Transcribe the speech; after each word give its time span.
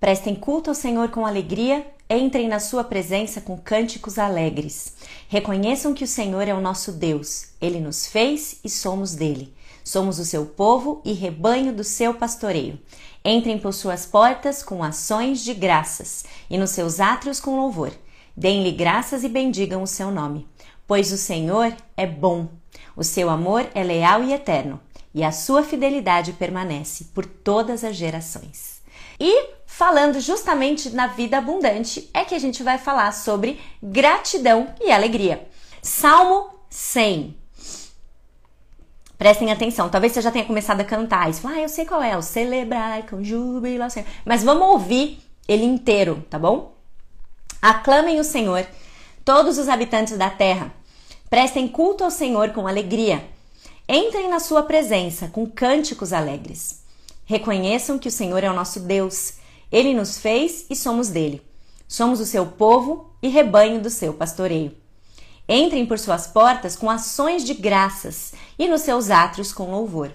Prestem 0.00 0.34
culto 0.34 0.70
ao 0.70 0.74
Senhor 0.74 1.10
com 1.10 1.26
alegria, 1.26 1.86
entrem 2.08 2.48
na 2.48 2.58
sua 2.58 2.82
presença 2.82 3.38
com 3.38 3.58
cânticos 3.58 4.18
alegres. 4.18 4.94
Reconheçam 5.28 5.92
que 5.92 6.02
o 6.02 6.08
Senhor 6.08 6.48
é 6.48 6.54
o 6.54 6.60
nosso 6.60 6.90
Deus. 6.90 7.48
Ele 7.60 7.78
nos 7.78 8.06
fez 8.06 8.58
e 8.64 8.70
somos 8.70 9.14
dele. 9.14 9.54
Somos 9.84 10.18
o 10.18 10.24
seu 10.24 10.46
povo 10.46 11.02
e 11.04 11.12
rebanho 11.12 11.70
do 11.70 11.84
seu 11.84 12.14
pastoreio. 12.14 12.80
Entrem 13.22 13.58
por 13.58 13.74
suas 13.74 14.06
portas 14.06 14.62
com 14.62 14.82
ações 14.82 15.44
de 15.44 15.52
graças 15.52 16.24
e 16.48 16.56
nos 16.56 16.70
seus 16.70 16.98
átrios 16.98 17.38
com 17.38 17.60
louvor. 17.60 17.92
Deem-lhe 18.34 18.72
graças 18.72 19.22
e 19.22 19.28
bendigam 19.28 19.82
o 19.82 19.86
seu 19.86 20.10
nome, 20.10 20.48
pois 20.86 21.12
o 21.12 21.18
Senhor 21.18 21.76
é 21.94 22.06
bom. 22.06 22.48
O 22.96 23.04
seu 23.04 23.28
amor 23.28 23.68
é 23.74 23.84
leal 23.84 24.24
e 24.24 24.32
eterno 24.32 24.80
e 25.14 25.22
a 25.22 25.32
sua 25.32 25.62
fidelidade 25.62 26.32
permanece 26.32 27.04
por 27.12 27.26
todas 27.26 27.84
as 27.84 27.96
gerações. 27.96 28.80
E 29.18 29.59
falando 29.80 30.20
justamente 30.20 30.90
na 30.90 31.06
vida 31.06 31.38
abundante, 31.38 32.10
é 32.12 32.22
que 32.22 32.34
a 32.34 32.38
gente 32.38 32.62
vai 32.62 32.76
falar 32.76 33.12
sobre 33.12 33.58
gratidão 33.82 34.74
e 34.78 34.92
alegria. 34.92 35.48
Salmo 35.80 36.50
100. 36.68 37.34
Prestem 39.16 39.50
atenção, 39.50 39.88
talvez 39.88 40.12
você 40.12 40.20
já 40.20 40.30
tenha 40.30 40.44
começado 40.44 40.82
a 40.82 40.84
cantar 40.84 41.30
isso. 41.30 41.48
Ah, 41.48 41.58
eu 41.58 41.68
sei 41.70 41.86
qual 41.86 42.02
é, 42.02 42.14
o 42.14 42.20
celebrar 42.20 43.06
com 43.06 43.24
júbilo. 43.24 43.84
Mas 44.22 44.44
vamos 44.44 44.68
ouvir 44.68 45.18
ele 45.48 45.64
inteiro, 45.64 46.26
tá 46.28 46.38
bom? 46.38 46.74
Aclamem 47.62 48.20
o 48.20 48.24
Senhor, 48.24 48.66
todos 49.24 49.56
os 49.56 49.66
habitantes 49.66 50.18
da 50.18 50.28
terra. 50.28 50.70
Prestem 51.30 51.66
culto 51.66 52.04
ao 52.04 52.10
Senhor 52.10 52.50
com 52.50 52.68
alegria 52.68 53.24
Entrem 53.88 54.28
na 54.28 54.40
sua 54.40 54.62
presença 54.62 55.28
com 55.28 55.44
cânticos 55.46 56.12
alegres. 56.12 56.82
Reconheçam 57.24 57.98
que 57.98 58.06
o 58.06 58.12
Senhor 58.12 58.44
é 58.44 58.48
o 58.50 58.54
nosso 58.54 58.78
Deus. 58.78 59.39
Ele 59.70 59.94
nos 59.94 60.18
fez 60.18 60.66
e 60.68 60.76
somos 60.76 61.08
dele. 61.08 61.42
Somos 61.86 62.20
o 62.20 62.26
seu 62.26 62.46
povo 62.46 63.10
e 63.22 63.28
rebanho 63.28 63.80
do 63.80 63.90
seu 63.90 64.14
pastoreio. 64.14 64.74
Entrem 65.48 65.84
por 65.84 65.98
suas 65.98 66.26
portas 66.26 66.76
com 66.76 66.88
ações 66.88 67.44
de 67.44 67.54
graças 67.54 68.32
e 68.58 68.68
nos 68.68 68.82
seus 68.82 69.10
átrios 69.10 69.52
com 69.52 69.70
louvor. 69.70 70.12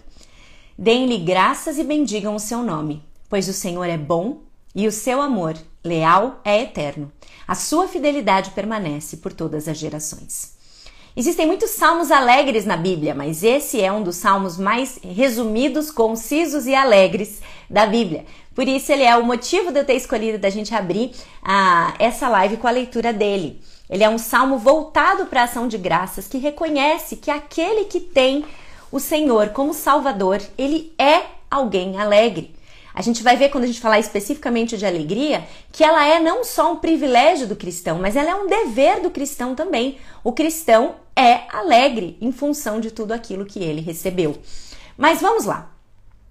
Deem-lhe 0.78 1.17
graças 1.17 1.78
e 1.78 1.83
bendigam 1.83 2.36
o 2.36 2.39
seu 2.39 2.64
nome, 2.64 3.03
pois 3.30 3.48
o 3.48 3.53
Senhor 3.53 3.86
é 3.86 3.98
bom 3.98 4.42
e 4.73 4.88
o 4.88 4.92
seu 4.92 5.22
amor 5.22 5.58
leal 5.83 6.42
é 6.44 6.61
eterno. 6.61 7.11
A 7.48 7.56
sua 7.56 7.88
fidelidade 7.88 8.52
permanece 8.52 9.17
por 9.17 9.31
todas 9.31 9.67
as 9.67 9.78
gerações. 9.78 10.55
Existem 11.17 11.47
muitos 11.47 11.69
salmos 11.69 12.11
alegres 12.11 12.66
na 12.66 12.75
Bíblia, 12.75 13.16
mas 13.16 13.41
esse 13.41 13.81
é 13.81 13.89
um 13.89 14.03
dos 14.03 14.17
salmos 14.17 14.58
mais 14.58 14.99
resumidos, 15.02 15.89
concisos 15.89 16.67
e 16.67 16.75
alegres 16.75 17.41
da 17.69 17.85
Bíblia. 17.85 18.25
Por 18.53 18.67
isso, 18.67 18.91
ele 18.91 19.03
é 19.03 19.16
o 19.16 19.25
motivo 19.25 19.71
de 19.71 19.80
eu 19.80 19.86
ter 19.86 19.93
escolhido 19.93 20.38
da 20.38 20.49
gente 20.49 20.75
abrir 20.75 21.11
a, 21.41 21.93
essa 21.99 22.27
live 22.27 22.58
com 22.58 22.67
a 22.67 22.71
leitura 22.71 23.13
dele. 23.13 23.61
Ele 23.89 24.03
é 24.03 24.09
um 24.09 24.17
salmo 24.17 24.58
voltado 24.58 25.27
para 25.27 25.39
a 25.39 25.43
ação 25.45 25.69
de 25.69 25.77
graças 25.77 26.27
que 26.27 26.38
reconhece 26.38 27.16
que 27.16 27.31
aquele 27.31 27.86
que 27.86 28.02
tem 28.02 28.43
o 28.92 28.99
Senhor 28.99 29.52
como 29.52 29.73
Salvador, 29.73 30.42
ele 30.58 30.93
é 30.99 31.21
alguém 31.49 31.97
alegre. 31.97 32.53
A 32.93 33.02
gente 33.02 33.23
vai 33.23 33.37
ver 33.37 33.49
quando 33.49 33.64
a 33.64 33.67
gente 33.67 33.80
falar 33.80 33.99
especificamente 33.99 34.77
de 34.77 34.86
alegria, 34.86 35.45
que 35.71 35.83
ela 35.83 36.05
é 36.05 36.20
não 36.20 36.43
só 36.43 36.73
um 36.73 36.77
privilégio 36.77 37.47
do 37.47 37.55
cristão, 37.55 37.99
mas 37.99 38.17
ela 38.17 38.32
é 38.32 38.36
um 38.36 38.47
dever 38.47 39.02
do 39.02 39.09
cristão 39.09 39.55
também. 39.55 39.97
O 40.21 40.33
cristão 40.33 41.05
é 41.15 41.43
alegre 41.49 42.17
em 42.20 42.31
função 42.31 42.80
de 42.80 42.92
tudo 42.92 43.14
aquilo 43.14 43.45
que 43.45 43.59
ele 43.59 43.81
recebeu. 43.81 44.37
Mas 44.98 45.21
vamos 45.21 45.45
lá. 45.45 45.71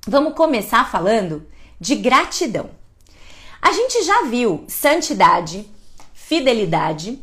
Vamos 0.06 0.34
começar 0.34 0.90
falando 0.90 1.46
de 1.80 1.96
gratidão. 1.96 2.70
A 3.60 3.72
gente 3.72 4.02
já 4.02 4.24
viu 4.24 4.64
santidade, 4.68 5.66
fidelidade, 6.12 7.18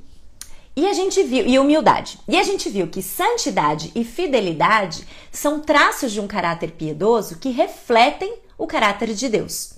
e 0.76 0.88
a 0.88 0.94
gente 0.94 1.22
viu 1.22 1.46
e 1.46 1.60
humildade. 1.60 2.18
E 2.28 2.40
a 2.40 2.44
gente 2.44 2.70
viu 2.70 2.88
que 2.88 3.02
santidade 3.02 3.92
e 3.94 4.04
fidelidade 4.04 5.06
são 5.32 5.60
traços 5.60 6.12
de 6.12 6.20
um 6.20 6.28
caráter 6.28 6.72
piedoso 6.72 7.38
que 7.38 7.50
refletem 7.50 8.34
o 8.58 8.66
caráter 8.66 9.14
de 9.14 9.30
Deus. 9.30 9.74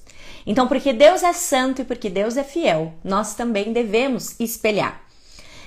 Então, 0.45 0.67
porque 0.67 0.93
Deus 0.93 1.23
é 1.23 1.33
santo 1.33 1.81
e 1.81 1.85
porque 1.85 2.09
Deus 2.09 2.37
é 2.37 2.43
fiel, 2.43 2.93
nós 3.03 3.33
também 3.33 3.73
devemos 3.73 4.39
espelhar. 4.39 5.02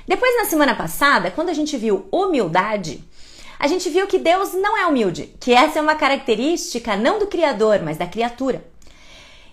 Depois, 0.07 0.37
na 0.37 0.45
semana 0.45 0.75
passada, 0.75 1.31
quando 1.31 1.49
a 1.49 1.55
gente 1.55 1.77
viu 1.77 2.07
humildade, 2.13 3.03
a 3.59 3.67
gente 3.67 3.89
viu 3.89 4.07
que 4.07 4.19
Deus 4.19 4.53
não 4.55 4.77
é 4.77 4.87
humilde, 4.87 5.35
que 5.41 5.53
essa 5.53 5.79
é 5.79 5.83
uma 5.83 5.95
característica 5.95 6.97
não 6.97 7.19
do 7.19 7.27
Criador, 7.27 7.81
mas 7.83 7.97
da 7.97 8.07
criatura. 8.07 8.65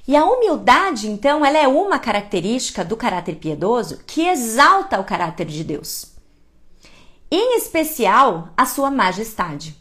E 0.08 0.16
a 0.16 0.26
humildade, 0.26 1.08
então, 1.08 1.46
ela 1.46 1.58
é 1.58 1.68
uma 1.68 1.98
característica 1.98 2.84
do 2.84 2.98
caráter 2.98 3.36
piedoso 3.36 4.02
que 4.06 4.28
exalta 4.28 5.00
o 5.00 5.06
caráter 5.06 5.46
de 5.46 5.64
Deus. 5.64 6.14
Em 7.32 7.58
especial, 7.58 8.50
a 8.56 8.66
sua 8.66 8.92
majestade. 8.92 9.76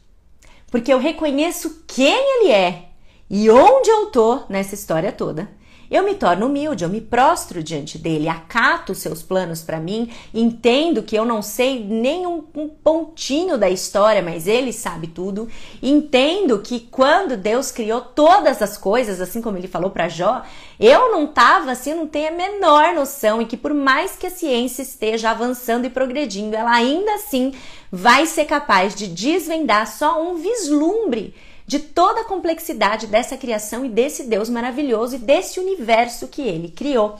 Porque 0.71 0.93
eu 0.93 0.99
reconheço 0.99 1.84
quem 1.87 2.15
ele 2.15 2.53
é 2.53 2.88
e 3.28 3.50
onde 3.50 3.91
eu 3.91 4.06
tô 4.06 4.43
nessa 4.49 4.75
história 4.75 5.11
toda, 5.11 5.50
eu 5.92 6.03
me 6.03 6.14
torno 6.14 6.47
humilde, 6.47 6.84
eu 6.84 6.88
me 6.88 7.03
prostro 7.03 7.62
diante 7.62 7.98
dele, 7.98 8.26
acato 8.26 8.94
seus 8.94 9.22
planos 9.22 9.60
para 9.60 9.78
mim, 9.78 10.10
entendo 10.32 11.03
que 11.03 11.14
eu 11.14 11.26
não 11.26 11.42
sei 11.42 11.84
nem 11.84 12.26
um, 12.26 12.42
um, 12.54 12.66
pontinho 12.66 13.58
da 13.58 13.69
história, 13.69 14.22
mas 14.22 14.47
ele 14.47 14.72
sabe 14.72 15.06
tudo. 15.06 15.48
Entendo 15.82 16.60
que 16.60 16.81
quando 16.81 17.36
Deus 17.36 17.70
criou 17.70 18.00
todas 18.00 18.62
as 18.62 18.78
coisas, 18.78 19.20
assim 19.20 19.42
como 19.42 19.58
ele 19.58 19.69
falou 19.69 19.91
para 19.91 20.08
Jó, 20.08 20.42
eu 20.81 21.12
não 21.12 21.26
tava 21.26 21.72
assim, 21.72 21.92
não 21.92 22.06
tenho 22.06 22.28
a 22.28 22.36
menor 22.36 22.94
noção 22.94 23.42
e 23.42 23.44
que 23.44 23.56
por 23.58 23.75
mais 23.75 24.16
que 24.16 24.26
a 24.26 24.31
ciência 24.31 24.81
esteja 24.81 25.31
avançando 25.31 25.84
e 25.84 25.91
progredindo, 25.91 26.56
ela 26.56 26.72
ainda 26.72 27.16
assim 27.16 27.52
vai 27.91 28.25
ser 28.25 28.47
capaz 28.47 28.94
de 28.94 29.06
desvendar 29.06 29.86
só 29.86 30.22
um 30.22 30.36
vislumbre 30.36 31.34
de 31.72 31.78
toda 31.78 32.21
a 32.21 32.25
complexidade 32.25 33.06
dessa 33.06 33.34
criação 33.34 33.83
e 33.83 33.88
desse 33.88 34.25
Deus 34.25 34.50
maravilhoso 34.50 35.15
e 35.15 35.19
desse 35.19 35.59
universo 35.59 36.28
que 36.28 36.43
ele 36.43 36.69
criou. 36.69 37.16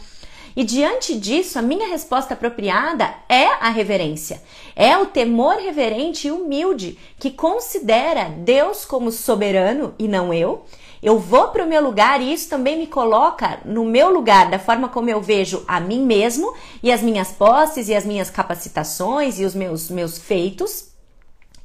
E 0.55 0.63
diante 0.63 1.19
disso, 1.19 1.59
a 1.59 1.63
minha 1.63 1.89
resposta 1.89 2.35
apropriada 2.35 3.15
é 3.31 3.47
a 3.47 3.71
reverência. 3.71 4.43
É 4.77 4.95
o 4.99 5.07
temor 5.07 5.55
reverente 5.55 6.29
e 6.29 6.31
humilde 6.31 6.99
que 7.19 7.31
considera 7.31 8.25
Deus 8.25 8.85
como 8.85 9.11
soberano 9.11 9.95
e 9.99 10.07
não 10.07 10.35
eu. 10.35 10.67
Eu 11.03 11.19
vou 11.19 11.49
para 11.49 11.65
o 11.65 11.67
meu 11.67 11.83
lugar 11.83 12.21
e 12.21 12.31
isso 12.31 12.51
também 12.51 12.79
me 12.79 12.87
coloca 12.87 13.59
no 13.65 13.87
meu 13.87 14.13
lugar, 14.13 14.51
da 14.51 14.59
forma 14.59 14.91
como 14.91 15.09
eu 15.09 15.23
vejo 15.23 15.65
a 15.67 15.81
mim 15.81 16.05
mesmo 16.05 16.53
e 16.83 16.93
as 16.93 17.01
minhas 17.01 17.33
posses 17.33 17.89
e 17.89 17.95
as 17.95 18.05
minhas 18.05 18.29
capacitações 18.29 19.41
e 19.41 19.47
os 19.47 19.55
meus, 19.55 19.89
meus 19.89 20.19
feitos 20.19 20.92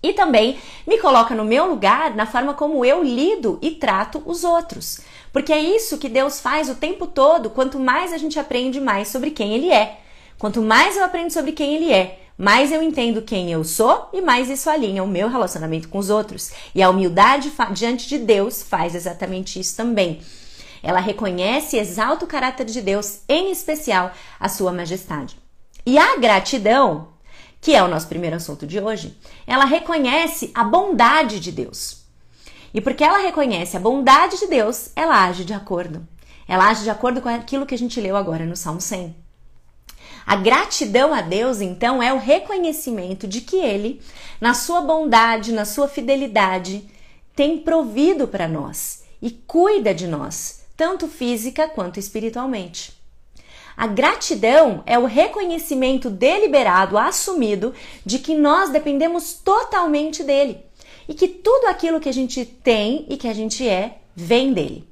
e 0.08 0.14
também 0.14 0.58
me 0.86 0.98
coloca 1.00 1.36
no 1.36 1.44
meu 1.44 1.68
lugar 1.68 2.16
na 2.16 2.26
forma 2.26 2.54
como 2.54 2.84
eu 2.86 3.04
lido 3.04 3.60
e 3.62 3.72
trato 3.72 4.22
os 4.26 4.44
outros. 4.44 5.02
Porque 5.32 5.52
é 5.52 5.60
isso 5.60 5.98
que 5.98 6.10
Deus 6.10 6.40
faz 6.40 6.70
o 6.70 6.76
tempo 6.76 7.06
todo. 7.06 7.50
Quanto 7.50 7.80
mais 7.80 8.14
a 8.14 8.18
gente 8.18 8.40
aprende 8.40 8.80
mais 8.80 9.10
sobre 9.10 9.32
quem 9.32 9.54
Ele 9.54 9.72
é. 9.72 10.00
Quanto 10.40 10.62
mais 10.62 10.96
eu 10.96 11.04
aprendo 11.04 11.32
sobre 11.32 11.52
quem 11.52 11.76
Ele 11.76 11.92
é, 11.92 12.20
mais 12.38 12.72
eu 12.72 12.84
entendo 12.84 13.24
quem 13.24 13.52
eu 13.52 13.64
sou 13.64 14.10
e 14.14 14.22
mais 14.22 14.50
isso 14.50 14.70
alinha 14.70 15.04
o 15.04 15.08
meu 15.08 15.28
relacionamento 15.28 15.90
com 15.90 15.98
os 15.98 16.10
outros. 16.10 16.52
E 16.76 16.82
a 16.82 16.90
humildade 16.90 17.52
diante 17.72 18.08
de 18.08 18.20
Deus 18.20 18.62
faz 18.62 18.94
exatamente 18.94 19.60
isso 19.60 19.76
também. 19.76 20.22
Ela 20.84 21.00
reconhece 21.00 21.76
e 21.76 21.80
exalta 21.80 22.24
o 22.24 22.28
caráter 22.28 22.66
de 22.66 22.82
Deus, 22.82 23.22
em 23.28 23.52
especial 23.52 24.12
a 24.40 24.48
sua 24.48 24.72
majestade. 24.72 25.38
E 25.86 25.98
a 25.98 26.18
gratidão 26.18 27.08
que 27.62 27.76
é 27.76 27.84
o 27.84 27.88
nosso 27.88 28.08
primeiro 28.08 28.36
assunto 28.36 28.66
de 28.66 28.80
hoje, 28.80 29.18
ela 29.46 29.66
reconhece 29.66 30.52
a 30.54 30.64
bondade 30.64 31.40
de 31.40 31.52
Deus. 31.52 32.04
E 32.74 32.82
porque 32.82 33.04
ela 33.04 33.20
reconhece 33.20 33.76
a 33.76 33.80
bondade 33.80 34.40
de 34.40 34.48
Deus, 34.48 34.92
ela 34.96 35.26
age 35.26 35.44
de 35.44 35.54
acordo. 35.54 36.08
Ela 36.48 36.70
age 36.70 36.84
de 36.84 36.90
acordo 36.90 37.22
com 37.22 37.30
aquilo 37.30 37.66
que 37.66 37.76
a 37.76 37.78
gente 37.78 38.00
leu 38.00 38.16
agora 38.16 38.46
no 38.46 38.56
Salmo 38.56 38.80
100. 38.80 39.16
A 40.26 40.36
gratidão 40.36 41.14
a 41.14 41.22
Deus, 41.22 41.62
então, 41.62 42.04
é 42.04 42.12
o 42.12 42.20
reconhecimento 42.20 43.28
de 43.28 43.42
que 43.42 43.56
Ele, 43.58 44.02
na 44.42 44.54
sua 44.54 44.82
bondade, 44.82 45.54
na 45.54 45.64
sua 45.64 45.88
fidelidade, 45.88 46.86
tem 47.34 47.58
provido 47.58 48.28
para 48.28 48.48
nós 48.48 49.04
e 49.22 49.32
cuida 49.32 49.94
de 49.94 50.06
nós, 50.06 50.66
tanto 50.76 51.08
física 51.08 51.68
quanto 51.68 52.00
espiritualmente. 52.00 52.97
A 53.78 53.86
gratidão 53.86 54.82
é 54.88 54.98
o 54.98 55.06
reconhecimento 55.06 56.10
deliberado, 56.10 56.98
assumido, 56.98 57.76
de 58.04 58.18
que 58.18 58.34
nós 58.34 58.72
dependemos 58.72 59.36
totalmente 59.36 60.24
dele 60.24 60.58
e 61.08 61.14
que 61.14 61.28
tudo 61.28 61.68
aquilo 61.68 62.00
que 62.00 62.10
a 62.10 62.14
gente 62.14 62.44
tem 62.44 63.06
e 63.08 63.16
que 63.16 63.28
a 63.28 63.34
gente 63.34 63.68
é 63.68 64.00
vem 64.16 64.52
dele. 64.52 64.90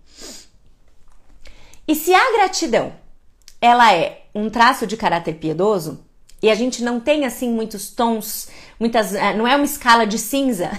E 1.87 1.95
se 1.95 2.13
a 2.13 2.33
gratidão 2.33 2.93
ela 3.59 3.91
é 3.91 4.25
um 4.35 4.51
traço 4.51 4.85
de 4.85 4.95
caráter 4.95 5.35
piedoso 5.35 6.05
e 6.41 6.51
a 6.51 6.55
gente 6.55 6.83
não 6.83 6.99
tem 6.99 7.25
assim 7.25 7.49
muitos 7.49 7.89
tons, 7.89 8.49
muitas, 8.79 9.15
eh, 9.15 9.33
não 9.33 9.47
é 9.47 9.55
uma 9.55 9.65
escala 9.65 10.05
de 10.05 10.19
cinza. 10.19 10.69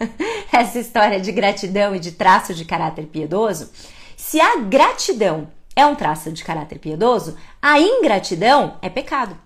Essa 0.52 0.78
história 0.78 1.18
de 1.18 1.32
gratidão 1.32 1.94
e 1.94 1.98
de 1.98 2.12
traço 2.12 2.52
de 2.52 2.66
caráter 2.66 3.06
piedoso. 3.06 3.70
Se 4.14 4.38
a 4.40 4.56
gratidão 4.56 5.48
é 5.76 5.84
um 5.84 5.94
traço 5.94 6.32
de 6.32 6.42
caráter 6.42 6.78
piedoso, 6.78 7.36
a 7.60 7.78
ingratidão 7.78 8.78
é 8.80 8.88
pecado. 8.88 9.38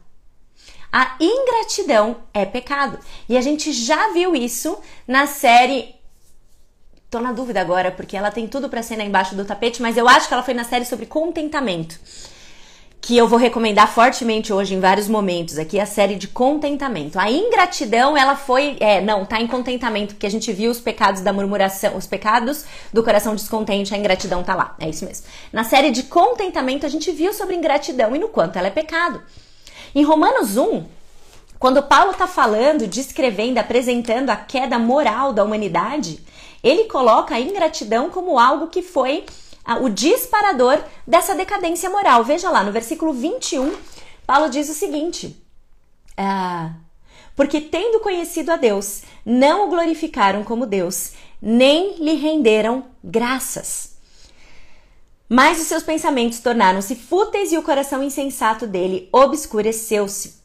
A 0.92 1.16
ingratidão 1.20 2.18
é 2.32 2.46
pecado. 2.46 2.98
E 3.28 3.36
a 3.36 3.40
gente 3.40 3.72
já 3.72 4.12
viu 4.12 4.34
isso 4.34 4.78
na 5.06 5.26
série. 5.26 5.94
Tô 7.10 7.20
na 7.20 7.32
dúvida 7.32 7.60
agora, 7.60 7.90
porque 7.90 8.16
ela 8.16 8.30
tem 8.30 8.46
tudo 8.46 8.68
para 8.68 8.82
ser 8.82 8.98
embaixo 9.00 9.34
do 9.34 9.44
tapete, 9.44 9.82
mas 9.82 9.96
eu 9.96 10.08
acho 10.08 10.28
que 10.28 10.34
ela 10.34 10.42
foi 10.42 10.54
na 10.54 10.64
série 10.64 10.84
sobre 10.84 11.06
contentamento 11.06 11.98
que 13.00 13.16
eu 13.16 13.26
vou 13.26 13.38
recomendar 13.38 13.92
fortemente 13.92 14.52
hoje 14.52 14.74
em 14.74 14.80
vários 14.80 15.08
momentos 15.08 15.58
aqui, 15.58 15.80
a 15.80 15.86
série 15.86 16.16
de 16.16 16.28
contentamento. 16.28 17.18
A 17.18 17.30
ingratidão, 17.30 18.16
ela 18.16 18.36
foi, 18.36 18.76
é, 18.78 19.00
não, 19.00 19.24
tá 19.24 19.40
em 19.40 19.46
contentamento, 19.46 20.14
porque 20.14 20.26
a 20.26 20.30
gente 20.30 20.52
viu 20.52 20.70
os 20.70 20.80
pecados 20.80 21.22
da 21.22 21.32
murmuração, 21.32 21.96
os 21.96 22.06
pecados 22.06 22.64
do 22.92 23.02
coração 23.02 23.34
descontente, 23.34 23.94
a 23.94 23.98
ingratidão 23.98 24.42
tá 24.42 24.54
lá, 24.54 24.74
é 24.78 24.88
isso 24.88 25.06
mesmo. 25.06 25.24
Na 25.50 25.64
série 25.64 25.90
de 25.90 26.02
contentamento, 26.02 26.84
a 26.84 26.90
gente 26.90 27.10
viu 27.10 27.32
sobre 27.32 27.56
ingratidão 27.56 28.14
e 28.14 28.18
no 28.18 28.28
quanto 28.28 28.58
ela 28.58 28.68
é 28.68 28.70
pecado. 28.70 29.22
Em 29.94 30.04
Romanos 30.04 30.58
1, 30.58 30.84
quando 31.58 31.82
Paulo 31.82 32.12
tá 32.12 32.26
falando, 32.26 32.86
descrevendo, 32.86 33.58
apresentando 33.58 34.30
a 34.30 34.36
queda 34.36 34.78
moral 34.78 35.32
da 35.32 35.42
humanidade, 35.42 36.20
ele 36.62 36.84
coloca 36.84 37.34
a 37.34 37.40
ingratidão 37.40 38.10
como 38.10 38.38
algo 38.38 38.66
que 38.66 38.82
foi 38.82 39.24
o 39.78 39.88
disparador 39.88 40.82
dessa 41.06 41.34
decadência 41.34 41.88
moral. 41.90 42.24
Veja 42.24 42.50
lá, 42.50 42.62
no 42.62 42.72
versículo 42.72 43.12
21, 43.12 43.76
Paulo 44.26 44.48
diz 44.48 44.68
o 44.68 44.74
seguinte: 44.74 45.40
ah, 46.16 46.72
Porque 47.36 47.60
tendo 47.60 48.00
conhecido 48.00 48.50
a 48.50 48.56
Deus, 48.56 49.02
não 49.24 49.66
o 49.66 49.70
glorificaram 49.70 50.42
como 50.42 50.66
Deus, 50.66 51.12
nem 51.40 51.96
lhe 51.96 52.14
renderam 52.14 52.86
graças. 53.02 53.96
Mas 55.28 55.60
os 55.60 55.68
seus 55.68 55.84
pensamentos 55.84 56.40
tornaram-se 56.40 56.96
fúteis 56.96 57.52
e 57.52 57.58
o 57.58 57.62
coração 57.62 58.02
insensato 58.02 58.66
dele 58.66 59.08
obscureceu-se 59.12 60.39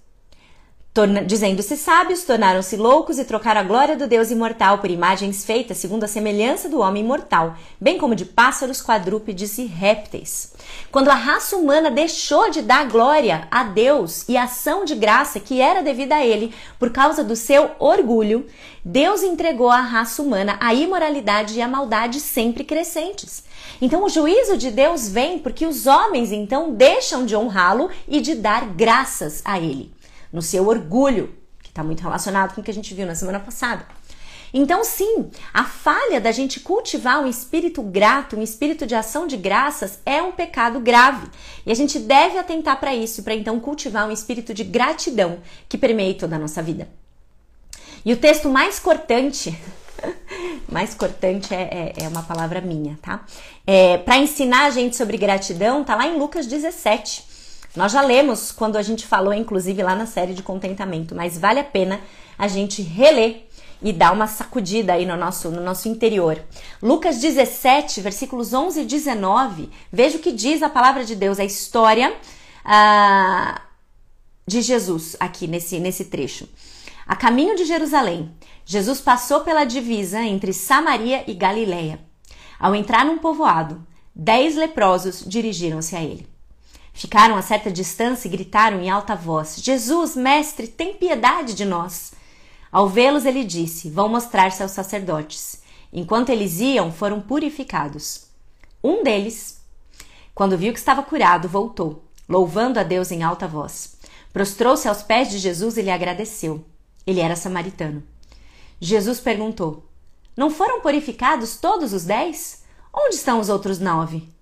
dizendo-se 1.26 1.76
sábios, 1.76 2.24
tornaram-se 2.24 2.78
loucos 2.78 3.20
e 3.20 3.26
trocaram 3.26 3.60
a 3.60 3.64
glória 3.66 3.98
do 3.98 4.08
Deus 4.08 4.32
imortal 4.32 4.78
por 4.78 4.90
imagens 4.90 5.44
feitas 5.44 5.78
segundo 5.78 6.06
a 6.06 6.08
semelhança 6.08 6.70
do 6.70 6.80
homem 6.80 7.04
mortal, 7.04 7.58
bem 7.82 7.98
como 7.98 8.16
de 8.16 8.24
pássaros, 8.24 8.82
quadrúpedes 8.82 9.58
e 9.58 9.66
répteis. 9.66 10.54
Quando 10.94 11.10
a 11.10 11.16
raça 11.16 11.58
humana 11.58 11.92
deixou 11.92 12.50
de 12.50 12.62
dar 12.62 12.88
glória 12.88 13.46
a 13.52 13.64
Deus 13.64 14.24
e 14.30 14.38
ação 14.38 14.86
de 14.86 14.96
graça 14.96 15.38
que 15.38 15.60
era 15.60 15.84
devida 15.84 16.16
a 16.16 16.26
ele 16.26 16.54
por 16.80 16.90
causa 16.92 17.26
do 17.26 17.36
seu 17.36 17.72
orgulho, 17.78 18.46
Deus 18.84 19.22
entregou 19.22 19.70
à 19.70 19.82
raça 19.82 20.22
humana 20.22 20.58
a 20.62 20.74
imoralidade 20.74 21.56
e 21.56 21.62
a 21.62 21.68
maldade 21.68 22.22
sempre 22.22 22.64
crescentes. 22.64 23.44
Então 23.82 24.06
o 24.06 24.10
juízo 24.10 24.56
de 24.56 24.72
Deus 24.72 25.10
vem 25.10 25.40
porque 25.40 25.66
os 25.66 25.88
homens 25.88 26.32
então 26.32 26.74
deixam 26.74 27.26
de 27.26 27.36
honrá-lo 27.36 27.90
e 28.08 28.22
de 28.22 28.36
dar 28.36 28.66
graças 28.68 29.42
a 29.44 29.60
ele 29.60 29.95
no 30.36 30.42
seu 30.42 30.68
orgulho, 30.68 31.34
que 31.64 31.70
está 31.70 31.84
muito 31.84 32.02
relacionado 32.02 32.54
com 32.54 32.62
o 32.62 32.64
que 32.64 32.70
a 32.70 32.74
gente 32.74 32.94
viu 32.94 33.08
na 33.08 33.16
semana 33.16 33.40
passada. 33.40 33.88
Então, 34.54 34.84
sim, 34.84 35.30
a 35.54 35.64
falha 35.64 36.22
da 36.22 36.32
gente 36.32 36.60
cultivar 36.60 37.22
um 37.22 37.28
espírito 37.28 37.82
grato, 37.82 38.38
um 38.38 38.42
espírito 38.42 38.86
de 38.86 38.96
ação 38.96 39.28
de 39.28 39.36
graças, 39.36 40.00
é 40.06 40.22
um 40.22 40.32
pecado 40.32 40.80
grave. 40.80 41.28
E 41.66 41.72
a 41.72 41.76
gente 41.76 42.00
deve 42.00 42.38
atentar 42.38 42.80
para 42.80 42.96
isso, 42.96 43.24
para 43.24 43.34
então 43.34 43.60
cultivar 43.60 44.08
um 44.08 44.12
espírito 44.12 44.54
de 44.54 44.64
gratidão 44.64 45.40
que 45.68 45.78
permeie 45.78 46.14
toda 46.14 46.36
a 46.36 46.40
nossa 46.40 46.62
vida. 46.62 46.88
E 48.06 48.14
o 48.14 48.18
texto 48.18 48.48
mais 48.48 48.80
cortante, 48.80 49.58
mais 50.70 50.94
cortante 50.94 51.54
é, 51.54 51.94
é, 51.98 52.04
é, 52.04 52.08
uma 52.08 52.24
palavra 52.24 52.62
minha, 52.62 52.98
tá? 53.02 53.26
É, 53.66 53.98
para 53.98 54.18
ensinar 54.18 54.66
a 54.66 54.70
gente 54.70 54.96
sobre 54.96 55.18
gratidão, 55.18 55.84
tá 55.84 55.96
lá 55.96 56.08
em 56.08 56.18
Lucas 56.18 56.46
17. 56.46 57.35
Nós 57.76 57.92
já 57.92 58.02
lemos 58.02 58.52
quando 58.52 58.78
a 58.78 58.82
gente 58.82 59.06
falou, 59.06 59.34
inclusive, 59.34 59.84
lá 59.84 59.96
na 59.96 60.06
série 60.06 60.34
de 60.34 60.42
contentamento, 60.42 61.14
mas 61.14 61.38
vale 61.38 61.60
a 61.60 61.64
pena 61.64 62.00
a 62.38 62.48
gente 62.48 62.82
reler 62.82 63.48
e 63.82 63.92
dar 63.92 64.14
uma 64.14 64.28
sacudida 64.28 64.94
aí 64.94 65.06
no 65.06 65.18
nosso, 65.18 65.50
no 65.52 65.62
nosso 65.62 65.90
interior. 65.90 66.42
Lucas 66.82 67.20
17, 67.20 68.00
versículos 68.02 68.54
11 68.54 68.82
e 68.82 68.86
19, 68.86 69.70
veja 69.92 70.18
o 70.18 70.22
que 70.22 70.32
diz 70.32 70.64
a 70.64 70.70
palavra 70.70 71.04
de 71.04 71.16
Deus, 71.16 71.40
a 71.40 71.44
história 71.44 72.16
ah, 72.64 73.62
de 74.48 74.62
Jesus 74.62 75.18
aqui 75.20 75.46
nesse, 75.46 75.80
nesse 75.80 76.06
trecho. 76.06 76.48
A 77.06 77.16
caminho 77.16 77.56
de 77.56 77.66
Jerusalém, 77.66 78.32
Jesus 78.66 79.00
passou 79.02 79.42
pela 79.42 79.66
divisa 79.66 80.22
entre 80.22 80.54
Samaria 80.54 81.24
e 81.28 81.34
Galiléia. 81.34 82.00
Ao 82.58 82.74
entrar 82.74 83.06
num 83.06 83.18
povoado, 83.18 83.86
dez 84.16 84.56
leprosos 84.56 85.24
dirigiram-se 85.28 85.96
a 85.96 86.02
ele. 86.02 86.35
Ficaram 86.96 87.36
a 87.36 87.42
certa 87.42 87.70
distância 87.70 88.26
e 88.26 88.32
gritaram 88.32 88.80
em 88.80 88.90
alta 88.90 89.16
voz: 89.16 89.58
Jesus, 89.58 90.16
mestre, 90.16 90.66
tem 90.66 90.94
piedade 90.94 91.54
de 91.54 91.66
nós. 91.66 92.14
Ao 92.72 92.88
vê-los, 92.88 93.26
ele 93.26 93.44
disse: 93.44 93.90
Vão 93.90 94.08
mostrar-se 94.08 94.64
aos 94.64 94.72
sacerdotes. 94.72 95.62
Enquanto 95.92 96.30
eles 96.30 96.62
iam, 96.62 96.94
foram 96.94 97.20
purificados. 97.20 98.28
Um 98.82 99.04
deles, 99.04 99.60
quando 100.34 100.58
viu 100.58 100.72
que 100.72 100.80
estava 100.80 101.04
curado, 101.04 101.50
voltou, 101.50 102.06
louvando 102.30 102.80
a 102.80 102.84
Deus 102.84 103.12
em 103.12 103.24
alta 103.24 103.46
voz. 103.46 103.98
Prostrou-se 104.32 104.88
aos 104.88 105.04
pés 105.04 105.30
de 105.30 105.38
Jesus 105.38 105.76
e 105.76 105.82
lhe 105.82 105.92
agradeceu. 105.92 106.64
Ele 107.06 107.20
era 107.20 107.36
samaritano. 107.36 108.04
Jesus 108.80 109.20
perguntou: 109.20 109.86
Não 110.36 110.50
foram 110.50 110.80
purificados 110.80 111.58
todos 111.58 111.92
os 111.92 112.06
dez? 112.06 112.64
Onde 112.94 113.16
estão 113.16 113.42
os 113.42 113.50
outros 113.50 113.80
nove? 113.80 114.34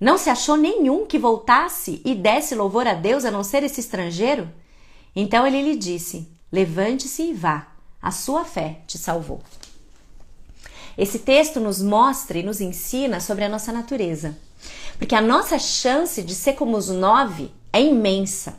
Não 0.00 0.16
se 0.16 0.30
achou 0.30 0.56
nenhum 0.56 1.06
que 1.06 1.18
voltasse 1.18 2.00
e 2.04 2.14
desse 2.14 2.54
louvor 2.54 2.86
a 2.86 2.94
Deus 2.94 3.24
a 3.24 3.30
não 3.30 3.42
ser 3.42 3.64
esse 3.64 3.80
estrangeiro? 3.80 4.48
Então 5.14 5.46
ele 5.46 5.60
lhe 5.60 5.76
disse: 5.76 6.28
Levante-se 6.52 7.22
e 7.22 7.34
vá, 7.34 7.66
a 8.00 8.10
sua 8.10 8.44
fé 8.44 8.80
te 8.86 8.96
salvou. 8.96 9.40
Esse 10.96 11.18
texto 11.18 11.60
nos 11.60 11.82
mostra 11.82 12.38
e 12.38 12.42
nos 12.42 12.60
ensina 12.60 13.20
sobre 13.20 13.44
a 13.44 13.48
nossa 13.48 13.72
natureza, 13.72 14.36
porque 14.98 15.14
a 15.14 15.20
nossa 15.20 15.58
chance 15.58 16.22
de 16.22 16.34
ser 16.34 16.54
como 16.54 16.76
os 16.76 16.88
nove 16.88 17.50
é 17.72 17.80
imensa. 17.80 18.58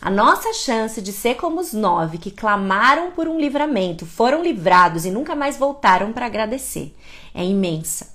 A 0.00 0.10
nossa 0.10 0.54
chance 0.54 1.02
de 1.02 1.12
ser 1.12 1.34
como 1.34 1.60
os 1.60 1.74
nove 1.74 2.16
que 2.16 2.30
clamaram 2.30 3.10
por 3.10 3.28
um 3.28 3.38
livramento, 3.38 4.06
foram 4.06 4.42
livrados 4.42 5.04
e 5.04 5.10
nunca 5.10 5.34
mais 5.34 5.58
voltaram 5.58 6.12
para 6.12 6.24
agradecer, 6.24 6.96
é 7.34 7.44
imensa. 7.44 8.14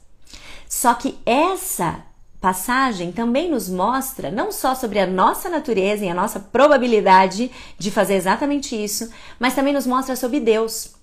Só 0.67 0.95
que 0.95 1.15
essa 1.23 2.03
passagem 2.45 3.11
também 3.11 3.49
nos 3.49 3.67
mostra 3.67 4.29
não 4.29 4.51
só 4.51 4.75
sobre 4.75 4.99
a 4.99 5.07
nossa 5.07 5.49
natureza 5.49 6.05
e 6.05 6.09
a 6.09 6.13
nossa 6.13 6.39
probabilidade 6.39 7.49
de 7.75 7.89
fazer 7.89 8.13
exatamente 8.13 8.75
isso, 8.75 9.09
mas 9.39 9.55
também 9.55 9.73
nos 9.73 9.87
mostra 9.87 10.15
sobre 10.15 10.39
Deus. 10.39 10.93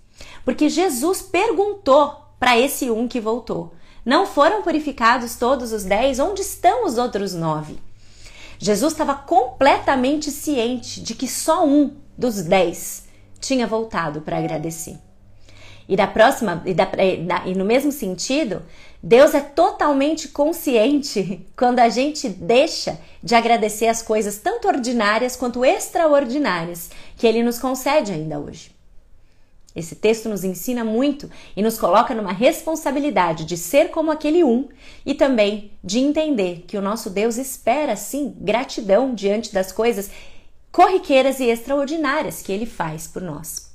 Porque 0.44 0.68
Jesus 0.68 1.20
perguntou 1.20 2.14
para 2.38 2.56
esse 2.56 2.88
um 2.92 3.08
que 3.08 3.18
voltou: 3.18 3.72
Não 4.06 4.24
foram 4.24 4.62
purificados 4.62 5.34
todos 5.34 5.72
os 5.72 5.82
dez? 5.82 6.20
Onde 6.20 6.42
estão 6.42 6.86
os 6.86 6.96
outros 6.96 7.34
nove? 7.34 7.76
Jesus 8.56 8.92
estava 8.92 9.16
completamente 9.16 10.30
ciente 10.30 11.00
de 11.00 11.12
que 11.12 11.26
só 11.26 11.66
um 11.66 11.96
dos 12.16 12.40
dez 12.42 13.08
tinha 13.40 13.66
voltado 13.66 14.20
para 14.20 14.38
agradecer. 14.38 14.96
E 15.88 15.96
da 15.96 16.06
próxima, 16.06 16.62
e, 16.64 16.74
da, 16.74 16.88
e 17.46 17.54
no 17.54 17.64
mesmo 17.64 17.90
sentido, 17.90 18.62
Deus 19.02 19.34
é 19.34 19.40
totalmente 19.40 20.28
consciente 20.28 21.44
quando 21.56 21.80
a 21.80 21.88
gente 21.88 22.28
deixa 22.28 22.98
de 23.22 23.34
agradecer 23.34 23.88
as 23.88 24.00
coisas 24.02 24.38
tanto 24.38 24.68
ordinárias 24.68 25.36
quanto 25.36 25.64
extraordinárias 25.64 26.90
que 27.16 27.26
Ele 27.26 27.42
nos 27.42 27.58
concede 27.58 28.12
ainda 28.12 28.38
hoje. 28.38 28.70
Esse 29.74 29.96
texto 29.96 30.28
nos 30.28 30.44
ensina 30.44 30.84
muito 30.84 31.30
e 31.56 31.62
nos 31.62 31.78
coloca 31.78 32.14
numa 32.14 32.32
responsabilidade 32.32 33.46
de 33.46 33.56
ser 33.56 33.88
como 33.88 34.10
aquele 34.10 34.44
um 34.44 34.68
e 35.04 35.14
também 35.14 35.72
de 35.82 35.98
entender 35.98 36.64
que 36.66 36.76
o 36.76 36.82
nosso 36.82 37.08
Deus 37.08 37.38
espera, 37.38 37.96
sim, 37.96 38.36
gratidão 38.38 39.14
diante 39.14 39.52
das 39.52 39.72
coisas 39.72 40.10
corriqueiras 40.70 41.40
e 41.40 41.46
extraordinárias 41.46 42.42
que 42.42 42.52
Ele 42.52 42.66
faz 42.66 43.06
por 43.06 43.22
nós. 43.22 43.71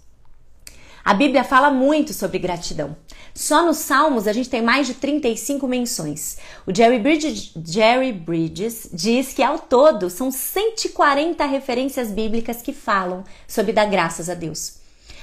A 1.08 1.14
Bíblia 1.14 1.46
fala 1.46 1.72
muito 1.72 2.14
sobre 2.14 2.38
gratidão. 2.38 2.94
Só 3.34 3.66
nos 3.66 3.78
Salmos 3.78 4.28
a 4.28 4.34
gente 4.34 4.50
tem 4.50 4.62
mais 4.62 4.88
de 4.88 4.94
35 4.94 5.66
menções. 5.66 6.38
O 6.66 6.76
Jerry 6.76 7.00
Bridges, 7.00 7.54
Jerry 7.66 8.12
Bridges 8.12 8.90
diz 8.92 9.32
que 9.32 9.42
ao 9.42 9.58
todo 9.58 10.10
são 10.10 10.30
140 10.30 11.46
referências 11.46 12.12
bíblicas 12.12 12.62
que 12.62 12.74
falam 12.74 13.24
sobre 13.48 13.72
dar 13.72 13.86
graças 13.86 14.30
a 14.30 14.34
Deus. 14.34 14.80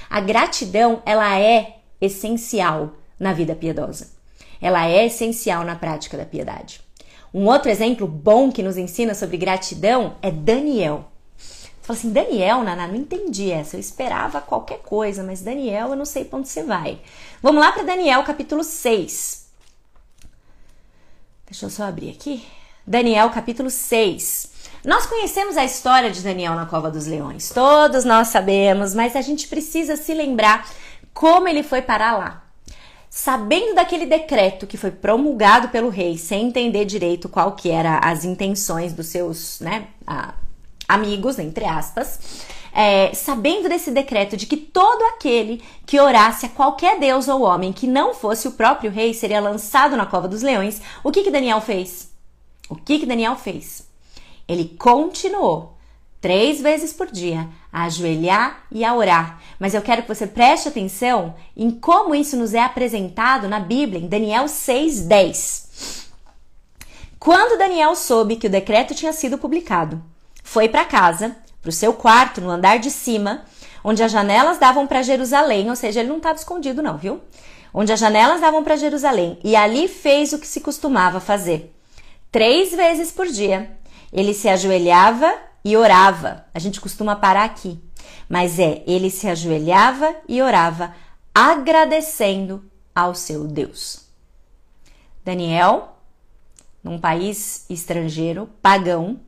A 0.09 0.19
gratidão, 0.19 1.03
ela 1.05 1.39
é 1.39 1.75
essencial 2.01 2.93
na 3.19 3.31
vida 3.31 3.53
piedosa. 3.53 4.09
Ela 4.59 4.87
é 4.87 5.05
essencial 5.05 5.63
na 5.63 5.75
prática 5.75 6.17
da 6.17 6.25
piedade. 6.25 6.81
Um 7.31 7.45
outro 7.45 7.69
exemplo 7.69 8.07
bom 8.07 8.51
que 8.51 8.63
nos 8.63 8.75
ensina 8.75 9.13
sobre 9.13 9.37
gratidão 9.37 10.15
é 10.23 10.31
Daniel. 10.31 11.11
Fala 11.85 11.99
assim, 11.99 12.11
Daniel, 12.11 12.63
Naná, 12.63 12.87
não 12.87 12.95
entendi 12.95 13.51
essa. 13.51 13.75
Eu 13.75 13.79
esperava 13.79 14.41
qualquer 14.41 14.79
coisa, 14.79 15.21
mas 15.21 15.43
Daniel, 15.43 15.89
eu 15.89 15.95
não 15.95 16.03
sei 16.03 16.25
para 16.25 16.39
onde 16.39 16.49
você 16.49 16.63
vai. 16.63 16.99
Vamos 17.43 17.61
lá 17.61 17.71
para 17.71 17.83
Daniel, 17.83 18.23
capítulo 18.23 18.63
6. 18.63 19.45
Deixa 21.45 21.67
eu 21.67 21.69
só 21.69 21.83
abrir 21.83 22.09
aqui. 22.09 22.43
Daniel, 22.87 23.29
capítulo 23.29 23.69
6. 23.69 24.51
Nós 24.83 25.05
conhecemos 25.05 25.57
a 25.57 25.63
história 25.63 26.09
de 26.09 26.21
Daniel 26.21 26.55
na 26.55 26.65
cova 26.65 26.89
dos 26.89 27.05
leões. 27.05 27.51
Todos 27.51 28.03
nós 28.03 28.29
sabemos, 28.29 28.95
mas 28.95 29.15
a 29.15 29.21
gente 29.21 29.47
precisa 29.47 29.95
se 29.95 30.11
lembrar 30.11 30.67
como 31.13 31.47
ele 31.47 31.61
foi 31.61 31.83
parar 31.83 32.17
lá 32.17 32.41
sabendo 33.07 33.75
daquele 33.75 34.05
decreto 34.05 34.67
que 34.67 34.75
foi 34.75 34.91
promulgado 34.91 35.69
pelo 35.69 35.87
rei, 35.87 36.17
sem 36.17 36.47
entender 36.47 36.83
direito 36.83 37.29
qual 37.29 37.53
que 37.53 37.71
era 37.71 37.97
as 37.99 38.25
intenções 38.25 38.91
dos 38.91 39.07
seus, 39.07 39.61
né, 39.61 39.87
amigos, 40.87 41.39
entre 41.39 41.65
aspas, 41.65 42.45
é, 42.73 43.13
sabendo 43.13 43.69
desse 43.69 43.89
decreto 43.89 44.35
de 44.35 44.45
que 44.45 44.57
todo 44.57 45.01
aquele 45.13 45.63
que 45.85 45.99
orasse 45.99 46.45
a 46.45 46.49
qualquer 46.49 46.99
deus 46.99 47.27
ou 47.27 47.41
homem 47.41 47.71
que 47.71 47.87
não 47.87 48.13
fosse 48.13 48.47
o 48.47 48.51
próprio 48.51 48.91
rei 48.91 49.13
seria 49.13 49.39
lançado 49.39 49.95
na 49.95 50.05
cova 50.05 50.27
dos 50.27 50.41
leões, 50.41 50.81
o 51.03 51.11
que 51.11 51.23
que 51.23 51.31
Daniel 51.31 51.61
fez? 51.61 52.11
O 52.69 52.75
que 52.75 52.99
que 52.99 53.05
Daniel 53.05 53.35
fez? 53.35 53.87
Ele 54.47 54.75
continuou 54.77 55.75
três 56.19 56.59
vezes 56.59 56.91
por 56.91 57.11
dia, 57.11 57.47
a 57.71 57.83
ajoelhar 57.83 58.65
e 58.71 58.83
a 58.83 58.95
orar. 58.95 59.39
Mas 59.59 59.73
eu 59.73 59.81
quero 59.81 60.01
que 60.01 60.07
você 60.07 60.25
preste 60.25 60.67
atenção 60.67 61.35
em 61.55 61.69
como 61.69 62.15
isso 62.15 62.35
nos 62.35 62.53
é 62.53 62.63
apresentado 62.63 63.47
na 63.47 63.59
Bíblia, 63.59 64.01
em 64.01 64.07
Daniel 64.07 64.45
6:10. 64.45 66.09
Quando 67.19 67.57
Daniel 67.57 67.95
soube 67.95 68.35
que 68.35 68.47
o 68.47 68.49
decreto 68.49 68.95
tinha 68.95 69.13
sido 69.13 69.37
publicado, 69.37 70.01
foi 70.45 70.69
para 70.69 70.85
casa, 70.85 71.35
para 71.59 71.69
o 71.69 71.73
seu 71.73 71.91
quarto 71.91 72.39
no 72.39 72.51
andar 72.51 72.77
de 72.77 72.91
cima, 72.91 73.43
onde 73.83 74.03
as 74.03 74.11
janelas 74.11 74.59
davam 74.59 74.85
para 74.85 75.01
Jerusalém, 75.01 75.69
ou 75.69 75.75
seja, 75.75 75.99
ele 75.99 76.09
não 76.09 76.17
estava 76.17 76.37
escondido 76.37 76.83
não, 76.83 76.97
viu? 76.97 77.19
Onde 77.73 77.91
as 77.91 77.99
janelas 77.99 78.39
davam 78.39 78.63
para 78.63 78.77
Jerusalém, 78.77 79.39
e 79.43 79.55
ali 79.55 79.87
fez 79.87 80.31
o 80.33 80.39
que 80.39 80.47
se 80.47 80.61
costumava 80.61 81.19
fazer. 81.19 81.75
Três 82.31 82.71
vezes 82.71 83.11
por 83.11 83.25
dia, 83.25 83.75
ele 84.13 84.35
se 84.35 84.47
ajoelhava 84.47 85.33
e 85.63 85.75
orava. 85.75 86.45
A 86.53 86.59
gente 86.59 86.79
costuma 86.79 87.15
parar 87.15 87.43
aqui, 87.43 87.79
mas 88.29 88.59
é, 88.59 88.83
ele 88.85 89.09
se 89.09 89.27
ajoelhava 89.27 90.15
e 90.29 90.41
orava, 90.43 90.93
agradecendo 91.33 92.63
ao 92.93 93.15
seu 93.15 93.45
Deus. 93.45 94.05
Daniel, 95.23 95.97
num 96.83 96.99
país 96.99 97.65
estrangeiro, 97.67 98.47
pagão, 98.61 99.19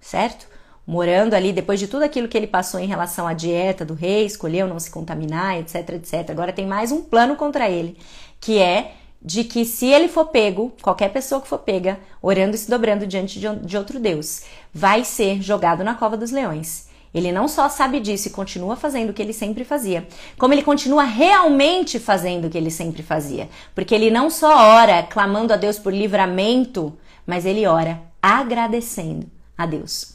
certo? 0.00 0.52
Morando 0.86 1.32
ali, 1.32 1.50
depois 1.50 1.80
de 1.80 1.88
tudo 1.88 2.02
aquilo 2.02 2.28
que 2.28 2.36
ele 2.36 2.46
passou 2.46 2.78
em 2.78 2.86
relação 2.86 3.26
à 3.26 3.32
dieta 3.32 3.86
do 3.86 3.94
rei, 3.94 4.26
escolheu 4.26 4.68
não 4.68 4.78
se 4.78 4.90
contaminar, 4.90 5.58
etc, 5.58 5.88
etc. 5.94 6.30
Agora 6.30 6.52
tem 6.52 6.66
mais 6.66 6.92
um 6.92 7.02
plano 7.02 7.36
contra 7.36 7.70
ele, 7.70 7.96
que 8.38 8.58
é 8.58 8.92
de 9.22 9.44
que 9.44 9.64
se 9.64 9.86
ele 9.86 10.08
for 10.08 10.26
pego, 10.26 10.74
qualquer 10.82 11.08
pessoa 11.10 11.40
que 11.40 11.48
for 11.48 11.58
pega, 11.58 11.98
orando 12.20 12.54
e 12.54 12.58
se 12.58 12.68
dobrando 12.68 13.06
diante 13.06 13.40
de 13.40 13.78
outro 13.78 13.98
Deus, 13.98 14.42
vai 14.72 15.02
ser 15.02 15.40
jogado 15.40 15.82
na 15.82 15.94
cova 15.94 16.18
dos 16.18 16.30
leões. 16.30 16.88
Ele 17.14 17.32
não 17.32 17.48
só 17.48 17.70
sabe 17.70 18.00
disso 18.00 18.28
e 18.28 18.32
continua 18.32 18.76
fazendo 18.76 19.10
o 19.10 19.12
que 19.14 19.22
ele 19.22 19.32
sempre 19.32 19.64
fazia, 19.64 20.06
como 20.36 20.52
ele 20.52 20.62
continua 20.62 21.04
realmente 21.04 21.98
fazendo 21.98 22.46
o 22.46 22.50
que 22.50 22.58
ele 22.58 22.70
sempre 22.70 23.02
fazia. 23.02 23.48
Porque 23.74 23.94
ele 23.94 24.10
não 24.10 24.28
só 24.28 24.74
ora 24.74 25.02
clamando 25.02 25.54
a 25.54 25.56
Deus 25.56 25.78
por 25.78 25.94
livramento, 25.94 26.92
mas 27.24 27.46
ele 27.46 27.66
ora 27.66 28.02
agradecendo 28.20 29.26
a 29.56 29.64
Deus 29.64 30.13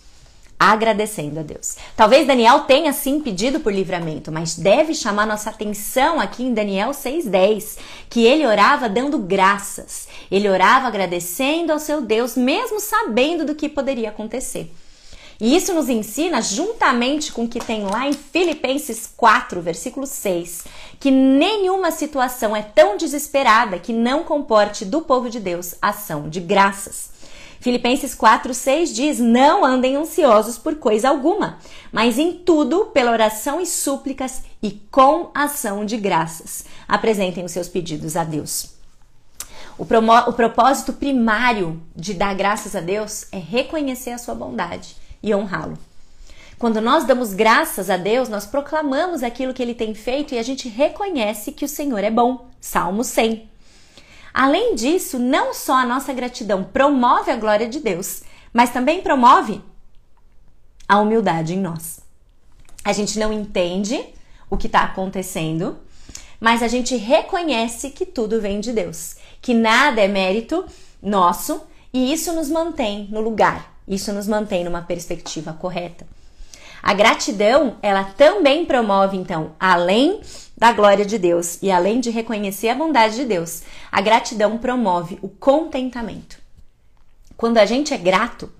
agradecendo 0.59 1.39
a 1.39 1.43
Deus. 1.43 1.77
Talvez 1.95 2.27
Daniel 2.27 2.61
tenha 2.61 2.91
sim 2.91 3.21
pedido 3.21 3.61
por 3.61 3.73
livramento, 3.73 4.29
mas 4.29 4.57
deve 4.57 4.93
chamar 4.93 5.25
nossa 5.25 5.49
atenção 5.49 6.19
aqui 6.19 6.43
em 6.43 6.53
Daniel 6.53 6.91
6:10, 6.93 7.77
que 8.09 8.25
ele 8.25 8.45
orava 8.45 8.89
dando 8.89 9.17
graças. 9.17 10.09
Ele 10.29 10.49
orava 10.49 10.87
agradecendo 10.87 11.71
ao 11.71 11.79
seu 11.79 12.01
Deus, 12.01 12.35
mesmo 12.35 12.81
sabendo 12.81 13.45
do 13.45 13.55
que 13.55 13.69
poderia 13.69 14.09
acontecer. 14.09 14.69
E 15.41 15.55
isso 15.55 15.73
nos 15.73 15.87
ensina, 15.87 16.41
juntamente 16.41 17.31
com 17.31 17.45
o 17.45 17.47
que 17.47 17.61
tem 17.61 17.85
lá 17.85 18.05
em 18.05 18.11
Filipenses 18.11 19.09
4, 19.15 19.61
versículo 19.61 20.05
6, 20.05 20.65
que 20.99 21.09
nenhuma 21.09 21.91
situação 21.91 22.53
é 22.53 22.61
tão 22.61 22.97
desesperada 22.97 23.79
que 23.79 23.93
não 23.93 24.25
comporte 24.25 24.83
do 24.83 24.99
povo 24.99 25.29
de 25.29 25.39
Deus 25.39 25.75
ação 25.81 26.27
de 26.27 26.41
graças. 26.41 27.18
Filipenses 27.59 28.15
4:6 28.15 28.93
diz: 28.93 29.19
"Não 29.19 29.65
andem 29.65 29.95
ansiosos 29.95 30.57
por 30.57 30.75
coisa 30.75 31.09
alguma, 31.09 31.59
mas 31.91 32.17
em 32.17 32.33
tudo, 32.33 32.85
pela 32.85 33.11
oração 33.11 33.59
e 33.59 33.65
súplicas 33.65 34.43
e 34.61 34.71
com 34.91 35.29
ação 35.33 35.85
de 35.85 35.97
graças, 35.97 36.65
apresentem 36.87 37.43
os 37.43 37.51
seus 37.51 37.67
pedidos 37.67 38.15
a 38.15 38.23
Deus." 38.23 38.77
O, 39.77 39.83
o 39.83 40.33
propósito 40.33 40.91
primário 40.91 41.81
de 41.95 42.13
dar 42.13 42.35
graças 42.35 42.75
a 42.75 42.81
Deus 42.81 43.27
é 43.31 43.37
reconhecer 43.37 44.11
a 44.11 44.17
sua 44.17 44.35
bondade 44.35 44.95
e 45.23 45.33
honrá-lo. 45.33 45.77
Quando 46.57 46.81
nós 46.81 47.05
damos 47.05 47.33
graças 47.33 47.89
a 47.89 47.95
Deus, 47.95 48.27
nós 48.27 48.45
proclamamos 48.45 49.23
aquilo 49.23 49.53
que 49.53 49.63
ele 49.63 49.73
tem 49.73 49.93
feito 49.93 50.33
e 50.33 50.37
a 50.37 50.43
gente 50.43 50.67
reconhece 50.67 51.53
que 51.53 51.63
o 51.63 51.69
Senhor 51.69 52.03
é 52.03 52.11
bom. 52.11 52.49
Salmo 52.59 53.05
100. 53.05 53.48
Além 54.33 54.75
disso, 54.75 55.17
não 55.17 55.53
só 55.53 55.73
a 55.73 55.85
nossa 55.85 56.13
gratidão 56.13 56.63
promove 56.63 57.31
a 57.31 57.35
glória 57.35 57.67
de 57.67 57.79
Deus, 57.79 58.23
mas 58.53 58.71
também 58.71 59.01
promove 59.01 59.61
a 60.87 60.99
humildade 60.99 61.53
em 61.53 61.59
nós. 61.59 61.99
A 62.83 62.93
gente 62.93 63.19
não 63.19 63.31
entende 63.31 64.03
o 64.49 64.57
que 64.57 64.67
está 64.67 64.81
acontecendo, 64.81 65.77
mas 66.39 66.63
a 66.63 66.67
gente 66.67 66.95
reconhece 66.95 67.89
que 67.89 68.05
tudo 68.05 68.41
vem 68.41 68.59
de 68.59 68.71
Deus, 68.71 69.15
que 69.41 69.53
nada 69.53 70.01
é 70.01 70.07
mérito 70.07 70.65
nosso 71.01 71.61
e 71.93 72.11
isso 72.11 72.33
nos 72.33 72.49
mantém 72.49 73.07
no 73.11 73.19
lugar, 73.19 73.73
isso 73.87 74.13
nos 74.13 74.27
mantém 74.27 74.63
numa 74.63 74.81
perspectiva 74.81 75.53
correta. 75.53 76.07
A 76.81 76.93
gratidão, 76.93 77.77
ela 77.81 78.03
também 78.03 78.65
promove, 78.65 79.17
então, 79.17 79.51
além 79.59 80.21
da 80.57 80.71
glória 80.71 81.05
de 81.05 81.17
Deus 81.17 81.57
e 81.61 81.71
além 81.71 81.99
de 81.99 82.09
reconhecer 82.09 82.69
a 82.69 82.75
bondade 82.75 83.15
de 83.15 83.25
Deus, 83.25 83.63
a 83.91 84.01
gratidão 84.01 84.57
promove 84.57 85.19
o 85.21 85.29
contentamento. 85.29 86.39
Quando 87.35 87.57
a 87.57 87.65
gente 87.65 87.93
é 87.93 87.97
grato, 87.97 88.51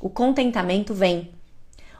o 0.00 0.08
contentamento 0.08 0.92
vem. 0.94 1.30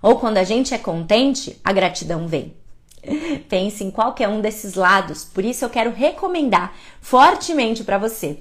Ou 0.02 0.18
quando 0.18 0.38
a 0.38 0.44
gente 0.44 0.74
é 0.74 0.78
contente, 0.78 1.60
a 1.64 1.72
gratidão 1.72 2.26
vem. 2.26 2.54
Pense 3.48 3.84
em 3.84 3.90
qualquer 3.90 4.28
um 4.28 4.40
desses 4.40 4.74
lados, 4.74 5.24
por 5.24 5.44
isso 5.44 5.64
eu 5.64 5.70
quero 5.70 5.92
recomendar 5.92 6.74
fortemente 7.00 7.84
para 7.84 7.98
você 7.98 8.38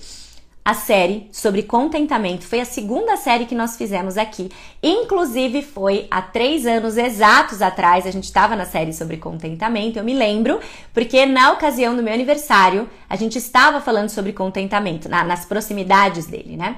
a 0.66 0.74
série 0.74 1.28
sobre 1.32 1.64
contentamento. 1.64 2.46
Foi 2.46 2.62
a 2.62 2.66
segunda 2.66 3.18
série 3.18 3.46
que 3.46 3.56
nós 3.56 3.76
fizemos 3.76 4.18
aqui. 4.18 4.50
Inclusive, 4.82 5.62
foi 5.62 6.08
há 6.10 6.22
três 6.22 6.66
anos 6.66 6.96
exatos 6.96 7.62
atrás. 7.62 8.08
A 8.08 8.12
gente 8.12 8.24
estava 8.24 8.56
na 8.56 8.66
série 8.66 8.94
sobre 8.94 9.18
contentamento. 9.18 9.98
Eu 9.98 10.06
me 10.06 10.14
lembro, 10.14 10.60
porque 10.94 11.26
na 11.26 11.52
ocasião 11.52 11.96
do 11.96 12.02
meu 12.02 12.14
aniversário, 12.14 12.90
a 13.10 13.16
gente 13.18 13.38
estava 13.38 13.82
falando 13.82 14.10
sobre 14.10 14.32
contentamento, 14.32 15.10
na, 15.10 15.24
nas 15.24 15.46
proximidades 15.46 16.28
dele, 16.28 16.56
né? 16.56 16.78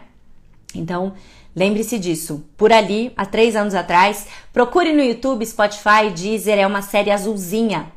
Então, 0.73 1.13
lembre-se 1.55 1.99
disso. 1.99 2.43
Por 2.57 2.73
ali, 2.73 3.13
há 3.15 3.25
três 3.25 3.55
anos 3.55 3.75
atrás, 3.75 4.27
procure 4.51 4.93
no 4.93 5.01
YouTube, 5.01 5.45
Spotify, 5.45 6.09
Deezer. 6.13 6.57
É 6.57 6.65
uma 6.65 6.81
série 6.81 7.11
azulzinha. 7.11 7.93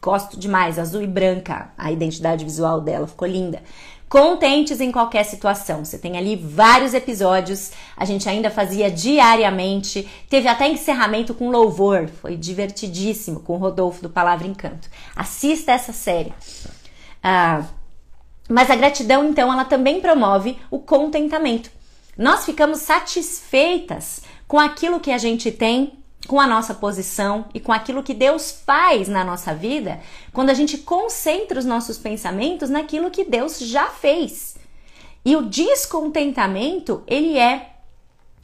Gosto 0.00 0.38
demais, 0.38 0.78
azul 0.78 1.02
e 1.02 1.06
branca. 1.06 1.72
A 1.76 1.90
identidade 1.90 2.44
visual 2.44 2.80
dela 2.80 3.06
ficou 3.08 3.26
linda 3.26 3.60
contentes 4.12 4.78
em 4.78 4.92
qualquer 4.92 5.24
situação. 5.24 5.82
Você 5.82 5.96
tem 5.96 6.18
ali 6.18 6.36
vários 6.36 6.92
episódios, 6.92 7.70
a 7.96 8.04
gente 8.04 8.28
ainda 8.28 8.50
fazia 8.50 8.90
diariamente, 8.90 10.06
teve 10.28 10.48
até 10.48 10.68
encerramento 10.68 11.32
com 11.32 11.48
louvor, 11.48 12.10
foi 12.20 12.36
divertidíssimo 12.36 13.40
com 13.40 13.54
o 13.54 13.56
Rodolfo 13.56 14.02
do 14.02 14.10
Palavra 14.10 14.46
Encanto. 14.46 14.86
Assista 15.16 15.72
essa 15.72 15.94
série. 15.94 16.30
Ah, 17.22 17.64
mas 18.50 18.70
a 18.70 18.76
gratidão, 18.76 19.24
então, 19.24 19.50
ela 19.50 19.64
também 19.64 19.98
promove 19.98 20.58
o 20.70 20.78
contentamento. 20.78 21.70
Nós 22.14 22.44
ficamos 22.44 22.80
satisfeitas 22.80 24.24
com 24.46 24.58
aquilo 24.58 25.00
que 25.00 25.10
a 25.10 25.16
gente 25.16 25.50
tem 25.50 26.01
com 26.26 26.40
a 26.40 26.46
nossa 26.46 26.74
posição 26.74 27.46
e 27.52 27.60
com 27.60 27.72
aquilo 27.72 28.02
que 28.02 28.14
Deus 28.14 28.62
faz 28.64 29.08
na 29.08 29.24
nossa 29.24 29.54
vida 29.54 30.00
quando 30.32 30.50
a 30.50 30.54
gente 30.54 30.78
concentra 30.78 31.58
os 31.58 31.64
nossos 31.64 31.98
pensamentos 31.98 32.70
naquilo 32.70 33.10
que 33.10 33.24
Deus 33.24 33.58
já 33.58 33.86
fez. 33.86 34.56
E 35.24 35.36
o 35.36 35.42
descontentamento, 35.42 37.02
ele 37.06 37.38
é 37.38 37.76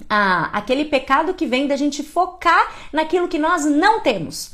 ah, 0.08 0.50
aquele 0.52 0.84
pecado 0.84 1.34
que 1.34 1.46
vem 1.46 1.66
da 1.66 1.76
gente 1.76 2.02
focar 2.02 2.72
naquilo 2.92 3.28
que 3.28 3.38
nós 3.38 3.64
não 3.64 4.00
temos. 4.00 4.52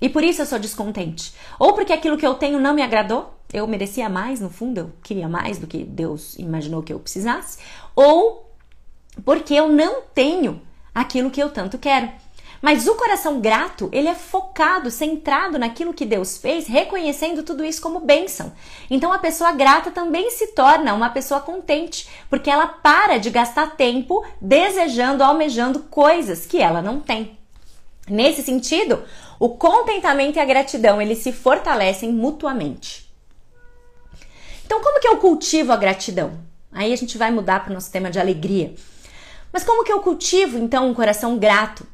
E 0.00 0.08
por 0.08 0.22
isso 0.22 0.42
eu 0.42 0.46
sou 0.46 0.58
descontente. 0.58 1.34
Ou 1.58 1.72
porque 1.72 1.92
aquilo 1.92 2.16
que 2.16 2.26
eu 2.26 2.34
tenho 2.34 2.60
não 2.60 2.74
me 2.74 2.82
agradou, 2.82 3.34
eu 3.52 3.66
merecia 3.66 4.08
mais, 4.08 4.40
no 4.40 4.50
fundo, 4.50 4.78
eu 4.78 4.92
queria 5.02 5.28
mais 5.28 5.58
do 5.58 5.66
que 5.66 5.82
Deus 5.82 6.38
imaginou 6.38 6.82
que 6.82 6.92
eu 6.92 7.00
precisasse. 7.00 7.58
Ou 7.94 8.54
porque 9.24 9.54
eu 9.54 9.68
não 9.68 10.02
tenho 10.14 10.60
aquilo 10.94 11.30
que 11.30 11.42
eu 11.42 11.50
tanto 11.50 11.78
quero. 11.78 12.10
Mas 12.60 12.86
o 12.86 12.94
coração 12.94 13.40
grato, 13.40 13.88
ele 13.92 14.08
é 14.08 14.14
focado, 14.14 14.90
centrado 14.90 15.58
naquilo 15.58 15.92
que 15.92 16.04
Deus 16.04 16.38
fez, 16.38 16.66
reconhecendo 16.66 17.42
tudo 17.42 17.64
isso 17.64 17.80
como 17.82 18.00
bênção. 18.00 18.52
Então 18.90 19.12
a 19.12 19.18
pessoa 19.18 19.52
grata 19.52 19.90
também 19.90 20.30
se 20.30 20.48
torna 20.48 20.94
uma 20.94 21.10
pessoa 21.10 21.40
contente, 21.40 22.08
porque 22.30 22.50
ela 22.50 22.66
para 22.66 23.18
de 23.18 23.30
gastar 23.30 23.76
tempo 23.76 24.24
desejando, 24.40 25.22
almejando 25.22 25.80
coisas 25.80 26.46
que 26.46 26.60
ela 26.60 26.80
não 26.80 27.00
tem. 27.00 27.38
Nesse 28.08 28.42
sentido, 28.42 29.02
o 29.38 29.50
contentamento 29.50 30.36
e 30.36 30.40
a 30.40 30.44
gratidão, 30.44 31.02
eles 31.02 31.18
se 31.18 31.32
fortalecem 31.32 32.12
mutuamente. 32.12 33.06
Então, 34.64 34.80
como 34.80 35.00
que 35.00 35.08
eu 35.08 35.18
cultivo 35.18 35.72
a 35.72 35.76
gratidão? 35.76 36.38
Aí 36.72 36.92
a 36.92 36.96
gente 36.96 37.16
vai 37.18 37.30
mudar 37.30 37.60
para 37.60 37.70
o 37.70 37.74
nosso 37.74 37.90
tema 37.90 38.10
de 38.10 38.18
alegria. 38.18 38.74
Mas 39.52 39.64
como 39.64 39.84
que 39.84 39.92
eu 39.92 40.00
cultivo 40.00 40.58
então 40.58 40.88
um 40.88 40.94
coração 40.94 41.38
grato? 41.38 41.86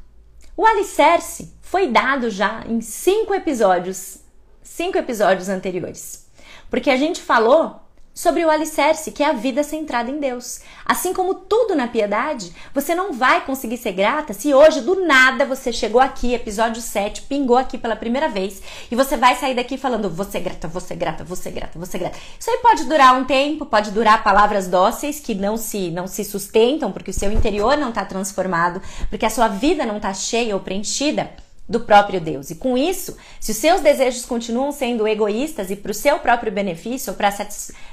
O 0.55 0.65
alicerce 0.65 1.53
foi 1.61 1.87
dado 1.87 2.29
já 2.29 2.63
em 2.67 2.79
cinco 2.79 3.33
episódios, 3.33 4.19
cinco 4.61 4.97
episódios 4.97 5.49
anteriores, 5.49 6.29
porque 6.69 6.89
a 6.89 6.97
gente 6.97 7.21
falou 7.21 7.82
sobre 8.13 8.45
o 8.45 8.49
alicerce, 8.49 9.11
que 9.11 9.23
é 9.23 9.27
a 9.27 9.33
vida 9.33 9.63
centrada 9.63 10.11
em 10.11 10.19
Deus. 10.19 10.61
Assim 10.85 11.13
como 11.13 11.33
tudo 11.33 11.75
na 11.75 11.87
piedade, 11.87 12.53
você 12.73 12.93
não 12.93 13.13
vai 13.13 13.41
conseguir 13.41 13.77
ser 13.77 13.93
grata 13.93 14.33
se 14.33 14.53
hoje 14.53 14.81
do 14.81 15.05
nada 15.05 15.45
você 15.45 15.73
chegou 15.73 15.99
aqui, 15.99 16.33
episódio 16.33 16.81
7, 16.81 17.23
pingou 17.23 17.57
aqui 17.57 17.77
pela 17.77 17.95
primeira 17.95 18.29
vez 18.29 18.61
e 18.91 18.95
você 18.95 19.17
vai 19.17 19.35
sair 19.35 19.55
daqui 19.55 19.77
falando 19.77 20.09
você 20.09 20.39
grata, 20.39 20.67
você 20.67 20.95
grata, 20.95 21.23
você 21.23 21.49
grata, 21.49 21.79
você 21.79 21.97
grata. 21.97 22.17
Isso 22.39 22.49
aí 22.51 22.57
pode 22.57 22.83
durar 22.85 23.15
um 23.19 23.25
tempo, 23.25 23.65
pode 23.65 23.91
durar 23.91 24.23
palavras 24.23 24.67
dóceis 24.67 25.19
que 25.19 25.33
não 25.33 25.57
se 25.57 25.89
não 25.89 26.07
se 26.07 26.23
sustentam 26.23 26.91
porque 26.91 27.11
o 27.11 27.13
seu 27.13 27.31
interior 27.31 27.77
não 27.77 27.89
está 27.89 28.05
transformado, 28.05 28.81
porque 29.09 29.25
a 29.25 29.29
sua 29.29 29.47
vida 29.47 29.85
não 29.85 29.97
está 29.97 30.13
cheia 30.13 30.53
ou 30.53 30.61
preenchida 30.61 31.31
do 31.67 31.79
próprio 31.79 32.19
Deus. 32.19 32.49
E 32.49 32.55
com 32.55 32.77
isso, 32.77 33.17
se 33.39 33.51
os 33.51 33.57
seus 33.57 33.81
desejos 33.81 34.25
continuam 34.25 34.71
sendo 34.71 35.07
egoístas 35.07 35.71
e 35.71 35.75
para 35.75 35.91
o 35.91 35.93
seu 35.93 36.19
próprio 36.19 36.51
benefício 36.51 37.11
ou 37.11 37.17
para 37.17 37.31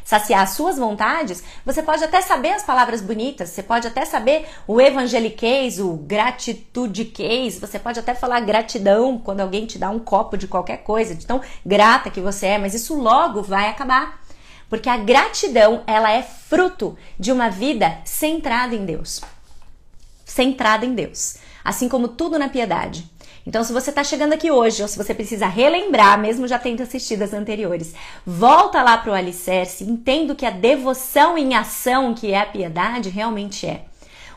saciar 0.05 0.43
as 0.43 0.50
suas 0.50 0.77
vontades, 0.77 1.43
você 1.65 1.83
pode 1.83 2.03
até 2.03 2.21
saber 2.21 2.50
as 2.50 2.65
palavras 2.65 3.00
bonitas, 3.00 3.50
você 3.50 3.62
pode 3.62 3.87
até 3.87 4.05
saber 4.05 4.47
o 4.67 4.81
evangeliquez, 4.81 5.79
o 5.79 5.93
gratitudiquez, 5.93 7.59
você 7.59 7.79
pode 7.79 8.00
até 8.00 8.15
falar 8.15 8.41
gratidão 8.41 9.19
quando 9.19 9.41
alguém 9.41 9.67
te 9.67 9.79
dá 9.79 9.89
um 9.89 10.00
copo 10.00 10.37
de 10.37 10.49
qualquer 10.49 10.79
coisa, 10.79 11.15
de 11.15 11.25
tão 11.25 11.41
grata 11.65 12.11
que 12.11 12.21
você 12.21 12.47
é, 12.47 12.59
mas 12.59 12.75
isso 12.75 12.95
logo 12.95 13.43
vai 13.43 13.69
acabar. 13.69 14.21
Porque 14.69 14.89
a 14.89 14.97
gratidão, 14.97 15.83
ela 15.87 16.12
é 16.12 16.23
fruto 16.23 16.97
de 17.19 17.33
uma 17.33 17.50
vida 17.50 17.99
centrada 18.05 18.75
em 18.75 18.85
Deus. 18.85 19.21
Centrada 20.25 20.87
em 20.87 20.95
Deus. 20.95 21.39
Assim 21.65 21.89
como 21.89 22.07
tudo 22.07 22.39
na 22.39 22.49
piedade. 22.49 23.05
Então, 23.50 23.64
se 23.64 23.73
você 23.73 23.90
está 23.90 24.04
chegando 24.04 24.33
aqui 24.33 24.49
hoje, 24.49 24.80
ou 24.80 24.87
se 24.87 24.97
você 24.97 25.12
precisa 25.12 25.49
relembrar, 25.49 26.16
mesmo 26.21 26.47
já 26.47 26.57
tendo 26.57 26.85
assistido 26.85 27.23
as 27.23 27.35
anteriores, 27.35 27.92
volta 28.25 28.80
lá 28.80 28.97
para 28.97 29.11
o 29.11 29.12
alicerce, 29.12 29.83
entendo 29.83 30.37
que 30.37 30.47
a 30.47 30.50
devoção 30.50 31.37
em 31.37 31.57
ação, 31.57 32.14
que 32.14 32.30
é 32.30 32.38
a 32.38 32.47
piedade, 32.47 33.09
realmente 33.09 33.66
é. 33.66 33.87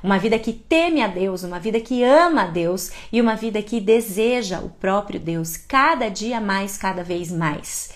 Uma 0.01 0.17
vida 0.17 0.39
que 0.39 0.51
teme 0.51 1.03
a 1.03 1.05
Deus, 1.05 1.43
uma 1.43 1.60
vida 1.60 1.79
que 1.79 2.03
ama 2.03 2.41
a 2.41 2.48
Deus 2.48 2.89
e 3.12 3.22
uma 3.22 3.36
vida 3.36 3.62
que 3.62 3.79
deseja 3.79 4.62
o 4.62 4.70
próprio 4.70 5.20
Deus 5.20 5.58
cada 5.58 6.10
dia 6.10 6.41
mais, 6.41 6.76
cada 6.76 7.04
vez 7.04 7.32
mais. 7.32 7.91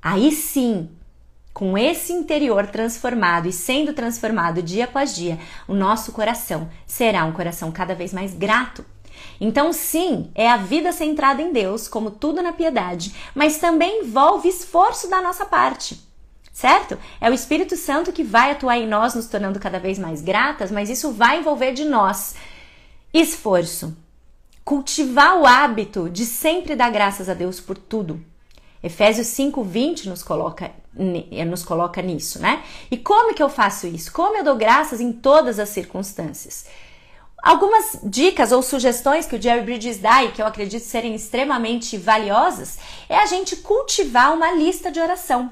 Aí 0.00 0.30
sim, 0.30 0.88
com 1.52 1.76
esse 1.76 2.12
interior 2.12 2.68
transformado 2.68 3.48
e 3.48 3.52
sendo 3.52 3.92
transformado 3.92 4.62
dia 4.62 4.84
após 4.84 5.16
dia, 5.16 5.36
o 5.66 5.74
nosso 5.74 6.12
coração 6.12 6.68
será 6.86 7.24
um 7.24 7.32
coração 7.32 7.72
cada 7.72 7.92
vez 7.92 8.12
mais 8.12 8.32
grato 8.32 8.84
então, 9.40 9.72
sim, 9.72 10.30
é 10.34 10.48
a 10.48 10.56
vida 10.56 10.92
centrada 10.92 11.40
em 11.40 11.52
Deus, 11.52 11.88
como 11.88 12.10
tudo 12.10 12.42
na 12.42 12.52
piedade, 12.52 13.14
mas 13.34 13.58
também 13.58 14.02
envolve 14.02 14.48
esforço 14.48 15.08
da 15.08 15.20
nossa 15.22 15.44
parte. 15.44 16.00
Certo? 16.52 16.98
É 17.20 17.30
o 17.30 17.32
Espírito 17.32 17.76
Santo 17.76 18.12
que 18.12 18.22
vai 18.22 18.50
atuar 18.50 18.76
em 18.76 18.86
nós, 18.86 19.14
nos 19.14 19.26
tornando 19.26 19.58
cada 19.58 19.78
vez 19.78 19.98
mais 19.98 20.20
gratas, 20.20 20.70
mas 20.70 20.90
isso 20.90 21.12
vai 21.12 21.38
envolver 21.38 21.72
de 21.72 21.84
nós 21.84 22.34
esforço. 23.14 23.96
Cultivar 24.64 25.38
o 25.38 25.46
hábito 25.46 26.08
de 26.10 26.24
sempre 26.26 26.76
dar 26.76 26.90
graças 26.90 27.28
a 27.28 27.34
Deus 27.34 27.60
por 27.60 27.76
tudo. 27.76 28.22
Efésios 28.82 29.26
5:20 29.28 30.06
nos 30.06 30.22
coloca 30.22 30.70
nos 31.46 31.62
coloca 31.62 32.02
nisso, 32.02 32.40
né? 32.40 32.64
E 32.90 32.96
como 32.96 33.32
que 33.32 33.42
eu 33.42 33.48
faço 33.48 33.86
isso? 33.86 34.12
Como 34.12 34.36
eu 34.36 34.44
dou 34.44 34.56
graças 34.56 35.00
em 35.00 35.12
todas 35.12 35.58
as 35.58 35.68
circunstâncias? 35.68 36.66
Algumas 37.42 37.98
dicas 38.04 38.52
ou 38.52 38.62
sugestões 38.62 39.26
que 39.26 39.36
o 39.36 39.40
Jerry 39.40 39.62
Bridges 39.62 39.98
dá 39.98 40.24
e 40.24 40.32
que 40.32 40.42
eu 40.42 40.46
acredito 40.46 40.82
serem 40.82 41.14
extremamente 41.14 41.96
valiosas 41.96 42.78
é 43.08 43.16
a 43.16 43.26
gente 43.26 43.56
cultivar 43.56 44.34
uma 44.34 44.52
lista 44.52 44.90
de 44.90 45.00
oração. 45.00 45.50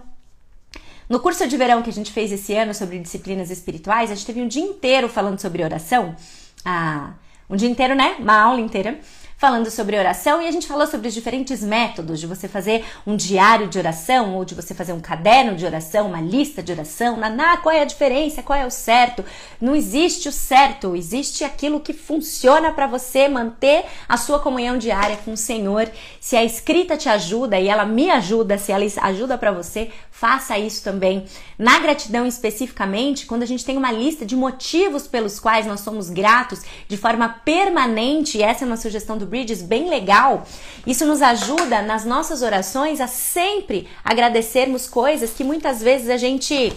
No 1.09 1.19
curso 1.19 1.49
de 1.49 1.57
verão 1.57 1.83
que 1.83 1.89
a 1.89 1.93
gente 1.93 2.13
fez 2.13 2.31
esse 2.31 2.55
ano 2.55 2.75
sobre 2.75 2.99
disciplinas 2.99 3.51
espirituais, 3.51 4.11
a 4.11 4.15
gente 4.15 4.27
teve 4.27 4.43
um 4.43 4.49
dia 4.49 4.63
inteiro 4.63 5.09
falando 5.09 5.41
sobre 5.41 5.65
oração. 5.65 6.15
Ah, 6.63 7.15
um 7.49 7.57
dia 7.57 7.69
inteiro, 7.69 7.95
né? 7.95 8.17
Uma 8.19 8.39
aula 8.39 8.61
inteira 8.61 9.01
falando 9.39 9.71
sobre 9.71 9.97
oração 9.97 10.43
e 10.43 10.49
a 10.49 10.51
gente 10.51 10.67
falou 10.67 10.85
sobre 10.89 11.07
os 11.07 11.15
diferentes 11.15 11.63
métodos 11.63 12.19
de 12.19 12.27
você 12.27 12.49
fazer 12.49 12.85
um 13.07 13.15
diário 13.15 13.69
de 13.69 13.79
oração 13.79 14.35
ou 14.35 14.45
de 14.45 14.53
você 14.53 14.75
fazer 14.75 14.93
um 14.93 14.99
caderno 14.99 15.55
de 15.55 15.65
oração, 15.65 16.09
uma 16.09 16.21
lista 16.21 16.61
de 16.61 16.73
oração. 16.73 17.17
Naná, 17.17 17.57
qual 17.59 17.73
é 17.73 17.81
a 17.81 17.85
diferença? 17.85 18.43
Qual 18.43 18.59
é 18.59 18.67
o 18.67 18.71
certo? 18.71 19.25
Não 19.61 19.77
existe 19.77 20.29
o 20.29 20.33
certo, 20.33 20.97
existe 20.97 21.45
aquilo 21.45 21.79
que 21.79 21.93
funciona 21.93 22.73
para 22.73 22.89
você 22.89 23.29
manter 23.29 23.85
a 24.09 24.17
sua 24.17 24.41
comunhão 24.41 24.77
diária 24.77 25.17
com 25.25 25.35
o 25.35 25.37
Senhor. 25.37 25.89
Se 26.21 26.37
a 26.37 26.45
escrita 26.45 26.97
te 26.97 27.09
ajuda 27.09 27.61
e 27.61 27.69
ela 27.69 27.87
me 27.87 28.11
ajuda, 28.11 28.59
se 28.59 28.73
ela 28.73 28.85
ajuda 29.03 29.39
para 29.39 29.53
você, 29.53 29.93
faça 30.11 30.59
isso 30.59 30.83
também. 30.83 31.27
Na 31.57 31.79
gratidão 31.79 32.27
especificamente, 32.27 33.25
quando 33.25 33.45
a 33.45 33.47
gente 33.47 33.65
tem 33.65 33.77
uma 33.77 33.93
lista 33.93 34.27
de 34.27 34.35
motivos 34.35 35.07
pelos 35.07 35.39
quais 35.39 35.65
nós 35.65 35.79
somos 35.79 36.11
gratos 36.11 36.61
de 36.89 36.97
forma 36.97 37.29
permanente, 37.45 38.43
essa 38.43 38.65
é 38.65 38.67
uma 38.67 38.77
sugestão 38.77 39.17
do 39.17 39.28
Bridges 39.29 39.63
bem 39.63 39.89
legal. 39.89 40.45
Isso 40.87 41.07
nos 41.07 41.23
ajuda 41.23 41.83
nas 41.83 42.05
nossas 42.05 42.43
orações 42.43 43.01
a 43.01 43.07
sempre 43.07 43.87
agradecermos 44.05 44.89
coisas 44.89 45.31
que 45.31 45.45
muitas 45.45 45.83
vezes 45.83 46.09
a 46.09 46.17
gente 46.17 46.73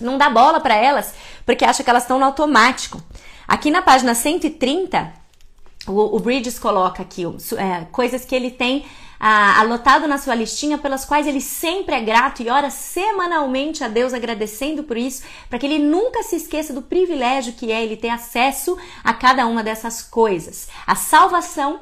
não 0.00 0.18
dá 0.18 0.28
bola 0.28 0.60
para 0.60 0.74
elas 0.74 1.14
porque 1.46 1.64
acha 1.64 1.84
que 1.84 1.90
elas 1.90 2.04
estão 2.04 2.18
no 2.18 2.24
automático. 2.24 3.02
Aqui 3.46 3.70
na 3.70 3.82
página 3.82 4.14
130, 4.14 5.12
o, 5.86 6.16
o 6.16 6.18
Bridges 6.18 6.58
coloca 6.58 7.02
aqui 7.02 7.24
é, 7.24 7.84
coisas 7.92 8.24
que 8.24 8.34
ele 8.34 8.50
tem 8.50 8.84
ah, 9.26 9.58
anotado 9.62 10.06
na 10.06 10.18
sua 10.18 10.34
listinha 10.34 10.76
pelas 10.76 11.06
quais 11.06 11.26
ele 11.26 11.40
sempre 11.40 11.94
é 11.94 12.00
grato 12.02 12.42
e 12.42 12.50
ora 12.50 12.68
semanalmente 12.68 13.82
a 13.82 13.88
Deus 13.88 14.12
agradecendo 14.12 14.82
por 14.82 14.98
isso, 14.98 15.22
para 15.48 15.58
que 15.58 15.64
ele 15.64 15.78
nunca 15.78 16.22
se 16.22 16.36
esqueça 16.36 16.74
do 16.74 16.82
privilégio 16.82 17.54
que 17.54 17.72
é 17.72 17.82
ele 17.82 17.96
ter 17.96 18.10
acesso 18.10 18.76
a 19.02 19.14
cada 19.14 19.46
uma 19.46 19.62
dessas 19.62 20.02
coisas. 20.02 20.68
A 20.86 20.94
salvação, 20.94 21.80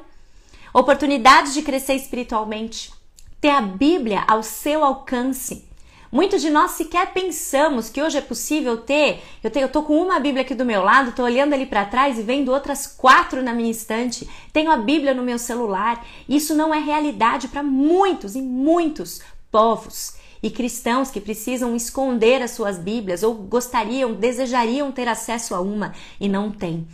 oportunidades 0.73 1.53
de 1.53 1.61
crescer 1.63 1.95
espiritualmente, 1.95 2.93
ter 3.41 3.49
a 3.49 3.59
Bíblia 3.59 4.23
ao 4.25 4.41
seu 4.41 4.81
alcance 4.81 5.67
Muitos 6.13 6.43
de 6.43 6.51
nós 6.51 6.73
sequer 6.73 7.11
pensamos 7.11 7.89
que 7.89 7.99
hoje 7.99 8.19
é 8.19 8.21
possível 8.21 8.77
ter. 8.77 9.23
Eu, 9.43 9.49
tenho, 9.49 9.63
eu 9.63 9.71
tô 9.71 9.81
com 9.81 9.99
uma 9.99 10.19
Bíblia 10.19 10.43
aqui 10.43 10.53
do 10.53 10.63
meu 10.63 10.83
lado, 10.83 11.11
tô 11.11 11.23
olhando 11.23 11.53
ali 11.53 11.65
para 11.65 11.85
trás 11.85 12.19
e 12.19 12.21
vendo 12.21 12.51
outras 12.51 12.85
quatro 12.85 13.41
na 13.41 13.51
minha 13.51 13.71
estante. 13.71 14.29
Tenho 14.53 14.69
a 14.69 14.77
Bíblia 14.77 15.15
no 15.15 15.23
meu 15.23 15.39
celular. 15.39 16.05
Isso 16.29 16.53
não 16.53 16.71
é 16.71 16.77
realidade 16.77 17.47
para 17.47 17.63
muitos 17.63 18.35
e 18.35 18.43
muitos 18.43 19.21
povos 19.49 20.13
e 20.43 20.51
cristãos 20.51 21.09
que 21.09 21.19
precisam 21.19 21.75
esconder 21.75 22.43
as 22.43 22.51
suas 22.51 22.77
Bíblias 22.77 23.23
ou 23.23 23.33
gostariam, 23.33 24.13
desejariam 24.13 24.91
ter 24.91 25.07
acesso 25.07 25.55
a 25.55 25.61
uma 25.61 25.95
e 26.19 26.29
não 26.29 26.51
têm. 26.51 26.87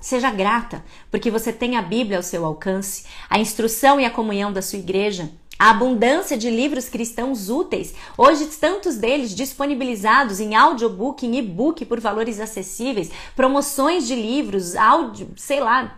Seja 0.00 0.30
grata, 0.30 0.82
porque 1.10 1.30
você 1.30 1.52
tem 1.52 1.76
a 1.76 1.82
Bíblia 1.82 2.16
ao 2.16 2.22
seu 2.22 2.46
alcance, 2.46 3.04
a 3.28 3.38
instrução 3.38 4.00
e 4.00 4.06
a 4.06 4.10
comunhão 4.10 4.50
da 4.50 4.62
sua 4.62 4.78
igreja, 4.78 5.30
a 5.58 5.70
abundância 5.70 6.36
de 6.36 6.50
livros 6.50 6.88
cristãos 6.88 7.48
úteis, 7.48 7.94
hoje 8.18 8.46
tantos 8.46 8.96
deles 8.96 9.34
disponibilizados 9.34 10.40
em 10.40 10.54
audiobook, 10.54 11.26
em 11.26 11.36
e-book 11.36 11.84
por 11.84 12.00
valores 12.00 12.40
acessíveis, 12.40 13.10
promoções 13.36 14.06
de 14.06 14.14
livros, 14.14 14.74
áudio, 14.74 15.30
sei 15.36 15.60
lá, 15.60 15.96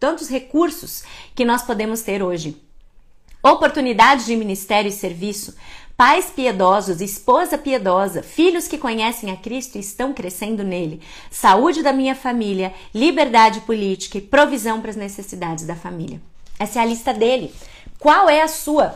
tantos 0.00 0.28
recursos 0.28 1.02
que 1.34 1.44
nós 1.44 1.62
podemos 1.62 2.02
ter 2.02 2.22
hoje. 2.22 2.56
Oportunidades 3.42 4.24
de 4.24 4.36
ministério 4.36 4.88
e 4.88 4.92
serviço, 4.92 5.54
pais 5.96 6.30
piedosos, 6.30 7.00
esposa 7.00 7.58
piedosa, 7.58 8.22
filhos 8.22 8.66
que 8.66 8.78
conhecem 8.78 9.30
a 9.30 9.36
Cristo 9.36 9.76
e 9.76 9.80
estão 9.80 10.12
crescendo 10.12 10.64
nele, 10.64 11.00
saúde 11.30 11.82
da 11.82 11.92
minha 11.92 12.14
família, 12.14 12.72
liberdade 12.94 13.60
política 13.60 14.18
e 14.18 14.22
provisão 14.22 14.80
para 14.80 14.90
as 14.90 14.96
necessidades 14.96 15.66
da 15.66 15.76
família. 15.76 16.20
Essa 16.58 16.78
é 16.78 16.82
a 16.82 16.86
lista 16.86 17.12
dele. 17.12 17.52
Qual 18.04 18.28
é 18.28 18.42
a 18.42 18.48
sua? 18.48 18.94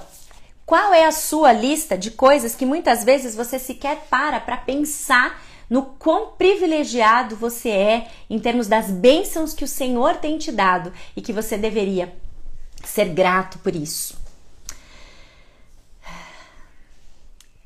Qual 0.67 0.93
é 0.93 1.07
a 1.07 1.11
sua 1.11 1.51
lista 1.51 1.97
de 1.97 2.11
coisas 2.11 2.55
que 2.55 2.67
muitas 2.67 3.05
vezes 3.05 3.35
você 3.35 3.59
sequer 3.59 4.05
para 4.11 4.39
para 4.39 4.59
pensar 4.59 5.43
no 5.71 5.83
quão 5.99 6.33
privilegiado 6.33 7.35
você 7.35 7.71
é 7.71 8.11
em 8.29 8.39
termos 8.39 8.67
das 8.67 8.91
bênçãos 8.91 9.55
que 9.55 9.65
o 9.65 9.67
Senhor 9.67 10.17
tem 10.17 10.37
te 10.37 10.53
dado 10.53 10.93
e 11.17 11.23
que 11.23 11.33
você 11.33 11.57
deveria 11.57 12.15
ser 12.85 13.07
grato 13.07 13.59
por 13.61 13.75
isso? 13.75 14.15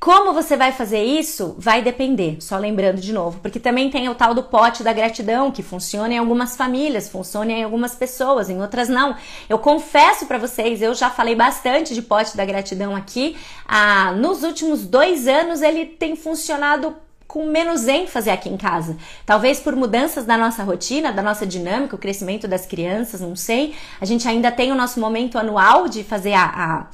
Como 0.03 0.33
você 0.33 0.57
vai 0.57 0.73
fazer 0.73 1.01
isso 1.01 1.55
vai 1.57 1.81
depender, 1.81 2.35
só 2.41 2.57
lembrando 2.57 2.99
de 2.99 3.13
novo, 3.13 3.39
porque 3.39 3.57
também 3.57 3.89
tem 3.89 4.09
o 4.09 4.13
tal 4.13 4.33
do 4.33 4.43
pote 4.43 4.83
da 4.83 4.91
gratidão 4.91 5.49
que 5.49 5.63
funciona 5.63 6.13
em 6.13 6.17
algumas 6.17 6.57
famílias, 6.57 7.07
funciona 7.07 7.53
em 7.53 7.63
algumas 7.63 7.95
pessoas, 7.95 8.49
em 8.49 8.61
outras 8.61 8.89
não. 8.89 9.15
Eu 9.47 9.57
confesso 9.59 10.25
para 10.25 10.37
vocês, 10.37 10.81
eu 10.81 10.93
já 10.93 11.09
falei 11.09 11.35
bastante 11.35 11.93
de 11.93 12.01
pote 12.01 12.35
da 12.35 12.43
gratidão 12.43 12.93
aqui. 12.93 13.37
Ah, 13.65 14.11
nos 14.11 14.43
últimos 14.43 14.85
dois 14.85 15.25
anos 15.25 15.61
ele 15.61 15.85
tem 15.85 16.17
funcionado 16.17 16.93
com 17.25 17.45
menos 17.45 17.87
ênfase 17.87 18.29
aqui 18.29 18.49
em 18.49 18.57
casa. 18.57 18.97
Talvez 19.25 19.61
por 19.61 19.73
mudanças 19.73 20.25
da 20.25 20.37
nossa 20.37 20.65
rotina, 20.65 21.13
da 21.13 21.21
nossa 21.21 21.47
dinâmica, 21.47 21.95
o 21.95 21.97
crescimento 21.97 22.45
das 22.45 22.65
crianças, 22.65 23.21
não 23.21 23.37
sei. 23.37 23.73
A 24.01 24.05
gente 24.05 24.27
ainda 24.27 24.51
tem 24.51 24.69
o 24.69 24.75
nosso 24.75 24.99
momento 24.99 25.37
anual 25.37 25.87
de 25.87 26.03
fazer 26.03 26.33
a, 26.33 26.43
a 26.43 26.87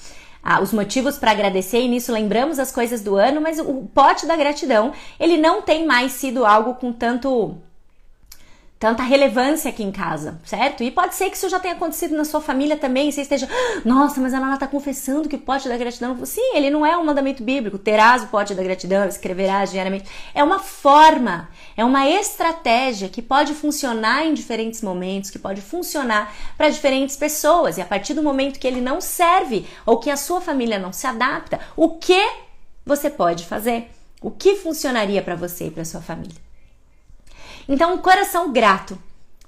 ah, 0.43 0.61
os 0.61 0.71
motivos 0.71 1.17
para 1.17 1.31
agradecer 1.31 1.81
e 1.81 1.87
nisso 1.87 2.11
lembramos 2.11 2.59
as 2.59 2.71
coisas 2.71 3.01
do 3.01 3.15
ano, 3.15 3.41
mas 3.41 3.59
o 3.59 3.89
pote 3.93 4.25
da 4.25 4.35
gratidão, 4.35 4.93
ele 5.19 5.37
não 5.37 5.61
tem 5.61 5.85
mais 5.85 6.13
sido 6.13 6.45
algo 6.45 6.75
com 6.75 6.93
tanto 6.93 7.57
tanta 8.79 9.03
relevância 9.03 9.69
aqui 9.69 9.83
em 9.83 9.91
casa, 9.91 10.39
certo? 10.45 10.81
E 10.83 10.89
pode 10.89 11.13
ser 11.13 11.29
que 11.29 11.35
isso 11.35 11.49
já 11.49 11.59
tenha 11.59 11.73
acontecido 11.73 12.15
na 12.15 12.23
sua 12.23 12.39
família 12.39 12.77
também, 12.77 13.11
você 13.11 13.21
esteja, 13.21 13.45
ah, 13.51 13.81
nossa, 13.83 14.21
mas 14.21 14.33
ela 14.33 14.53
está 14.53 14.65
confessando 14.65 15.27
que 15.27 15.35
o 15.35 15.39
pote 15.39 15.67
da 15.67 15.77
gratidão, 15.77 16.25
sim, 16.25 16.55
ele 16.55 16.69
não 16.69 16.85
é 16.85 16.97
um 16.97 17.03
mandamento 17.03 17.43
bíblico, 17.43 17.77
terás 17.77 18.23
o 18.23 18.27
pote 18.27 18.55
da 18.55 18.63
gratidão, 18.63 19.05
escreverás 19.05 19.71
diariamente, 19.71 20.09
é 20.33 20.41
uma 20.41 20.59
forma, 20.59 21.49
é 21.75 21.83
uma 21.83 22.09
estratégia 22.09 23.09
que 23.09 23.21
pode 23.21 23.53
funcionar 23.53 24.25
em 24.25 24.33
diferentes 24.33 24.81
momentos, 24.81 25.29
que 25.29 25.37
pode 25.37 25.59
funcionar 25.59 26.33
para 26.57 26.69
diferentes 26.69 27.17
pessoas, 27.17 27.77
e 27.77 27.81
a 27.81 27.85
partir 27.85 28.13
do 28.13 28.23
momento 28.23 28.59
que 28.59 28.67
ele 28.67 28.79
não 28.79 29.01
serve 29.01 29.67
ou 29.85 29.97
que 29.97 30.09
a 30.09 30.15
sua 30.15 30.39
família 30.39 30.79
não 30.79 30.93
se 30.93 31.05
adapta, 31.05 31.59
o 31.75 31.97
que 31.97 32.25
você 32.85 33.09
pode 33.09 33.45
fazer? 33.45 33.91
O 34.21 34.31
que 34.31 34.55
funcionaria 34.55 35.21
para 35.21 35.35
você 35.35 35.67
e 35.67 35.71
para 35.71 35.83
sua 35.83 36.01
família? 36.01 36.48
Então, 37.69 37.93
o 37.93 37.99
coração 37.99 38.51
grato, 38.51 38.97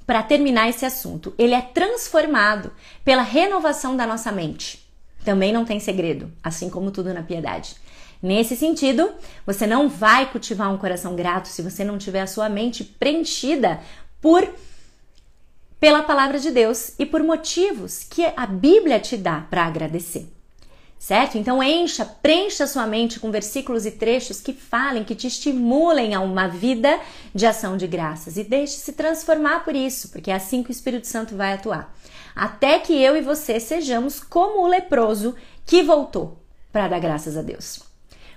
para 0.05 0.21
terminar 0.21 0.69
esse 0.69 0.85
assunto, 0.85 1.33
ele 1.39 1.55
é 1.55 1.61
transformado 1.61 2.71
pela 3.03 3.23
renovação 3.23 3.97
da 3.97 4.05
nossa 4.05 4.31
mente. 4.31 4.87
Também 5.25 5.51
não 5.51 5.65
tem 5.65 5.79
segredo, 5.79 6.31
assim 6.43 6.69
como 6.69 6.91
tudo 6.91 7.11
na 7.15 7.23
piedade. 7.23 7.75
Nesse 8.21 8.55
sentido, 8.55 9.11
você 9.43 9.65
não 9.65 9.89
vai 9.89 10.31
cultivar 10.31 10.71
um 10.71 10.77
coração 10.77 11.15
grato 11.15 11.47
se 11.47 11.63
você 11.63 11.83
não 11.83 11.97
tiver 11.97 12.21
a 12.21 12.27
sua 12.27 12.47
mente 12.47 12.83
preenchida 12.83 13.79
por 14.21 14.47
pela 15.79 16.03
palavra 16.03 16.37
de 16.37 16.51
Deus 16.51 16.93
e 16.99 17.07
por 17.07 17.23
motivos 17.23 18.03
que 18.03 18.23
a 18.37 18.45
Bíblia 18.45 18.99
te 18.99 19.17
dá 19.17 19.47
para 19.49 19.65
agradecer 19.65 20.31
certo? 21.01 21.35
Então 21.35 21.63
encha, 21.63 22.05
preencha 22.05 22.67
sua 22.67 22.85
mente 22.85 23.19
com 23.19 23.31
versículos 23.31 23.87
e 23.87 23.91
trechos 23.91 24.39
que 24.39 24.53
falem, 24.53 25.03
que 25.03 25.15
te 25.15 25.25
estimulem 25.25 26.13
a 26.13 26.19
uma 26.19 26.47
vida 26.47 26.99
de 27.33 27.47
ação 27.47 27.75
de 27.75 27.87
graças 27.87 28.37
e 28.37 28.43
deixe-se 28.43 28.93
transformar 28.93 29.65
por 29.65 29.75
isso, 29.75 30.09
porque 30.09 30.29
é 30.29 30.35
assim 30.35 30.61
que 30.61 30.69
o 30.69 30.71
Espírito 30.71 31.07
Santo 31.07 31.35
vai 31.35 31.53
atuar. 31.53 31.91
Até 32.35 32.77
que 32.77 32.93
eu 32.93 33.17
e 33.17 33.21
você 33.21 33.59
sejamos 33.59 34.19
como 34.19 34.61
o 34.61 34.67
leproso 34.67 35.35
que 35.65 35.81
voltou 35.81 36.39
para 36.71 36.87
dar 36.87 36.99
graças 36.99 37.35
a 37.35 37.41
Deus. 37.41 37.79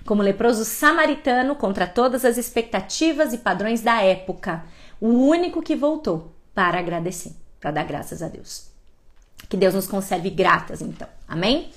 Como 0.03 0.23
o 0.23 0.25
leproso 0.25 0.65
samaritano 0.65 1.55
contra 1.55 1.85
todas 1.85 2.25
as 2.25 2.35
expectativas 2.35 3.31
e 3.31 3.37
padrões 3.37 3.81
da 3.81 4.01
época, 4.01 4.63
o 4.99 5.09
único 5.09 5.61
que 5.61 5.75
voltou 5.75 6.33
para 6.51 6.79
agradecer, 6.79 7.33
para 7.61 7.69
dar 7.69 7.83
graças 7.83 8.23
a 8.23 8.27
Deus. 8.27 8.71
Que 9.47 9.55
Deus 9.55 9.75
nos 9.75 9.85
conserve 9.85 10.31
gratas, 10.31 10.81
então. 10.81 11.07
Amém? 11.27 11.69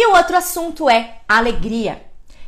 E 0.00 0.06
o 0.06 0.14
outro 0.14 0.36
assunto 0.36 0.88
é 0.88 1.22
alegria. 1.28 2.00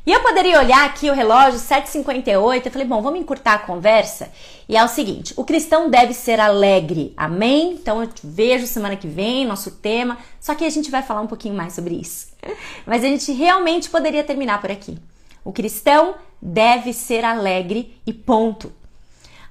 E 0.07 0.13
eu 0.13 0.23
poderia 0.23 0.61
olhar 0.61 0.87
aqui 0.87 1.11
o 1.11 1.13
relógio 1.13 1.59
7h58 1.59 2.67
e 2.67 2.71
falei, 2.71 2.87
bom, 2.87 3.03
vamos 3.03 3.19
encurtar 3.19 3.55
a 3.55 3.59
conversa. 3.59 4.31
E 4.69 4.77
é 4.77 4.85
o 4.85 4.87
seguinte: 4.87 5.35
o 5.37 5.43
cristão 5.43 5.91
deve 5.91 6.15
ser 6.15 6.39
alegre, 6.39 7.13
amém? 7.17 7.73
Então 7.73 8.01
eu 8.01 8.07
te 8.07 8.25
vejo 8.25 8.69
semana 8.69 8.95
que 8.95 9.09
vem, 9.09 9.45
nosso 9.45 9.73
tema. 9.73 10.17
Só 10.39 10.55
que 10.55 10.65
a 10.65 10.71
gente 10.71 10.93
vai 10.93 11.03
falar 11.03 11.23
um 11.23 11.27
pouquinho 11.27 11.57
mais 11.57 11.73
sobre 11.73 11.97
isso. 11.97 12.29
Mas 12.87 13.03
a 13.03 13.09
gente 13.09 13.33
realmente 13.33 13.91
poderia 13.91 14.23
terminar 14.23 14.61
por 14.61 14.71
aqui. 14.71 14.97
O 15.45 15.53
cristão 15.53 16.15
deve 16.41 16.93
ser 16.93 17.25
alegre 17.25 18.01
e 18.07 18.13
ponto. 18.13 18.73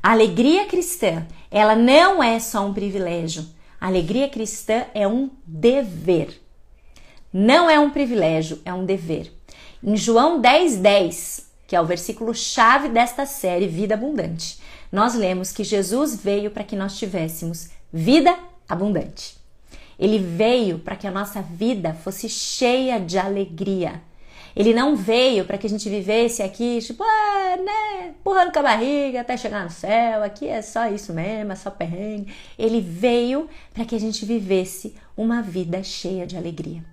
A 0.02 0.14
alegria 0.14 0.66
cristã, 0.68 1.28
ela 1.52 1.76
não 1.76 2.24
é 2.24 2.40
só 2.40 2.66
um 2.66 2.74
privilégio. 2.74 3.46
A 3.82 3.88
alegria 3.88 4.30
cristã 4.30 4.86
é 4.94 5.06
um 5.06 5.30
dever. 5.46 6.40
Não 7.32 7.70
é 7.70 7.80
um 7.80 7.92
privilégio, 7.92 8.60
é 8.65 8.74
um 8.74 8.86
dever. 8.86 9.32
Em 9.84 9.96
João 9.96 10.42
10, 10.42 10.78
10, 10.78 11.50
que 11.68 11.76
é 11.76 11.82
o 11.82 11.86
versículo 11.86 12.34
chave 12.34 12.89
desta 12.89 13.26
série 13.28 13.68
Vida 13.68 13.94
Abundante, 13.94 14.60
nós 14.92 15.13
lemos 15.13 15.52
que 15.52 15.63
Jesus 15.63 16.15
veio 16.15 16.50
para 16.50 16.63
que 16.63 16.76
nós 16.76 16.98
tivéssemos 16.98 17.70
vida 17.94 18.36
abundante. 18.68 19.38
Ele 20.00 20.18
veio 20.18 20.80
para 20.80 20.96
que 20.96 21.06
a 21.06 21.12
nossa 21.12 21.39
vida 21.39 21.94
fosse 21.94 22.28
cheia 22.28 23.00
de 23.00 23.20
alegria. 23.20 24.02
Ele 24.56 24.74
não 24.74 24.96
veio 24.96 25.46
para 25.46 25.60
que 25.60 25.68
a 25.68 25.70
gente 25.70 25.88
vivesse 25.88 26.42
aqui, 26.42 26.80
tipo, 26.82 27.04
ah, 27.04 27.58
né, 27.58 28.08
empurrando 28.10 28.52
com 28.52 28.60
a 28.60 28.63
barriga 28.63 29.22
até 29.22 29.38
chegar 29.38 29.63
no 29.63 29.70
céu, 29.70 30.24
aqui 30.24 30.48
é 30.48 30.63
só 30.63 30.88
isso 30.88 31.13
mesmo, 31.13 31.52
é 31.52 31.56
só 31.56 31.70
perrengue. 31.70 32.34
Ele 32.58 32.82
veio 32.82 33.48
para 33.72 33.86
que 33.86 33.94
a 33.94 34.00
gente 34.00 34.26
vivesse 34.26 34.96
uma 35.15 35.44
vida 35.44 35.84
cheia 35.84 36.26
de 36.26 36.36
alegria. 36.36 36.84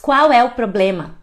Qual 0.00 0.32
é 0.32 0.42
o 0.42 0.50
problema? 0.50 1.16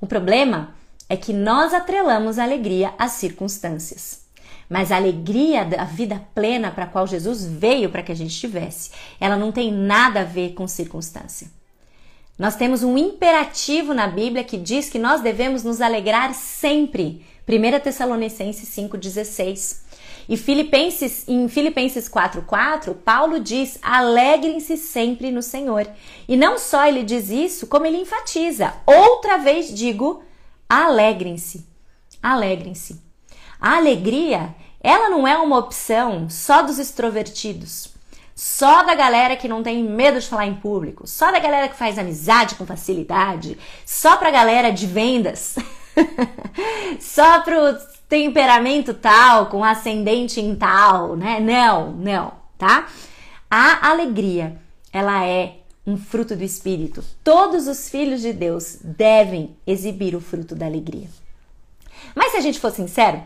O 0.00 0.06
problema 0.06 0.74
é 1.08 1.16
que 1.16 1.32
nós 1.32 1.74
atrelamos 1.74 2.38
a 2.38 2.44
alegria 2.44 2.94
às 2.98 3.12
circunstâncias. 3.12 4.20
Mas 4.68 4.92
a 4.92 4.96
alegria 4.96 5.64
da 5.64 5.82
vida 5.82 6.22
plena 6.32 6.70
para 6.70 6.84
a 6.84 6.86
qual 6.86 7.06
Jesus 7.06 7.44
veio 7.44 7.90
para 7.90 8.02
que 8.02 8.12
a 8.12 8.14
gente 8.14 8.38
tivesse, 8.38 8.92
ela 9.18 9.36
não 9.36 9.50
tem 9.50 9.72
nada 9.72 10.20
a 10.20 10.24
ver 10.24 10.54
com 10.54 10.68
circunstância. 10.68 11.48
Nós 12.38 12.54
temos 12.54 12.82
um 12.82 12.96
imperativo 12.96 13.92
na 13.92 14.06
Bíblia 14.06 14.44
que 14.44 14.56
diz 14.56 14.88
que 14.88 14.98
nós 14.98 15.20
devemos 15.20 15.64
nos 15.64 15.80
alegrar 15.80 16.32
sempre. 16.32 17.26
1 17.46 17.80
Tessalonicenses 17.80 18.68
5,16. 18.70 19.89
E 20.30 20.36
Filipenses, 20.36 21.24
em 21.26 21.48
Filipenses 21.48 22.08
4:4, 22.08 22.94
Paulo 22.94 23.40
diz: 23.40 23.80
"Alegrem-se 23.82 24.76
sempre 24.76 25.32
no 25.32 25.42
Senhor". 25.42 25.88
E 26.28 26.36
não 26.36 26.56
só 26.56 26.86
ele 26.86 27.02
diz 27.02 27.30
isso, 27.30 27.66
como 27.66 27.84
ele 27.84 27.96
enfatiza: 27.96 28.72
"Outra 28.86 29.38
vez 29.38 29.74
digo, 29.74 30.22
alegrem-se". 30.68 31.66
Alegrem-se. 32.22 33.02
A 33.60 33.78
alegria, 33.78 34.54
ela 34.80 35.10
não 35.10 35.26
é 35.26 35.36
uma 35.36 35.58
opção 35.58 36.30
só 36.30 36.62
dos 36.62 36.78
extrovertidos. 36.78 37.88
Só 38.32 38.84
da 38.84 38.94
galera 38.94 39.34
que 39.34 39.48
não 39.48 39.64
tem 39.64 39.82
medo 39.82 40.20
de 40.20 40.28
falar 40.28 40.46
em 40.46 40.54
público, 40.54 41.08
só 41.08 41.32
da 41.32 41.40
galera 41.40 41.68
que 41.68 41.76
faz 41.76 41.98
amizade 41.98 42.54
com 42.54 42.64
facilidade, 42.64 43.58
só 43.84 44.16
pra 44.16 44.30
galera 44.30 44.70
de 44.70 44.86
vendas, 44.86 45.56
só 47.00 47.40
pro 47.40 47.76
temperamento 48.10 48.92
tal, 48.92 49.46
com 49.46 49.64
ascendente 49.64 50.40
em 50.40 50.56
tal, 50.56 51.14
né? 51.14 51.38
Não, 51.38 51.92
não, 51.92 52.32
tá? 52.58 52.88
A 53.48 53.88
alegria, 53.88 54.60
ela 54.92 55.24
é 55.24 55.58
um 55.86 55.96
fruto 55.96 56.34
do 56.34 56.42
espírito. 56.42 57.04
Todos 57.22 57.68
os 57.68 57.88
filhos 57.88 58.20
de 58.20 58.32
Deus 58.32 58.78
devem 58.82 59.56
exibir 59.64 60.16
o 60.16 60.20
fruto 60.20 60.56
da 60.56 60.66
alegria. 60.66 61.06
Mas 62.12 62.32
se 62.32 62.38
a 62.38 62.40
gente 62.40 62.58
for 62.58 62.72
sincero, 62.72 63.22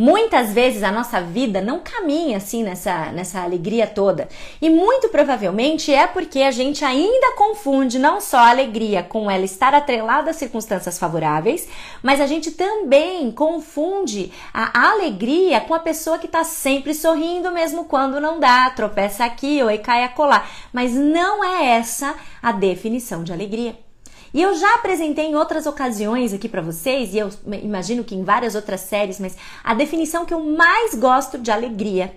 Muitas 0.00 0.52
vezes 0.52 0.84
a 0.84 0.92
nossa 0.92 1.20
vida 1.20 1.60
não 1.60 1.80
caminha 1.80 2.36
assim 2.36 2.62
nessa, 2.62 3.10
nessa 3.10 3.40
alegria 3.40 3.84
toda. 3.84 4.28
E 4.62 4.70
muito 4.70 5.08
provavelmente 5.08 5.92
é 5.92 6.06
porque 6.06 6.42
a 6.42 6.52
gente 6.52 6.84
ainda 6.84 7.32
confunde 7.34 7.98
não 7.98 8.20
só 8.20 8.36
a 8.36 8.50
alegria 8.50 9.02
com 9.02 9.28
ela 9.28 9.44
estar 9.44 9.74
atrelada 9.74 10.30
às 10.30 10.36
circunstâncias 10.36 11.00
favoráveis, 11.00 11.66
mas 12.00 12.20
a 12.20 12.28
gente 12.28 12.52
também 12.52 13.32
confunde 13.32 14.30
a 14.54 14.88
alegria 14.88 15.60
com 15.62 15.74
a 15.74 15.80
pessoa 15.80 16.16
que 16.16 16.26
está 16.26 16.44
sempre 16.44 16.94
sorrindo, 16.94 17.50
mesmo 17.50 17.86
quando 17.86 18.20
não 18.20 18.38
dá, 18.38 18.70
tropeça 18.70 19.24
aqui 19.24 19.60
ou 19.64 19.78
cai 19.80 20.04
a 20.04 20.08
colar. 20.08 20.48
Mas 20.72 20.94
não 20.94 21.42
é 21.42 21.70
essa 21.70 22.14
a 22.40 22.52
definição 22.52 23.24
de 23.24 23.32
alegria. 23.32 23.87
E 24.32 24.42
eu 24.42 24.54
já 24.56 24.74
apresentei 24.74 25.26
em 25.26 25.34
outras 25.34 25.66
ocasiões 25.66 26.32
aqui 26.32 26.48
para 26.48 26.60
vocês, 26.60 27.14
e 27.14 27.18
eu 27.18 27.30
imagino 27.62 28.04
que 28.04 28.14
em 28.14 28.24
várias 28.24 28.54
outras 28.54 28.82
séries, 28.82 29.18
mas 29.18 29.36
a 29.64 29.74
definição 29.74 30.26
que 30.26 30.34
eu 30.34 30.44
mais 30.44 30.94
gosto 30.94 31.38
de 31.38 31.50
alegria, 31.50 32.14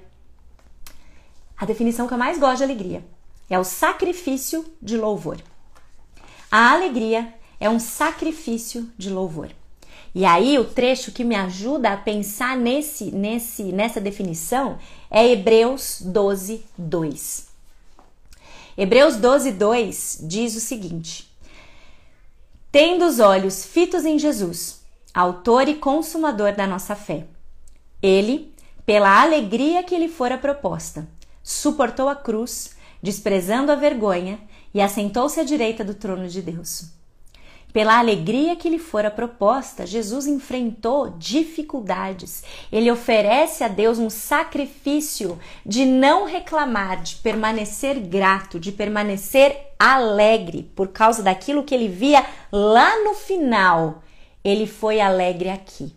a 1.57 1.65
definição 1.65 2.07
que 2.07 2.13
eu 2.13 2.17
mais 2.17 2.37
gosto 2.37 2.57
de 2.57 2.63
alegria 2.63 3.03
é 3.49 3.57
o 3.57 3.63
sacrifício 3.63 4.65
de 4.81 4.97
louvor. 4.97 5.37
A 6.51 6.71
alegria 6.73 7.33
é 7.59 7.69
um 7.69 7.79
sacrifício 7.79 8.89
de 8.97 9.09
louvor. 9.09 9.51
E 10.13 10.25
aí 10.25 10.59
o 10.59 10.65
trecho 10.65 11.11
que 11.11 11.23
me 11.23 11.35
ajuda 11.35 11.93
a 11.93 11.97
pensar 11.97 12.57
nesse, 12.57 13.05
nesse, 13.11 13.63
nessa 13.63 14.01
definição 14.01 14.77
é 15.09 15.25
Hebreus 15.25 16.01
12, 16.01 16.65
2. 16.77 17.47
Hebreus 18.77 19.15
12, 19.15 19.51
2 19.51 20.19
diz 20.23 20.55
o 20.55 20.59
seguinte: 20.59 21.30
Tendo 22.71 23.05
os 23.05 23.19
olhos 23.19 23.65
fitos 23.65 24.05
em 24.05 24.17
Jesus, 24.17 24.81
autor 25.13 25.67
e 25.67 25.75
consumador 25.75 26.55
da 26.55 26.65
nossa 26.65 26.95
fé. 26.95 27.27
Ele, 28.01 28.55
pela 28.85 29.21
alegria 29.21 29.83
que 29.83 29.97
lhe 29.97 30.07
fora 30.07 30.37
proposta, 30.37 31.05
suportou 31.43 32.07
a 32.07 32.15
cruz, 32.15 32.77
desprezando 33.03 33.73
a 33.73 33.75
vergonha, 33.75 34.39
e 34.73 34.79
assentou-se 34.79 35.37
à 35.37 35.43
direita 35.43 35.83
do 35.83 35.93
trono 35.93 36.29
de 36.29 36.41
Deus. 36.41 37.00
Pela 37.73 37.99
alegria 37.99 38.55
que 38.55 38.69
lhe 38.69 38.79
fora 38.79 39.09
proposta, 39.09 39.85
Jesus 39.85 40.27
enfrentou 40.27 41.15
dificuldades. 41.17 42.43
Ele 42.71 42.91
oferece 42.91 43.63
a 43.63 43.69
Deus 43.69 43.97
um 43.97 44.09
sacrifício 44.09 45.39
de 45.65 45.85
não 45.85 46.25
reclamar, 46.25 47.01
de 47.01 47.15
permanecer 47.15 47.99
grato, 47.99 48.59
de 48.59 48.71
permanecer 48.71 49.57
alegre 49.79 50.69
por 50.75 50.89
causa 50.89 51.23
daquilo 51.23 51.63
que 51.63 51.73
ele 51.73 51.87
via 51.87 52.25
lá 52.51 53.03
no 53.03 53.13
final. 53.13 54.03
Ele 54.43 54.67
foi 54.67 54.99
alegre 54.99 55.49
aqui. 55.49 55.93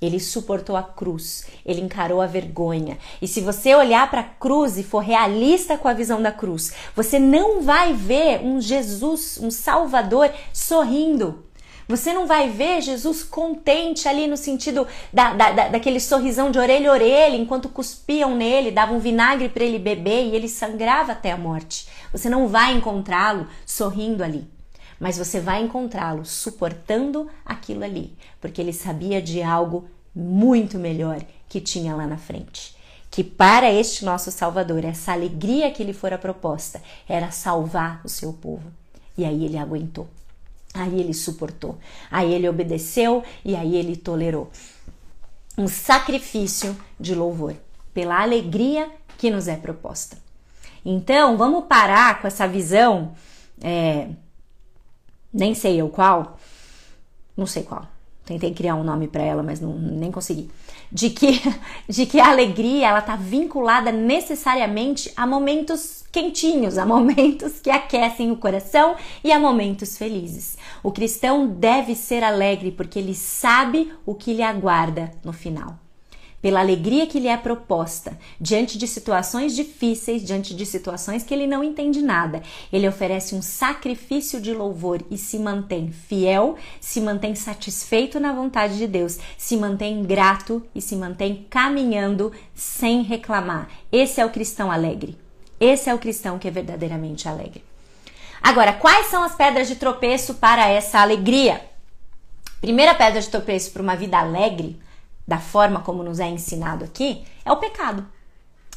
Ele 0.00 0.18
suportou 0.18 0.76
a 0.76 0.82
cruz, 0.82 1.46
ele 1.64 1.82
encarou 1.82 2.22
a 2.22 2.26
vergonha. 2.26 2.96
E 3.20 3.28
se 3.28 3.42
você 3.42 3.74
olhar 3.74 4.10
para 4.10 4.20
a 4.20 4.24
cruz 4.24 4.78
e 4.78 4.82
for 4.82 5.00
realista 5.00 5.76
com 5.76 5.88
a 5.88 5.92
visão 5.92 6.22
da 6.22 6.32
cruz, 6.32 6.72
você 6.96 7.18
não 7.18 7.60
vai 7.60 7.92
ver 7.92 8.40
um 8.42 8.60
Jesus, 8.60 9.38
um 9.42 9.50
Salvador 9.50 10.32
sorrindo. 10.54 11.44
Você 11.86 12.14
não 12.14 12.26
vai 12.26 12.48
ver 12.48 12.80
Jesus 12.80 13.22
contente 13.22 14.08
ali 14.08 14.26
no 14.26 14.36
sentido 14.36 14.86
da, 15.12 15.34
da, 15.34 15.52
da, 15.52 15.68
daquele 15.68 16.00
sorrisão 16.00 16.50
de 16.50 16.58
orelha 16.58 16.88
a 16.88 16.92
orelha, 16.92 17.36
enquanto 17.36 17.68
cuspiam 17.68 18.34
nele, 18.36 18.70
davam 18.70 19.00
vinagre 19.00 19.48
para 19.48 19.64
ele 19.64 19.78
beber 19.78 20.26
e 20.26 20.36
ele 20.36 20.48
sangrava 20.48 21.12
até 21.12 21.32
a 21.32 21.36
morte. 21.36 21.88
Você 22.12 22.30
não 22.30 22.46
vai 22.46 22.72
encontrá-lo 22.72 23.46
sorrindo 23.66 24.22
ali 24.22 24.59
mas 25.00 25.16
você 25.16 25.40
vai 25.40 25.62
encontrá-lo 25.62 26.26
suportando 26.26 27.28
aquilo 27.44 27.82
ali, 27.82 28.14
porque 28.38 28.60
ele 28.60 28.72
sabia 28.72 29.22
de 29.22 29.42
algo 29.42 29.88
muito 30.14 30.78
melhor 30.78 31.24
que 31.48 31.60
tinha 31.60 31.96
lá 31.96 32.06
na 32.06 32.18
frente. 32.18 32.76
Que 33.10 33.24
para 33.24 33.72
este 33.72 34.04
nosso 34.04 34.30
Salvador, 34.30 34.84
essa 34.84 35.12
alegria 35.12 35.70
que 35.70 35.82
lhe 35.82 35.94
fora 35.94 36.18
proposta 36.18 36.80
era 37.08 37.30
salvar 37.30 38.02
o 38.04 38.08
seu 38.08 38.32
povo. 38.32 38.70
E 39.16 39.24
aí 39.24 39.44
ele 39.44 39.58
aguentou. 39.58 40.06
Aí 40.72 41.00
ele 41.00 41.12
suportou. 41.12 41.78
Aí 42.10 42.32
ele 42.32 42.48
obedeceu 42.48 43.24
e 43.44 43.56
aí 43.56 43.74
ele 43.74 43.96
tolerou. 43.96 44.50
Um 45.58 45.66
sacrifício 45.66 46.76
de 47.00 47.14
louvor 47.14 47.56
pela 47.92 48.22
alegria 48.22 48.88
que 49.18 49.30
nos 49.30 49.48
é 49.48 49.56
proposta. 49.56 50.16
Então, 50.84 51.36
vamos 51.36 51.64
parar 51.64 52.20
com 52.20 52.28
essa 52.28 52.46
visão 52.46 53.12
é, 53.60 54.08
nem 55.32 55.54
sei 55.54 55.80
eu 55.80 55.88
qual, 55.88 56.38
não 57.36 57.46
sei 57.46 57.62
qual. 57.62 57.86
Tentei 58.24 58.54
criar 58.54 58.76
um 58.76 58.84
nome 58.84 59.08
para 59.08 59.24
ela, 59.24 59.42
mas 59.42 59.60
não, 59.60 59.72
nem 59.76 60.12
consegui. 60.12 60.48
De 60.92 61.10
que, 61.10 61.40
de 61.88 62.06
que 62.06 62.20
a 62.20 62.28
alegria 62.28 62.88
ela 62.88 63.00
está 63.00 63.16
vinculada 63.16 63.90
necessariamente 63.90 65.12
a 65.16 65.26
momentos 65.26 66.04
quentinhos, 66.12 66.78
a 66.78 66.86
momentos 66.86 67.60
que 67.60 67.70
aquecem 67.70 68.30
o 68.30 68.36
coração 68.36 68.94
e 69.24 69.32
a 69.32 69.40
momentos 69.40 69.98
felizes. 69.98 70.56
O 70.82 70.92
cristão 70.92 71.48
deve 71.48 71.94
ser 71.94 72.22
alegre 72.22 72.70
porque 72.70 72.98
ele 72.98 73.14
sabe 73.14 73.92
o 74.06 74.14
que 74.14 74.32
lhe 74.32 74.42
aguarda 74.42 75.10
no 75.24 75.32
final 75.32 75.78
pela 76.40 76.60
alegria 76.60 77.06
que 77.06 77.20
lhe 77.20 77.28
é 77.28 77.36
proposta, 77.36 78.18
diante 78.40 78.78
de 78.78 78.86
situações 78.86 79.54
difíceis, 79.54 80.24
diante 80.24 80.54
de 80.54 80.64
situações 80.64 81.22
que 81.22 81.34
ele 81.34 81.46
não 81.46 81.62
entende 81.62 82.00
nada. 82.00 82.42
Ele 82.72 82.88
oferece 82.88 83.34
um 83.34 83.42
sacrifício 83.42 84.40
de 84.40 84.52
louvor 84.52 85.02
e 85.10 85.18
se 85.18 85.38
mantém 85.38 85.92
fiel, 85.92 86.56
se 86.80 87.00
mantém 87.00 87.34
satisfeito 87.34 88.18
na 88.18 88.32
vontade 88.32 88.78
de 88.78 88.86
Deus, 88.86 89.18
se 89.36 89.56
mantém 89.56 90.02
grato 90.02 90.62
e 90.74 90.80
se 90.80 90.96
mantém 90.96 91.46
caminhando 91.50 92.32
sem 92.54 93.02
reclamar. 93.02 93.68
Esse 93.92 94.20
é 94.20 94.24
o 94.24 94.30
cristão 94.30 94.70
alegre. 94.70 95.18
Esse 95.58 95.90
é 95.90 95.94
o 95.94 95.98
cristão 95.98 96.38
que 96.38 96.48
é 96.48 96.50
verdadeiramente 96.50 97.28
alegre. 97.28 97.62
Agora, 98.42 98.72
quais 98.72 99.08
são 99.08 99.22
as 99.22 99.34
pedras 99.34 99.68
de 99.68 99.76
tropeço 99.76 100.34
para 100.34 100.66
essa 100.66 101.00
alegria? 101.00 101.60
Primeira 102.62 102.94
pedra 102.94 103.20
de 103.20 103.28
tropeço 103.28 103.70
para 103.70 103.82
uma 103.82 103.94
vida 103.94 104.18
alegre 104.18 104.80
da 105.30 105.38
forma 105.38 105.80
como 105.80 106.02
nos 106.02 106.18
é 106.18 106.28
ensinado 106.28 106.84
aqui, 106.84 107.22
é 107.44 107.52
o 107.52 107.56
pecado. 107.56 108.04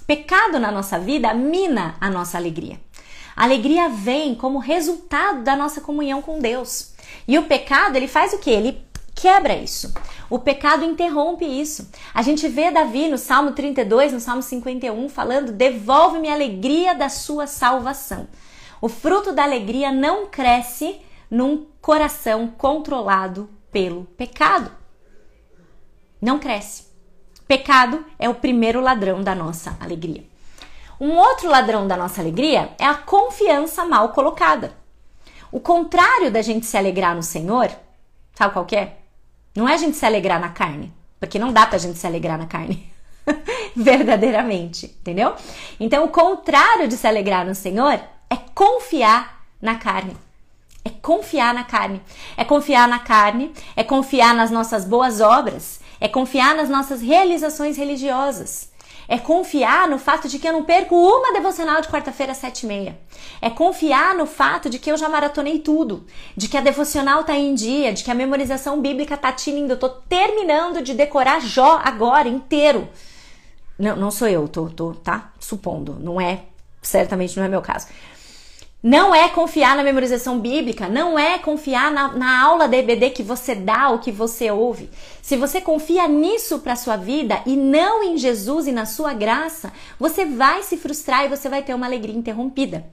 Pecado 0.06 0.60
na 0.60 0.72
nossa 0.72 1.00
vida 1.00 1.34
mina 1.34 1.96
a 2.00 2.12
nossa 2.12 2.38
alegria. 2.38 2.80
A 3.36 3.46
alegria 3.46 3.90
vem 3.90 4.36
como 4.36 4.60
resultado 4.60 5.42
da 5.42 5.56
nossa 5.56 5.82
comunhão 5.82 6.22
com 6.22 6.38
Deus. 6.38 6.94
E 7.28 7.40
o 7.40 7.48
pecado, 7.48 7.96
ele 7.96 8.08
faz 8.08 8.34
o 8.34 8.38
que? 8.38 8.52
Ele 8.52 8.86
quebra 9.16 9.56
isso. 9.56 9.92
O 10.30 10.38
pecado 10.38 10.86
interrompe 10.86 11.44
isso. 11.44 11.90
A 12.14 12.22
gente 12.22 12.48
vê 12.48 12.70
Davi 12.70 13.08
no 13.08 13.18
Salmo 13.18 13.54
32, 13.54 14.14
no 14.14 14.20
Salmo 14.20 14.44
51, 14.44 15.10
falando: 15.10 15.52
Devolve-me 15.52 16.30
a 16.30 16.34
alegria 16.34 16.94
da 16.94 17.10
sua 17.10 17.48
salvação. 17.48 18.28
O 18.80 18.88
fruto 18.88 19.34
da 19.34 19.42
alegria 19.42 19.92
não 19.92 20.28
cresce 20.28 21.02
num 21.32 21.66
coração 21.82 22.48
controlado 22.56 23.50
pelo 23.72 24.04
pecado 24.16 24.83
não 26.24 26.40
cresce. 26.40 26.86
Pecado 27.48 28.06
é 28.18 28.30
o 28.30 28.36
primeiro 28.36 28.80
ladrão 28.80 29.22
da 29.22 29.36
nossa 29.36 29.76
alegria. 29.80 30.24
Um 31.00 31.18
outro 31.18 31.50
ladrão 31.50 31.86
da 31.86 31.98
nossa 31.98 32.22
alegria 32.22 32.72
é 32.80 32.86
a 32.86 32.94
confiança 32.94 33.84
mal 33.84 34.10
colocada. 34.10 34.74
O 35.52 35.60
contrário 35.60 36.32
da 36.32 36.42
gente 36.42 36.66
se 36.66 36.78
alegrar 36.78 37.16
no 37.16 37.22
Senhor, 37.22 37.70
sabe 38.34 38.54
qual 38.54 38.66
é? 38.72 38.94
Não 39.54 39.68
é 39.68 39.74
a 39.74 39.78
gente 39.78 39.98
se 39.98 40.06
alegrar 40.06 40.40
na 40.40 40.50
carne, 40.50 40.94
porque 41.20 41.38
não 41.38 41.52
dá 41.52 41.66
pra 41.66 41.78
gente 41.78 42.00
se 42.00 42.08
alegrar 42.08 42.38
na 42.38 42.48
carne. 42.48 42.92
Verdadeiramente, 43.76 44.86
entendeu? 44.86 45.36
Então, 45.80 46.06
o 46.06 46.10
contrário 46.10 46.88
de 46.88 46.96
se 46.96 47.06
alegrar 47.06 47.46
no 47.46 47.54
Senhor 47.54 48.00
é 48.30 48.36
confiar 48.56 49.46
na 49.62 49.76
carne. 49.76 50.16
É 50.86 50.90
confiar 50.90 51.54
na 51.54 51.64
carne. 51.64 52.02
É 52.36 52.44
confiar 52.44 52.88
na 52.88 53.00
carne, 53.00 53.54
é 53.76 53.84
confiar 53.84 54.34
nas 54.34 54.52
nossas 54.52 54.86
boas 54.86 55.22
obras, 55.22 55.80
é 56.00 56.08
confiar 56.08 56.56
nas 56.56 56.70
nossas 56.70 57.02
realizações 57.02 57.78
religiosas. 57.78 58.72
É 59.08 59.18
confiar 59.18 59.88
no 59.88 60.00
fato 60.00 60.28
de 60.28 60.40
que 60.40 60.48
eu 60.48 60.54
não 60.54 60.64
perco 60.64 60.96
uma 60.96 61.34
devocional 61.34 61.82
de 61.82 61.90
quarta-feira 61.90 62.32
às 62.32 62.38
sete 62.38 62.64
e 62.64 62.68
meia. 62.68 62.98
É 63.42 63.50
confiar 63.50 64.16
no 64.16 64.26
fato 64.26 64.70
de 64.70 64.80
que 64.80 64.90
eu 64.90 64.98
já 64.98 65.10
maratonei 65.10 65.60
tudo. 65.60 66.06
De 66.38 66.48
que 66.48 66.58
a 66.58 66.62
devocional 66.62 67.24
tá 67.24 67.36
em 67.36 67.54
dia, 67.54 67.92
de 67.92 68.04
que 68.04 68.12
a 68.12 68.16
memorização 68.16 68.82
bíblica 68.82 69.18
tá 69.18 69.32
tinindo. 69.32 69.74
Eu 69.74 69.80
tô 69.80 69.90
terminando 69.90 70.82
de 70.82 70.94
decorar 70.94 71.42
Jó 71.42 71.82
agora 71.84 72.30
inteiro. 72.30 72.88
Não, 73.78 73.96
não 73.96 74.12
sou 74.12 74.28
eu, 74.28 74.48
tô, 74.48 74.70
tô, 74.70 74.94
tá? 74.94 75.34
Supondo. 75.40 75.98
Não 76.00 76.22
é, 76.22 76.44
certamente 76.82 77.36
não 77.38 77.46
é 77.46 77.50
meu 77.50 77.62
caso. 77.62 77.88
Não 78.84 79.16
é 79.16 79.30
confiar 79.30 79.78
na 79.78 79.84
memorização 79.84 80.42
bíblica, 80.42 80.90
não 80.90 81.18
é 81.18 81.40
confiar 81.40 81.90
na, 81.90 82.12
na 82.12 82.42
aula 82.42 82.66
EBD 82.66 83.12
que 83.12 83.24
você 83.24 83.56
dá 83.56 83.90
ou 83.90 84.00
que 84.00 84.12
você 84.12 84.52
ouve. 84.52 84.90
Se 85.22 85.38
você 85.38 85.62
confia 85.62 86.06
nisso 86.06 86.60
para 86.60 86.76
sua 86.76 86.98
vida 86.98 87.42
e 87.46 87.56
não 87.56 88.04
em 88.04 88.18
Jesus 88.18 88.68
e 88.68 88.74
na 88.74 88.86
sua 88.86 89.14
graça, 89.14 89.72
você 89.98 90.26
vai 90.26 90.64
se 90.64 90.76
frustrar 90.76 91.24
e 91.24 91.30
você 91.30 91.48
vai 91.48 91.64
ter 91.64 91.74
uma 91.74 91.86
alegria 91.86 92.14
interrompida. 92.14 92.86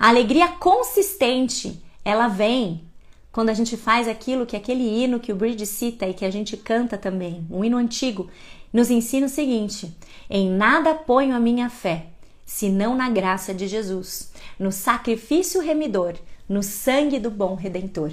A 0.00 0.08
alegria 0.08 0.48
consistente, 0.48 1.78
ela 2.02 2.28
vem 2.28 2.88
quando 3.30 3.50
a 3.50 3.54
gente 3.54 3.76
faz 3.76 4.08
aquilo 4.08 4.46
que 4.46 4.56
aquele 4.56 4.82
hino 4.82 5.20
que 5.20 5.30
o 5.30 5.36
Bridge 5.36 5.66
cita 5.66 6.08
e 6.08 6.14
que 6.14 6.24
a 6.24 6.30
gente 6.30 6.56
canta 6.56 6.96
também, 6.96 7.46
um 7.50 7.62
hino 7.62 7.76
antigo, 7.76 8.30
nos 8.72 8.90
ensina 8.90 9.26
o 9.26 9.28
seguinte: 9.30 9.94
em 10.30 10.48
nada 10.48 10.94
ponho 10.94 11.36
a 11.36 11.40
minha 11.40 11.68
fé, 11.68 12.06
senão 12.46 12.96
na 12.96 13.10
graça 13.10 13.52
de 13.52 13.68
Jesus, 13.68 14.30
no 14.58 14.72
sacrifício 14.72 15.60
remidor, 15.60 16.14
no 16.48 16.62
sangue 16.62 17.18
do 17.18 17.30
bom 17.30 17.54
redentor. 17.54 18.12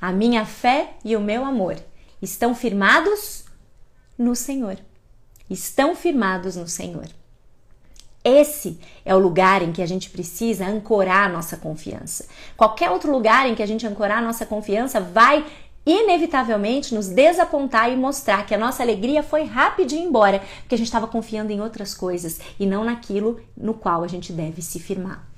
A 0.00 0.12
minha 0.12 0.44
fé 0.44 0.94
e 1.04 1.16
o 1.16 1.20
meu 1.20 1.44
amor 1.44 1.76
estão 2.20 2.54
firmados 2.54 3.44
no 4.18 4.34
Senhor. 4.34 4.78
Estão 5.48 5.94
firmados 5.94 6.56
no 6.56 6.66
Senhor. 6.66 7.06
Esse 8.24 8.80
é 9.04 9.14
o 9.14 9.18
lugar 9.18 9.60
em 9.60 9.70
que 9.70 9.82
a 9.82 9.86
gente 9.86 10.08
precisa 10.08 10.66
ancorar 10.66 11.26
a 11.26 11.32
nossa 11.32 11.58
confiança. 11.58 12.26
Qualquer 12.56 12.90
outro 12.90 13.12
lugar 13.12 13.46
em 13.46 13.54
que 13.54 13.62
a 13.62 13.66
gente 13.66 13.86
ancorar 13.86 14.18
a 14.18 14.22
nossa 14.22 14.46
confiança 14.46 14.98
vai 14.98 15.44
inevitavelmente 15.84 16.94
nos 16.94 17.08
desapontar 17.08 17.92
e 17.92 17.96
mostrar 17.96 18.46
que 18.46 18.54
a 18.54 18.58
nossa 18.58 18.82
alegria 18.82 19.22
foi 19.22 19.44
rapidinho 19.44 20.08
embora, 20.08 20.42
porque 20.60 20.74
a 20.74 20.78
gente 20.78 20.86
estava 20.86 21.06
confiando 21.06 21.52
em 21.52 21.60
outras 21.60 21.94
coisas 21.94 22.40
e 22.58 22.64
não 22.64 22.84
naquilo 22.84 23.40
no 23.54 23.74
qual 23.74 24.02
a 24.02 24.08
gente 24.08 24.32
deve 24.32 24.62
se 24.62 24.80
firmar. 24.80 25.33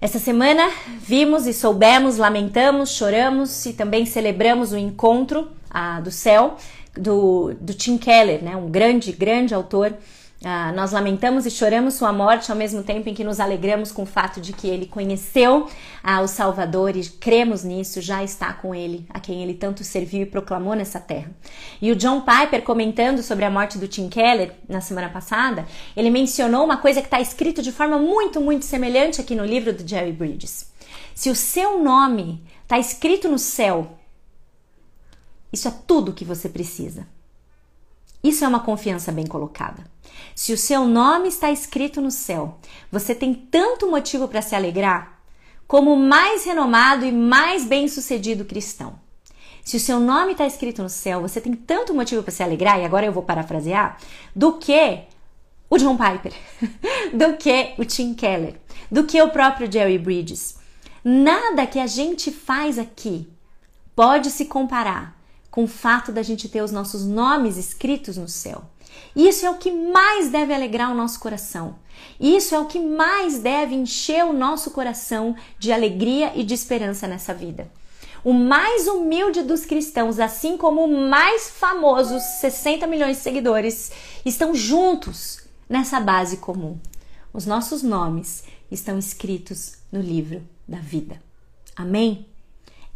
Essa 0.00 0.18
semana 0.18 0.70
vimos 0.98 1.46
e 1.46 1.52
soubemos, 1.52 2.16
lamentamos, 2.16 2.90
choramos 2.90 3.66
e 3.66 3.74
também 3.74 4.06
celebramos 4.06 4.72
o 4.72 4.78
encontro 4.78 5.48
ah, 5.68 6.00
do 6.00 6.10
céu 6.10 6.56
do, 6.94 7.52
do 7.60 7.74
Tim 7.74 7.98
Keller, 7.98 8.42
né, 8.42 8.56
um 8.56 8.70
grande, 8.70 9.12
grande 9.12 9.54
autor 9.54 9.94
ah, 10.42 10.72
nós 10.72 10.92
lamentamos 10.92 11.44
e 11.44 11.50
choramos 11.50 11.94
sua 11.94 12.14
morte 12.14 12.50
ao 12.50 12.56
mesmo 12.56 12.82
tempo 12.82 13.06
em 13.10 13.14
que 13.14 13.22
nos 13.22 13.38
alegramos 13.38 13.92
com 13.92 14.04
o 14.04 14.06
fato 14.06 14.40
de 14.40 14.54
que 14.54 14.66
ele 14.66 14.86
conheceu 14.86 15.68
ah, 16.02 16.22
o 16.22 16.26
Salvador 16.26 16.96
e 16.96 17.06
cremos 17.06 17.62
nisso, 17.62 18.00
já 18.00 18.24
está 18.24 18.50
com 18.54 18.74
ele, 18.74 19.04
a 19.10 19.20
quem 19.20 19.42
ele 19.42 19.52
tanto 19.52 19.84
serviu 19.84 20.22
e 20.22 20.26
proclamou 20.26 20.74
nessa 20.74 20.98
terra. 20.98 21.30
E 21.80 21.92
o 21.92 21.96
John 21.96 22.22
Piper, 22.22 22.62
comentando 22.62 23.22
sobre 23.22 23.44
a 23.44 23.50
morte 23.50 23.76
do 23.76 23.86
Tim 23.86 24.08
Keller 24.08 24.54
na 24.66 24.80
semana 24.80 25.10
passada, 25.10 25.66
ele 25.94 26.08
mencionou 26.08 26.64
uma 26.64 26.78
coisa 26.78 27.02
que 27.02 27.06
está 27.06 27.20
escrito 27.20 27.60
de 27.60 27.70
forma 27.70 27.98
muito, 27.98 28.40
muito 28.40 28.64
semelhante 28.64 29.20
aqui 29.20 29.34
no 29.34 29.44
livro 29.44 29.74
do 29.74 29.86
Jerry 29.86 30.12
Bridges. 30.12 30.72
Se 31.14 31.28
o 31.28 31.36
seu 31.36 31.82
nome 31.82 32.42
está 32.62 32.78
escrito 32.78 33.28
no 33.28 33.38
céu, 33.38 33.98
isso 35.52 35.68
é 35.68 35.74
tudo 35.86 36.12
o 36.12 36.14
que 36.14 36.24
você 36.24 36.48
precisa. 36.48 37.06
Isso 38.24 38.42
é 38.42 38.48
uma 38.48 38.60
confiança 38.60 39.12
bem 39.12 39.26
colocada. 39.26 39.84
Se 40.34 40.52
o 40.52 40.58
seu 40.58 40.86
nome 40.86 41.28
está 41.28 41.50
escrito 41.50 42.00
no 42.00 42.10
céu, 42.10 42.58
você 42.90 43.14
tem 43.14 43.34
tanto 43.34 43.90
motivo 43.90 44.26
para 44.28 44.42
se 44.42 44.54
alegrar 44.54 45.20
como 45.66 45.92
o 45.92 45.96
mais 45.96 46.44
renomado 46.44 47.04
e 47.04 47.12
mais 47.12 47.64
bem-sucedido 47.64 48.44
cristão. 48.44 48.98
Se 49.64 49.76
o 49.76 49.80
seu 49.80 50.00
nome 50.00 50.32
está 50.32 50.44
escrito 50.44 50.82
no 50.82 50.88
céu, 50.88 51.20
você 51.20 51.40
tem 51.40 51.52
tanto 51.54 51.94
motivo 51.94 52.24
para 52.24 52.32
se 52.32 52.42
alegrar, 52.42 52.80
e 52.80 52.84
agora 52.84 53.06
eu 53.06 53.12
vou 53.12 53.22
parafrasear, 53.22 53.96
do 54.34 54.54
que 54.54 55.02
o 55.68 55.78
John 55.78 55.96
Piper, 55.96 56.32
do 57.14 57.36
que 57.36 57.74
o 57.78 57.84
Tim 57.84 58.14
Keller, 58.14 58.56
do 58.90 59.04
que 59.04 59.22
o 59.22 59.30
próprio 59.30 59.70
Jerry 59.70 59.96
Bridges. 59.96 60.58
Nada 61.04 61.66
que 61.66 61.78
a 61.78 61.86
gente 61.86 62.32
faz 62.32 62.76
aqui 62.76 63.28
pode 63.94 64.30
se 64.30 64.46
comparar 64.46 65.19
com 65.50 65.64
o 65.64 65.68
fato 65.68 66.12
da 66.12 66.22
gente 66.22 66.48
ter 66.48 66.62
os 66.62 66.70
nossos 66.70 67.04
nomes 67.04 67.56
escritos 67.56 68.16
no 68.16 68.28
céu. 68.28 68.62
Isso 69.14 69.44
é 69.44 69.50
o 69.50 69.58
que 69.58 69.70
mais 69.70 70.30
deve 70.30 70.54
alegrar 70.54 70.90
o 70.90 70.94
nosso 70.94 71.18
coração. 71.20 71.76
Isso 72.18 72.54
é 72.54 72.58
o 72.58 72.66
que 72.66 72.78
mais 72.78 73.38
deve 73.38 73.74
encher 73.74 74.24
o 74.24 74.32
nosso 74.32 74.70
coração 74.70 75.34
de 75.58 75.72
alegria 75.72 76.32
e 76.34 76.44
de 76.44 76.54
esperança 76.54 77.06
nessa 77.06 77.34
vida. 77.34 77.70
O 78.22 78.32
mais 78.32 78.86
humilde 78.86 79.42
dos 79.42 79.64
cristãos, 79.64 80.20
assim 80.20 80.56
como 80.56 80.84
o 80.84 81.08
mais 81.08 81.48
famoso, 81.48 82.18
60 82.40 82.86
milhões 82.86 83.16
de 83.16 83.22
seguidores, 83.22 83.90
estão 84.24 84.54
juntos 84.54 85.40
nessa 85.68 85.98
base 85.98 86.36
comum. 86.36 86.78
Os 87.32 87.46
nossos 87.46 87.82
nomes 87.82 88.44
estão 88.70 88.98
escritos 88.98 89.78
no 89.90 90.00
livro 90.00 90.42
da 90.68 90.78
vida. 90.78 91.20
Amém? 91.74 92.29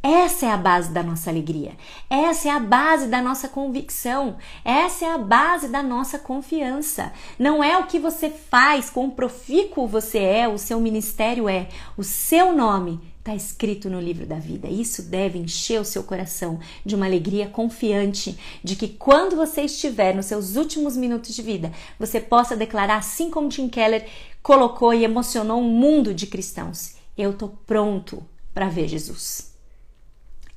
Essa 0.06 0.44
é 0.44 0.50
a 0.50 0.56
base 0.58 0.92
da 0.92 1.02
nossa 1.02 1.30
alegria. 1.30 1.72
Essa 2.10 2.48
é 2.48 2.50
a 2.50 2.60
base 2.60 3.06
da 3.06 3.22
nossa 3.22 3.48
convicção. 3.48 4.36
Essa 4.62 5.06
é 5.06 5.08
a 5.10 5.16
base 5.16 5.68
da 5.68 5.82
nossa 5.82 6.18
confiança. 6.18 7.10
Não 7.38 7.64
é 7.64 7.78
o 7.78 7.86
que 7.86 7.98
você 7.98 8.28
faz, 8.28 8.90
quão 8.90 9.08
profícuo 9.08 9.88
você 9.88 10.18
é, 10.18 10.46
o 10.46 10.58
seu 10.58 10.78
ministério 10.78 11.48
é. 11.48 11.68
O 11.96 12.04
seu 12.04 12.54
nome 12.54 13.00
está 13.18 13.34
escrito 13.34 13.88
no 13.88 13.98
livro 13.98 14.26
da 14.26 14.34
vida. 14.34 14.68
Isso 14.68 15.00
deve 15.00 15.38
encher 15.38 15.80
o 15.80 15.86
seu 15.86 16.02
coração 16.02 16.60
de 16.84 16.94
uma 16.94 17.06
alegria 17.06 17.48
confiante 17.48 18.38
de 18.62 18.76
que 18.76 18.88
quando 18.88 19.34
você 19.34 19.62
estiver 19.62 20.14
nos 20.14 20.26
seus 20.26 20.54
últimos 20.54 20.98
minutos 20.98 21.34
de 21.34 21.40
vida, 21.40 21.72
você 21.98 22.20
possa 22.20 22.54
declarar, 22.54 22.98
assim 22.98 23.30
como 23.30 23.48
Tim 23.48 23.70
Keller 23.70 24.06
colocou 24.42 24.92
e 24.92 25.02
emocionou 25.02 25.62
um 25.62 25.70
mundo 25.70 26.12
de 26.12 26.26
cristãos: 26.26 26.96
Eu 27.16 27.30
estou 27.30 27.56
pronto 27.66 28.22
para 28.52 28.68
ver 28.68 28.86
Jesus. 28.86 29.53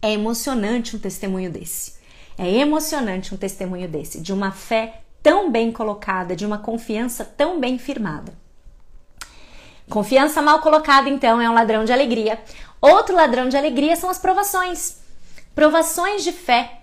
É 0.01 0.12
emocionante 0.12 0.95
um 0.95 0.99
testemunho 0.99 1.51
desse. 1.51 1.97
É 2.38 2.49
emocionante 2.49 3.33
um 3.33 3.38
testemunho 3.38 3.88
desse, 3.88 4.21
de 4.21 4.31
uma 4.31 4.51
fé 4.51 5.01
tão 5.23 5.51
bem 5.51 5.71
colocada, 5.71 6.36
de 6.36 6.45
uma 6.45 6.60
confiança 6.60 7.25
tão 7.25 7.60
bem 7.60 7.77
firmada. 7.79 8.33
Confiança 9.89 10.41
mal 10.41 10.60
colocada, 10.60 11.10
então, 11.10 11.41
é 11.41 11.49
um 11.49 11.53
ladrão 11.53 11.83
de 11.83 11.93
alegria. 11.93 12.39
Outro 12.79 13.15
ladrão 13.15 13.49
de 13.49 13.57
alegria 13.57 13.95
são 13.95 14.10
as 14.10 14.19
provações. 14.19 14.97
Provações 15.55 16.23
de 16.23 16.31
fé. 16.31 16.81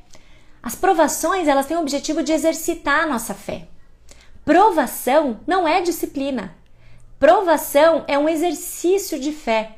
As 0.62 0.74
provações, 0.74 1.46
elas 1.46 1.66
têm 1.66 1.76
o 1.76 1.80
objetivo 1.80 2.22
de 2.22 2.32
exercitar 2.32 3.04
a 3.04 3.06
nossa 3.06 3.34
fé. 3.34 3.68
Provação 4.44 5.40
não 5.46 5.68
é 5.68 5.80
disciplina. 5.80 6.54
Provação 7.18 8.04
é 8.08 8.18
um 8.18 8.28
exercício 8.28 9.20
de 9.20 9.32
fé. 9.32 9.76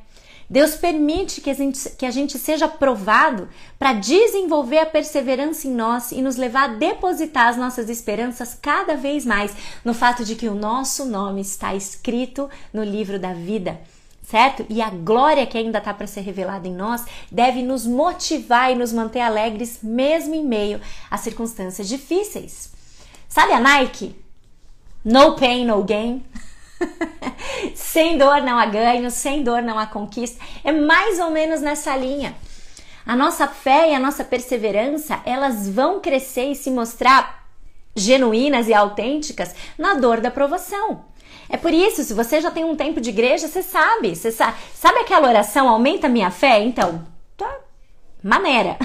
Deus 0.49 0.75
permite 0.75 1.41
que 1.41 1.49
a 1.49 1.53
gente, 1.53 1.89
que 1.91 2.05
a 2.05 2.11
gente 2.11 2.39
seja 2.39 2.67
provado 2.67 3.49
para 3.77 3.93
desenvolver 3.93 4.79
a 4.79 4.85
perseverança 4.85 5.67
em 5.67 5.71
nós 5.71 6.11
e 6.11 6.21
nos 6.21 6.37
levar 6.37 6.69
a 6.69 6.73
depositar 6.75 7.47
as 7.47 7.57
nossas 7.57 7.89
esperanças 7.89 8.57
cada 8.61 8.95
vez 8.95 9.25
mais 9.25 9.53
no 9.83 9.93
fato 9.93 10.23
de 10.23 10.35
que 10.35 10.47
o 10.47 10.55
nosso 10.55 11.05
nome 11.05 11.41
está 11.41 11.75
escrito 11.75 12.49
no 12.73 12.83
livro 12.83 13.19
da 13.19 13.33
vida 13.33 13.79
certo? 14.27 14.65
E 14.69 14.81
a 14.81 14.89
glória 14.89 15.47
que 15.47 15.57
ainda 15.57 15.77
está 15.77 15.93
para 15.93 16.05
ser 16.05 16.19
revelada 16.19 16.67
em 16.67 16.75
nós 16.75 17.05
deve 17.31 17.63
nos 17.63 17.87
motivar 17.87 18.71
e 18.71 18.75
nos 18.75 18.91
manter 18.91 19.21
alegres, 19.21 19.79
mesmo 19.81 20.35
em 20.35 20.43
meio 20.43 20.81
a 21.09 21.17
circunstâncias 21.17 21.87
difíceis. 21.87 22.69
Sabe 23.29 23.53
a 23.53 23.59
Nike? 23.59 24.15
No 25.03 25.37
pain, 25.37 25.65
no 25.65 25.81
gain. 25.83 26.25
sem 27.75 28.17
dor 28.17 28.41
não 28.41 28.57
há 28.57 28.65
ganho, 28.65 29.09
sem 29.11 29.43
dor 29.43 29.61
não 29.61 29.77
há 29.77 29.85
conquista. 29.85 30.43
É 30.63 30.71
mais 30.71 31.19
ou 31.19 31.29
menos 31.29 31.61
nessa 31.61 31.95
linha. 31.95 32.35
A 33.05 33.15
nossa 33.15 33.47
fé 33.47 33.91
e 33.91 33.95
a 33.95 33.99
nossa 33.99 34.23
perseverança, 34.23 35.21
elas 35.25 35.69
vão 35.69 36.01
crescer 36.01 36.51
e 36.51 36.55
se 36.55 36.69
mostrar 36.69 37.47
genuínas 37.95 38.67
e 38.67 38.73
autênticas 38.73 39.55
na 39.77 39.95
dor 39.95 40.19
da 40.19 40.29
provação. 40.29 41.05
É 41.49 41.55
por 41.55 41.73
isso, 41.73 42.03
se 42.03 42.13
você 42.13 42.41
já 42.41 42.51
tem 42.51 42.65
um 42.65 42.75
tempo 42.75 42.99
de 42.99 43.09
igreja, 43.09 43.47
você 43.47 43.63
sabe, 43.63 44.15
você 44.15 44.31
sabe, 44.31 44.57
sabe 44.73 44.99
aquela 44.99 45.29
oração 45.29 45.69
aumenta 45.69 46.09
minha 46.09 46.29
fé? 46.29 46.61
Então, 46.61 47.05
tá 47.37 47.59
maneira. 48.21 48.77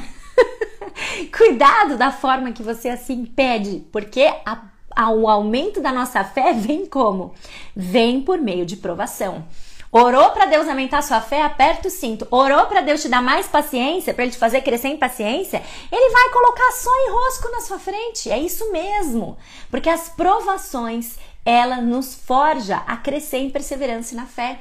Cuidado 1.36 1.96
da 1.96 2.12
forma 2.12 2.52
que 2.52 2.62
você 2.62 2.88
assim 2.88 3.24
pede, 3.24 3.84
porque 3.90 4.32
a 4.46 4.71
o 4.96 5.28
aumento 5.28 5.80
da 5.80 5.92
nossa 5.92 6.22
fé 6.24 6.52
vem 6.54 6.86
como? 6.86 7.34
Vem 7.74 8.20
por 8.20 8.38
meio 8.38 8.66
de 8.66 8.76
provação. 8.76 9.44
Orou 9.94 10.30
para 10.30 10.46
Deus 10.46 10.66
aumentar 10.66 11.02
sua 11.02 11.20
fé, 11.20 11.42
aperta 11.42 11.88
o 11.88 11.90
cinto. 11.90 12.26
Orou 12.30 12.64
para 12.64 12.80
Deus 12.80 13.02
te 13.02 13.10
dar 13.10 13.20
mais 13.20 13.46
paciência, 13.46 14.14
para 14.14 14.24
ele 14.24 14.32
te 14.32 14.38
fazer 14.38 14.62
crescer 14.62 14.88
em 14.88 14.96
paciência, 14.96 15.62
ele 15.92 16.10
vai 16.10 16.30
colocar 16.30 16.72
só 16.72 16.90
enrosco 17.08 17.50
na 17.50 17.60
sua 17.60 17.78
frente. 17.78 18.30
É 18.30 18.38
isso 18.38 18.72
mesmo. 18.72 19.36
Porque 19.70 19.90
as 19.90 20.08
provações, 20.08 21.18
ela 21.44 21.76
nos 21.76 22.14
forja 22.14 22.82
a 22.86 22.96
crescer 22.96 23.38
em 23.38 23.50
perseverança 23.50 24.14
e 24.14 24.16
na 24.16 24.24
fé. 24.24 24.60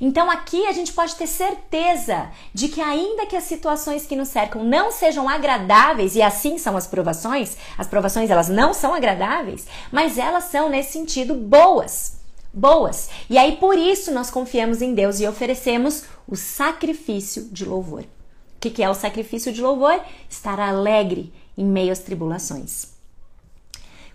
Então 0.00 0.30
aqui 0.30 0.66
a 0.66 0.72
gente 0.72 0.92
pode 0.92 1.14
ter 1.14 1.26
certeza 1.26 2.30
de 2.54 2.68
que 2.68 2.80
ainda 2.80 3.26
que 3.26 3.36
as 3.36 3.44
situações 3.44 4.06
que 4.06 4.16
nos 4.16 4.28
cercam 4.28 4.64
não 4.64 4.90
sejam 4.90 5.28
agradáveis 5.28 6.16
e 6.16 6.22
assim 6.22 6.56
são 6.56 6.76
as 6.76 6.86
provações, 6.86 7.56
as 7.76 7.86
provações 7.86 8.30
elas 8.30 8.48
não 8.48 8.72
são 8.72 8.94
agradáveis, 8.94 9.66
mas 9.92 10.16
elas 10.16 10.44
são 10.44 10.70
nesse 10.70 10.92
sentido 10.92 11.34
boas. 11.34 12.18
Boas. 12.52 13.10
E 13.28 13.36
aí 13.36 13.56
por 13.56 13.76
isso 13.76 14.10
nós 14.10 14.30
confiamos 14.30 14.80
em 14.80 14.94
Deus 14.94 15.20
e 15.20 15.28
oferecemos 15.28 16.04
o 16.26 16.34
sacrifício 16.34 17.44
de 17.52 17.66
louvor. 17.66 18.02
O 18.02 18.60
que, 18.60 18.70
que 18.70 18.82
é 18.82 18.88
o 18.88 18.94
sacrifício 18.94 19.52
de 19.52 19.60
louvor? 19.60 20.00
Estar 20.28 20.58
alegre 20.58 21.32
em 21.56 21.64
meio 21.64 21.92
às 21.92 21.98
tribulações. 21.98 22.88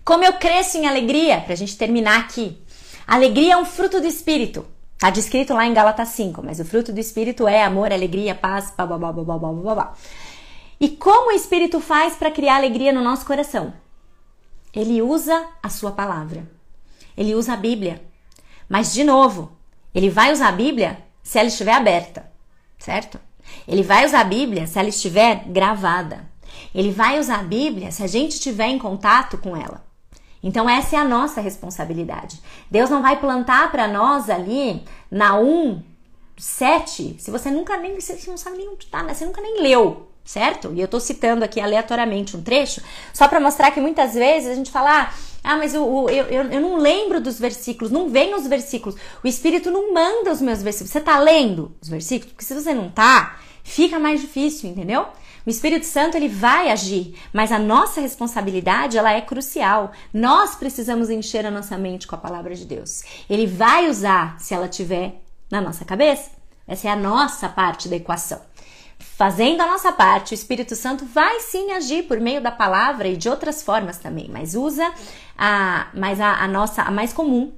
Como 0.04 0.24
eu 0.24 0.34
cresço 0.34 0.76
em 0.78 0.86
alegria, 0.86 1.40
para 1.40 1.52
a 1.52 1.56
gente 1.56 1.76
terminar 1.76 2.20
aqui. 2.20 2.58
Alegria 3.06 3.54
é 3.54 3.56
um 3.56 3.64
fruto 3.64 4.00
do 4.00 4.06
Espírito. 4.06 4.66
Está 4.96 5.10
descrito 5.10 5.52
lá 5.52 5.66
em 5.66 5.74
Gálatas 5.74 6.08
5, 6.08 6.42
mas 6.42 6.58
o 6.58 6.64
fruto 6.64 6.90
do 6.90 6.98
Espírito 6.98 7.46
é 7.46 7.62
amor, 7.62 7.92
alegria, 7.92 8.34
paz, 8.34 8.72
blá, 8.74 8.86
blá, 8.86 8.96
blá, 8.96 9.12
blá, 9.12 9.38
blá, 9.38 9.74
blá. 9.74 9.94
E 10.80 10.88
como 10.88 11.30
o 11.30 11.36
Espírito 11.36 11.80
faz 11.80 12.16
para 12.16 12.30
criar 12.30 12.56
alegria 12.56 12.92
no 12.92 13.02
nosso 13.02 13.26
coração? 13.26 13.74
Ele 14.72 15.02
usa 15.02 15.48
a 15.62 15.68
sua 15.68 15.92
palavra. 15.92 16.50
Ele 17.14 17.34
usa 17.34 17.52
a 17.52 17.56
Bíblia. 17.56 18.02
Mas, 18.68 18.94
de 18.94 19.04
novo, 19.04 19.52
ele 19.94 20.08
vai 20.08 20.32
usar 20.32 20.48
a 20.48 20.52
Bíblia 20.52 20.98
se 21.22 21.38
ela 21.38 21.48
estiver 21.48 21.72
aberta, 21.72 22.30
certo? 22.78 23.20
Ele 23.68 23.82
vai 23.82 24.04
usar 24.04 24.20
a 24.20 24.24
Bíblia 24.24 24.66
se 24.66 24.78
ela 24.78 24.88
estiver 24.88 25.44
gravada. 25.46 26.28
Ele 26.74 26.90
vai 26.90 27.18
usar 27.18 27.40
a 27.40 27.42
Bíblia 27.42 27.92
se 27.92 28.02
a 28.02 28.06
gente 28.06 28.32
estiver 28.32 28.68
em 28.68 28.78
contato 28.78 29.38
com 29.38 29.56
ela. 29.56 29.85
Então, 30.42 30.68
essa 30.68 30.96
é 30.96 30.98
a 30.98 31.04
nossa 31.04 31.40
responsabilidade. 31.40 32.40
Deus 32.70 32.90
não 32.90 33.02
vai 33.02 33.18
plantar 33.18 33.70
para 33.70 33.88
nós 33.88 34.30
ali 34.30 34.82
na 35.10 35.38
1, 35.38 35.82
7, 36.38 37.16
se 37.18 37.30
você 37.30 37.50
nunca 37.50 37.76
nem, 37.78 37.98
você 37.98 38.18
não 38.28 38.36
sabe 38.36 38.58
nem 38.58 38.68
onde 38.68 38.86
tá, 38.86 39.02
né? 39.02 39.14
Você 39.14 39.24
nunca 39.24 39.40
nem 39.40 39.62
leu, 39.62 40.08
certo? 40.24 40.72
E 40.74 40.80
eu 40.80 40.88
tô 40.88 41.00
citando 41.00 41.44
aqui 41.44 41.60
aleatoriamente 41.60 42.36
um 42.36 42.42
trecho, 42.42 42.82
só 43.12 43.26
para 43.26 43.40
mostrar 43.40 43.70
que 43.70 43.80
muitas 43.80 44.14
vezes 44.14 44.50
a 44.50 44.54
gente 44.54 44.70
fala, 44.70 45.02
ah, 45.02 45.14
ah 45.42 45.56
mas 45.56 45.72
eu, 45.72 46.10
eu, 46.10 46.26
eu 46.26 46.60
não 46.60 46.76
lembro 46.76 47.20
dos 47.20 47.38
versículos, 47.38 47.90
não 47.90 48.10
vem 48.10 48.34
os 48.34 48.46
versículos. 48.46 48.98
O 49.24 49.26
Espírito 49.26 49.70
não 49.70 49.94
manda 49.94 50.30
os 50.30 50.42
meus 50.42 50.62
versículos. 50.62 50.92
Você 50.92 51.00
tá 51.00 51.18
lendo 51.18 51.74
os 51.80 51.88
versículos? 51.88 52.32
Porque 52.32 52.44
se 52.44 52.54
você 52.54 52.74
não 52.74 52.90
tá, 52.90 53.38
fica 53.64 53.98
mais 53.98 54.20
difícil, 54.20 54.68
entendeu? 54.68 55.06
O 55.46 55.50
Espírito 55.50 55.86
Santo 55.86 56.16
ele 56.16 56.28
vai 56.28 56.72
agir, 56.72 57.16
mas 57.32 57.52
a 57.52 57.58
nossa 57.58 58.00
responsabilidade 58.00 58.98
ela 58.98 59.12
é 59.12 59.20
crucial. 59.20 59.92
Nós 60.12 60.56
precisamos 60.56 61.08
encher 61.08 61.46
a 61.46 61.52
nossa 61.52 61.78
mente 61.78 62.08
com 62.08 62.16
a 62.16 62.18
palavra 62.18 62.52
de 62.52 62.64
Deus. 62.64 63.04
Ele 63.30 63.46
vai 63.46 63.88
usar 63.88 64.40
se 64.40 64.52
ela 64.52 64.66
tiver 64.66 65.22
na 65.48 65.60
nossa 65.60 65.84
cabeça. 65.84 66.32
Essa 66.66 66.88
é 66.88 66.90
a 66.90 66.96
nossa 66.96 67.48
parte 67.48 67.88
da 67.88 67.94
equação. 67.94 68.40
Fazendo 68.98 69.60
a 69.60 69.68
nossa 69.68 69.92
parte, 69.92 70.32
o 70.32 70.34
Espírito 70.34 70.74
Santo 70.74 71.04
vai 71.04 71.38
sim 71.38 71.70
agir 71.70 72.08
por 72.08 72.18
meio 72.18 72.42
da 72.42 72.50
palavra 72.50 73.06
e 73.06 73.16
de 73.16 73.28
outras 73.28 73.62
formas 73.62 73.98
também, 73.98 74.28
mas 74.28 74.56
usa 74.56 74.92
a, 75.38 75.86
mas 75.94 76.20
a, 76.20 76.42
a 76.42 76.48
nossa, 76.48 76.82
a 76.82 76.90
mais 76.90 77.12
comum, 77.12 77.52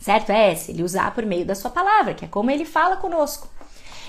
certo? 0.00 0.30
É 0.30 0.52
essa, 0.52 0.70
ele 0.70 0.84
usar 0.84 1.12
por 1.14 1.26
meio 1.26 1.44
da 1.44 1.56
sua 1.56 1.70
palavra, 1.70 2.14
que 2.14 2.24
é 2.24 2.28
como 2.28 2.50
ele 2.50 2.64
fala 2.64 2.96
conosco. 2.96 3.48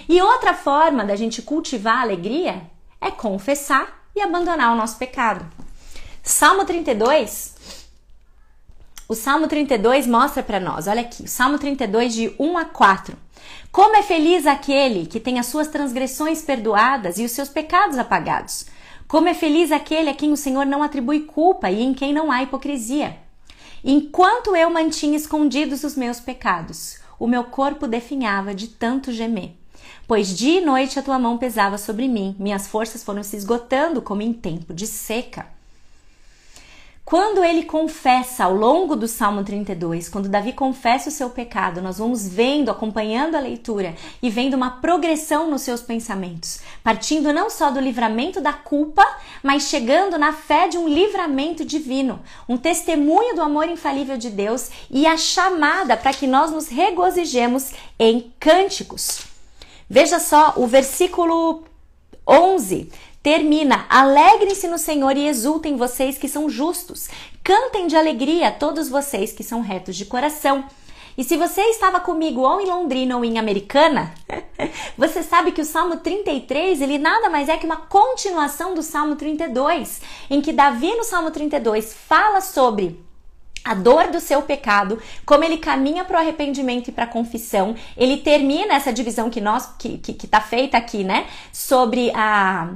E 0.08 0.22
outra 0.22 0.54
forma 0.54 1.04
da 1.04 1.16
gente 1.16 1.42
cultivar 1.42 1.98
a 1.98 2.02
alegria 2.02 2.62
é 3.02 3.12
confessar 3.12 4.06
e 4.16 4.22
abandonar 4.22 4.74
o 4.74 4.76
nosso 4.76 4.98
pecado. 4.98 5.46
Salmo 6.22 6.66
32, 6.66 7.56
o 9.08 9.16
Salmo 9.16 9.48
32 9.48 10.06
mostra 10.06 10.44
para 10.44 10.60
nós, 10.60 10.88
olha 10.88 11.02
aqui, 11.02 11.24
o 11.24 11.28
Salmo 11.28 11.58
32 11.58 12.14
de 12.14 12.36
1 12.38 12.58
a 12.58 12.66
4. 12.66 13.18
Como 13.72 13.96
é 13.96 14.04
feliz 14.04 14.46
aquele 14.46 15.06
que 15.06 15.20
tem 15.20 15.40
as 15.40 15.48
suas 15.48 15.68
transgressões 15.68 16.42
perdoadas 16.42 17.18
e 17.18 17.26
os 17.26 17.32
seus 17.32 17.50
pecados 17.50 17.98
apagados. 17.98 18.66
Como 19.08 19.28
é 19.28 19.34
feliz 19.34 19.72
aquele 19.72 20.10
a 20.10 20.14
quem 20.14 20.32
o 20.32 20.38
Senhor 20.38 20.66
não 20.66 20.84
atribui 20.84 21.22
culpa 21.22 21.72
e 21.72 21.82
em 21.82 21.94
quem 21.94 22.14
não 22.14 22.32
há 22.32 22.44
hipocrisia. 22.44 23.18
Enquanto 23.84 24.56
eu 24.56 24.70
mantinha 24.70 25.18
escondidos 25.18 25.84
os 25.84 25.96
meus 25.96 26.20
pecados, 26.20 27.00
o 27.18 27.26
meu 27.26 27.46
corpo 27.46 27.88
definhava 27.88 28.54
de 28.54 28.68
tanto 28.68 29.12
gemer 29.12 29.59
pois 30.10 30.36
dia 30.36 30.60
e 30.60 30.66
noite 30.66 30.98
a 30.98 31.04
tua 31.04 31.20
mão 31.20 31.38
pesava 31.38 31.78
sobre 31.78 32.08
mim, 32.08 32.36
minhas 32.40 32.66
forças 32.66 33.04
foram 33.04 33.22
se 33.22 33.38
esgotando 33.38 34.02
como 34.02 34.24
em 34.24 34.34
tempo 34.34 34.74
de 34.74 34.88
seca. 34.88 35.46
Quando 37.06 37.44
ele 37.44 37.62
confessa 37.62 38.46
ao 38.46 38.56
longo 38.56 38.96
do 38.96 39.08
Salmo 39.08 39.44
32, 39.44 40.10
quando 40.10 40.28
Davi 40.28 40.52
confessa 40.52 41.10
o 41.10 41.12
seu 41.12 41.30
pecado, 41.30 41.80
nós 41.80 42.00
vamos 42.00 42.28
vendo, 42.28 42.72
acompanhando 42.72 43.36
a 43.36 43.40
leitura 43.40 43.96
e 44.20 44.32
vendo 44.32 44.56
uma 44.56 44.82
progressão 44.82 45.48
nos 45.48 45.62
seus 45.62 45.82
pensamentos, 45.82 46.60
partindo 46.84 47.32
não 47.32 47.48
só 47.48 47.70
do 47.70 47.80
livramento 47.80 48.42
da 48.42 48.54
culpa, 48.54 49.06
mas 49.44 49.70
chegando 49.70 50.18
na 50.18 50.34
fé 50.34 50.68
de 50.68 50.78
um 50.80 50.90
livramento 50.90 51.64
divino, 51.64 52.20
um 52.48 52.58
testemunho 52.58 53.36
do 53.36 53.44
amor 53.44 53.70
infalível 53.70 54.18
de 54.18 54.32
Deus 54.32 54.72
e 54.90 55.06
a 55.06 55.18
chamada 55.18 55.96
para 55.96 56.14
que 56.14 56.26
nós 56.26 56.50
nos 56.50 56.68
regozijemos 56.68 57.74
em 58.00 58.34
cânticos. 58.40 59.29
Veja 59.90 60.20
só 60.20 60.54
o 60.56 60.68
versículo 60.68 61.64
11 62.28 62.92
termina: 63.24 63.86
Alegrem-se 63.90 64.68
no 64.68 64.78
Senhor 64.78 65.18
e 65.18 65.28
exultem 65.28 65.76
vocês 65.76 66.18
que 66.18 66.28
são 66.28 66.48
justos. 66.48 67.10
Cantem 67.44 67.88
de 67.88 67.96
alegria 67.96 68.52
todos 68.52 68.88
vocês 68.88 69.32
que 69.32 69.44
são 69.44 69.62
retos 69.62 69.96
de 69.96 70.06
coração. 70.06 70.64
E 71.18 71.24
se 71.24 71.36
você 71.36 71.62
estava 71.64 72.00
comigo 72.00 72.42
ou 72.42 72.62
em 72.62 72.68
Londrina 72.68 73.18
ou 73.18 73.26
em 73.26 73.40
Americana, 73.40 74.14
você 74.96 75.24
sabe 75.24 75.52
que 75.52 75.60
o 75.60 75.66
Salmo 75.66 75.98
33, 75.98 76.80
ele 76.82 76.98
nada 76.98 77.30
mais 77.30 77.50
é 77.50 77.58
que 77.58 77.66
uma 77.66 77.76
continuação 77.76 78.74
do 78.76 78.84
Salmo 78.84 79.16
32, 79.16 80.02
em 80.30 80.40
que 80.40 80.54
Davi 80.54 80.96
no 80.96 81.04
Salmo 81.04 81.32
32 81.32 81.94
fala 81.94 82.40
sobre 82.40 83.04
a 83.64 83.74
dor 83.74 84.08
do 84.08 84.20
seu 84.20 84.42
pecado, 84.42 85.00
como 85.26 85.44
ele 85.44 85.58
caminha 85.58 86.06
para 86.06 86.18
o 86.18 86.20
arrependimento 86.20 86.88
e 86.88 86.92
para 86.92 87.04
a 87.06 87.08
confissão. 87.08 87.76
Ele 87.96 88.18
termina 88.18 88.74
essa 88.74 88.92
divisão 88.94 89.30
que 89.30 89.42
nós 89.42 89.70
que, 89.78 89.98
que, 89.98 90.14
que 90.14 90.28
tá 90.28 90.42
feita 90.42 90.78
aqui, 90.78 91.04
né? 91.04 91.28
Sobre 91.52 92.12
a 92.16 92.70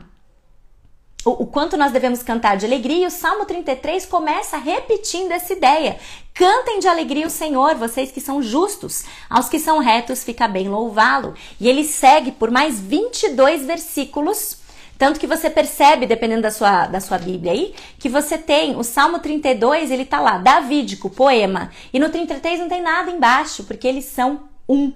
o, 1.25 1.43
o, 1.43 1.47
quanto 1.47 1.77
nós 1.77 1.91
devemos 1.91 2.21
cantar 2.21 2.57
de 2.57 2.65
alegria, 2.65 3.05
e 3.05 3.07
o 3.07 3.11
Salmo 3.11 3.45
33 3.45 4.05
começa 4.05 4.57
repetindo 4.57 5.31
essa 5.31 5.53
ideia. 5.53 5.97
Cantem 6.33 6.79
de 6.79 6.87
alegria 6.87 7.25
o 7.25 7.29
Senhor, 7.29 7.75
vocês 7.75 8.11
que 8.11 8.19
são 8.19 8.41
justos, 8.41 9.05
aos 9.29 9.47
que 9.47 9.59
são 9.59 9.79
retos 9.79 10.23
fica 10.23 10.47
bem 10.47 10.67
louvá-lo. 10.67 11.33
E 11.59 11.69
ele 11.69 11.83
segue 11.85 12.31
por 12.31 12.51
mais 12.51 12.79
22 12.79 13.65
versículos 13.65 14.57
tanto 15.03 15.19
que 15.19 15.27
você 15.27 15.49
percebe, 15.49 16.07
dependendo 16.07 16.43
da 16.43 16.49
sua, 16.49 16.87
da 16.87 17.01
sua 17.01 17.17
Bíblia 17.17 17.51
aí, 17.51 17.75
que 17.99 18.07
você 18.07 18.37
tem 18.37 18.77
o 18.77 18.85
Salmo 18.85 19.19
32, 19.19 19.91
ele 19.91 20.05
tá 20.05 20.21
lá, 20.21 20.37
davídico, 20.37 21.09
poema. 21.09 21.71
E 21.91 21.99
no 21.99 22.07
33 22.07 22.61
não 22.61 22.69
tem 22.69 22.81
nada 22.81 23.11
embaixo, 23.11 23.65
porque 23.65 23.85
eles 23.85 24.05
são 24.05 24.45
um. 24.67 24.93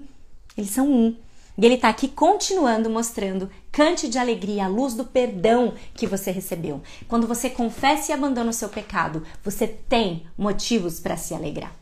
Eles 0.57 0.69
são 0.69 0.89
um. 0.89 1.13
E 1.57 1.65
ele 1.65 1.75
está 1.75 1.89
aqui 1.89 2.07
continuando 2.07 2.89
mostrando, 2.89 3.51
cante 3.69 4.07
de 4.07 4.17
alegria 4.17 4.63
a 4.63 4.69
luz 4.69 4.93
do 4.93 5.03
perdão 5.03 5.73
que 5.93 6.07
você 6.07 6.31
recebeu. 6.31 6.81
Quando 7.09 7.27
você 7.27 7.49
confessa 7.49 8.09
e 8.09 8.15
abandona 8.15 8.51
o 8.51 8.53
seu 8.53 8.69
pecado, 8.69 9.23
você 9.43 9.67
tem 9.67 10.25
motivos 10.37 11.01
para 11.01 11.17
se 11.17 11.33
alegrar. 11.33 11.75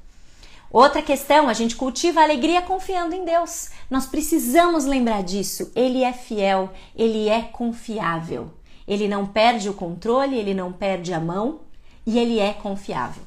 Outra 0.76 1.02
questão, 1.02 1.48
a 1.48 1.54
gente 1.54 1.74
cultiva 1.74 2.20
a 2.20 2.24
alegria 2.24 2.62
confiando 2.62 3.16
em 3.16 3.24
Deus. 3.24 3.70
Nós 3.90 4.06
precisamos 4.06 4.84
lembrar 4.84 5.24
disso. 5.24 5.72
Ele 5.74 6.04
é 6.04 6.12
fiel, 6.12 6.70
ele 6.94 7.30
é 7.30 7.44
confiável. 7.44 8.52
Ele 8.86 9.08
não 9.08 9.26
perde 9.26 9.70
o 9.70 9.74
controle, 9.74 10.38
ele 10.38 10.54
não 10.54 10.74
perde 10.74 11.14
a 11.14 11.20
mão 11.22 11.62
e 12.06 12.20
ele 12.20 12.40
é 12.40 12.52
confiável. 12.52 13.24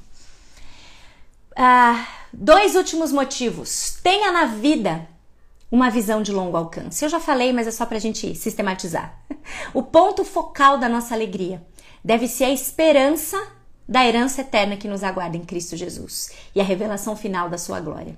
Ah, 1.57 2.07
dois 2.35 2.75
últimos 2.75 3.13
motivos. 3.13 3.99
Tenha 4.03 4.31
na 4.31 4.45
vida 4.45 5.09
uma 5.73 5.89
visão 5.89 6.21
de 6.21 6.31
longo 6.31 6.55
alcance. 6.55 7.03
Eu 7.03 7.09
já 7.09 7.19
falei, 7.19 7.51
mas 7.55 7.67
é 7.67 7.71
só 7.71 7.87
para 7.87 7.97
a 7.97 8.01
gente 8.01 8.35
sistematizar. 8.35 9.23
O 9.73 9.83
ponto 9.83 10.23
focal 10.23 10.77
da 10.77 10.87
nossa 10.87 11.15
alegria 11.15 11.67
deve 12.05 12.29
ser 12.29 12.45
a 12.45 12.51
esperança 12.51 13.43
da 13.89 14.07
herança 14.07 14.43
eterna 14.43 14.76
que 14.76 14.86
nos 14.86 15.03
aguarda 15.03 15.36
em 15.36 15.45
Cristo 15.45 15.76
Jesus 15.76 16.30
e 16.55 16.61
a 16.61 16.64
revelação 16.64 17.16
final 17.16 17.49
da 17.49 17.57
sua 17.57 17.80
glória. 17.80 18.16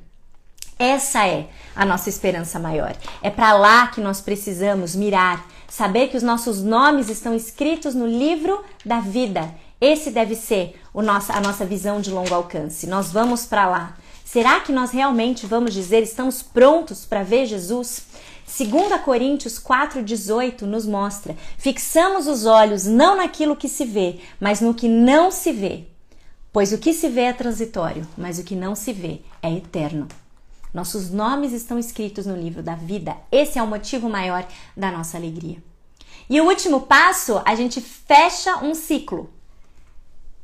Essa 0.78 1.28
é 1.28 1.48
a 1.76 1.84
nossa 1.84 2.08
esperança 2.08 2.58
maior. 2.58 2.96
É 3.22 3.28
para 3.28 3.52
lá 3.52 3.88
que 3.88 4.00
nós 4.00 4.22
precisamos 4.22 4.96
mirar, 4.96 5.46
saber 5.68 6.08
que 6.08 6.16
os 6.16 6.22
nossos 6.22 6.62
nomes 6.62 7.10
estão 7.10 7.34
escritos 7.34 7.94
no 7.94 8.06
livro 8.06 8.64
da 8.84 8.98
vida. 8.98 9.54
Esse 9.78 10.10
deve 10.10 10.34
ser 10.34 10.80
o 10.92 11.02
nosso, 11.02 11.32
a 11.32 11.40
nossa 11.40 11.66
visão 11.66 12.00
de 12.00 12.10
longo 12.10 12.34
alcance. 12.34 12.86
Nós 12.86 13.12
vamos 13.12 13.44
para 13.44 13.68
lá. 13.68 13.96
Será 14.24 14.60
que 14.60 14.72
nós 14.72 14.90
realmente 14.90 15.44
vamos 15.44 15.74
dizer 15.74 16.02
estamos 16.02 16.42
prontos 16.42 17.04
para 17.04 17.22
ver 17.22 17.44
Jesus? 17.44 18.02
2 18.50 19.00
Coríntios 19.02 19.60
4,18 19.60 20.62
nos 20.62 20.84
mostra: 20.84 21.36
fixamos 21.56 22.26
os 22.26 22.46
olhos 22.46 22.84
não 22.84 23.16
naquilo 23.16 23.54
que 23.54 23.68
se 23.68 23.84
vê, 23.84 24.18
mas 24.40 24.60
no 24.60 24.74
que 24.74 24.88
não 24.88 25.30
se 25.30 25.52
vê. 25.52 25.84
Pois 26.52 26.72
o 26.72 26.78
que 26.78 26.92
se 26.92 27.08
vê 27.08 27.22
é 27.22 27.32
transitório, 27.32 28.06
mas 28.18 28.40
o 28.40 28.44
que 28.44 28.56
não 28.56 28.74
se 28.74 28.92
vê 28.92 29.20
é 29.40 29.52
eterno. 29.52 30.08
Nossos 30.74 31.10
nomes 31.10 31.52
estão 31.52 31.78
escritos 31.78 32.26
no 32.26 32.36
livro 32.36 32.60
da 32.60 32.74
vida. 32.74 33.16
Esse 33.30 33.58
é 33.58 33.62
o 33.62 33.66
motivo 33.66 34.08
maior 34.08 34.44
da 34.76 34.90
nossa 34.90 35.16
alegria. 35.16 35.58
E 36.28 36.40
o 36.40 36.46
último 36.46 36.82
passo, 36.82 37.40
a 37.44 37.54
gente 37.54 37.80
fecha 37.80 38.56
um 38.64 38.74
ciclo. 38.74 39.30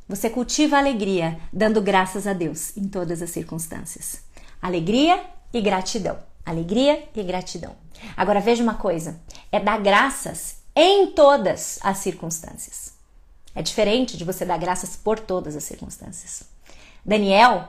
Você 0.07 0.29
cultiva 0.29 0.77
a 0.77 0.79
alegria, 0.79 1.37
dando 1.51 1.81
graças 1.81 2.25
a 2.25 2.31
Deus 2.31 2.75
em 2.77 2.87
todas 2.87 3.21
as 3.21 3.29
circunstâncias. 3.29 4.21
Alegria 4.61 5.21
e 5.53 5.61
gratidão. 5.61 6.17
Alegria 6.47 7.09
e 7.13 7.21
gratidão. 7.23 7.75
Agora 8.15 8.39
veja 8.39 8.63
uma 8.63 8.75
coisa: 8.75 9.19
é 9.51 9.59
dar 9.59 9.81
graças 9.81 10.57
em 10.73 11.07
todas 11.07 11.77
as 11.83 11.97
circunstâncias. 11.97 12.93
É 13.53 13.61
diferente 13.61 14.15
de 14.15 14.23
você 14.23 14.45
dar 14.45 14.57
graças 14.57 14.95
por 14.95 15.19
todas 15.19 15.57
as 15.57 15.65
circunstâncias. 15.65 16.43
Daniel 17.05 17.67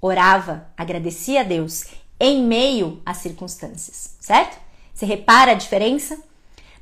orava, 0.00 0.66
agradecia 0.76 1.42
a 1.42 1.44
Deus 1.44 1.84
em 2.18 2.42
meio 2.42 3.00
às 3.06 3.18
circunstâncias, 3.18 4.16
certo? 4.18 4.58
Você 4.92 5.06
repara 5.06 5.52
a 5.52 5.54
diferença? 5.54 6.18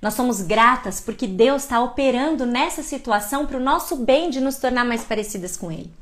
Nós 0.00 0.14
somos 0.14 0.40
gratas 0.40 1.02
porque 1.02 1.26
Deus 1.26 1.64
está 1.64 1.82
operando 1.82 2.46
nessa 2.46 2.82
situação 2.82 3.44
para 3.44 3.58
o 3.58 3.62
nosso 3.62 3.96
bem 3.96 4.30
de 4.30 4.40
nos 4.40 4.56
tornar 4.56 4.86
mais 4.86 5.04
parecidas 5.04 5.54
com 5.54 5.70
Ele. 5.70 5.92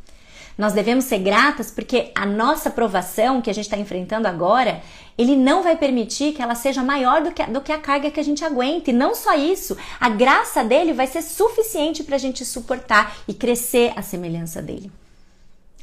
Nós 0.57 0.73
devemos 0.73 1.05
ser 1.05 1.19
gratas 1.19 1.71
porque 1.71 2.13
a 2.15 2.25
nossa 2.25 2.71
provação 2.71 3.43
que 3.43 3.51
a 3.51 3.53
gente 3.53 3.65
está 3.65 3.77
enfrentando 3.77 4.29
agora, 4.29 4.83
ele 5.19 5.37
não 5.37 5.63
vai 5.63 5.77
permitir 5.77 6.33
que 6.33 6.41
ela 6.41 6.55
seja 6.55 6.83
maior 6.83 7.23
do 7.23 7.33
que, 7.33 7.43
a, 7.43 7.47
do 7.47 7.61
que 7.61 7.73
a 7.73 7.79
carga 7.79 8.11
que 8.11 8.21
a 8.21 8.25
gente 8.25 8.45
aguenta. 8.45 8.91
E 8.91 8.93
não 8.93 9.15
só 9.15 9.35
isso, 9.35 9.77
a 10.01 10.09
graça 10.09 10.63
dele 10.63 10.93
vai 10.93 11.09
ser 11.09 11.23
suficiente 11.23 12.05
para 12.05 12.15
a 12.15 12.19
gente 12.19 12.45
suportar 12.45 13.17
e 13.27 13.35
crescer 13.35 13.93
a 13.97 14.03
semelhança 14.03 14.63
dele. 14.63 14.93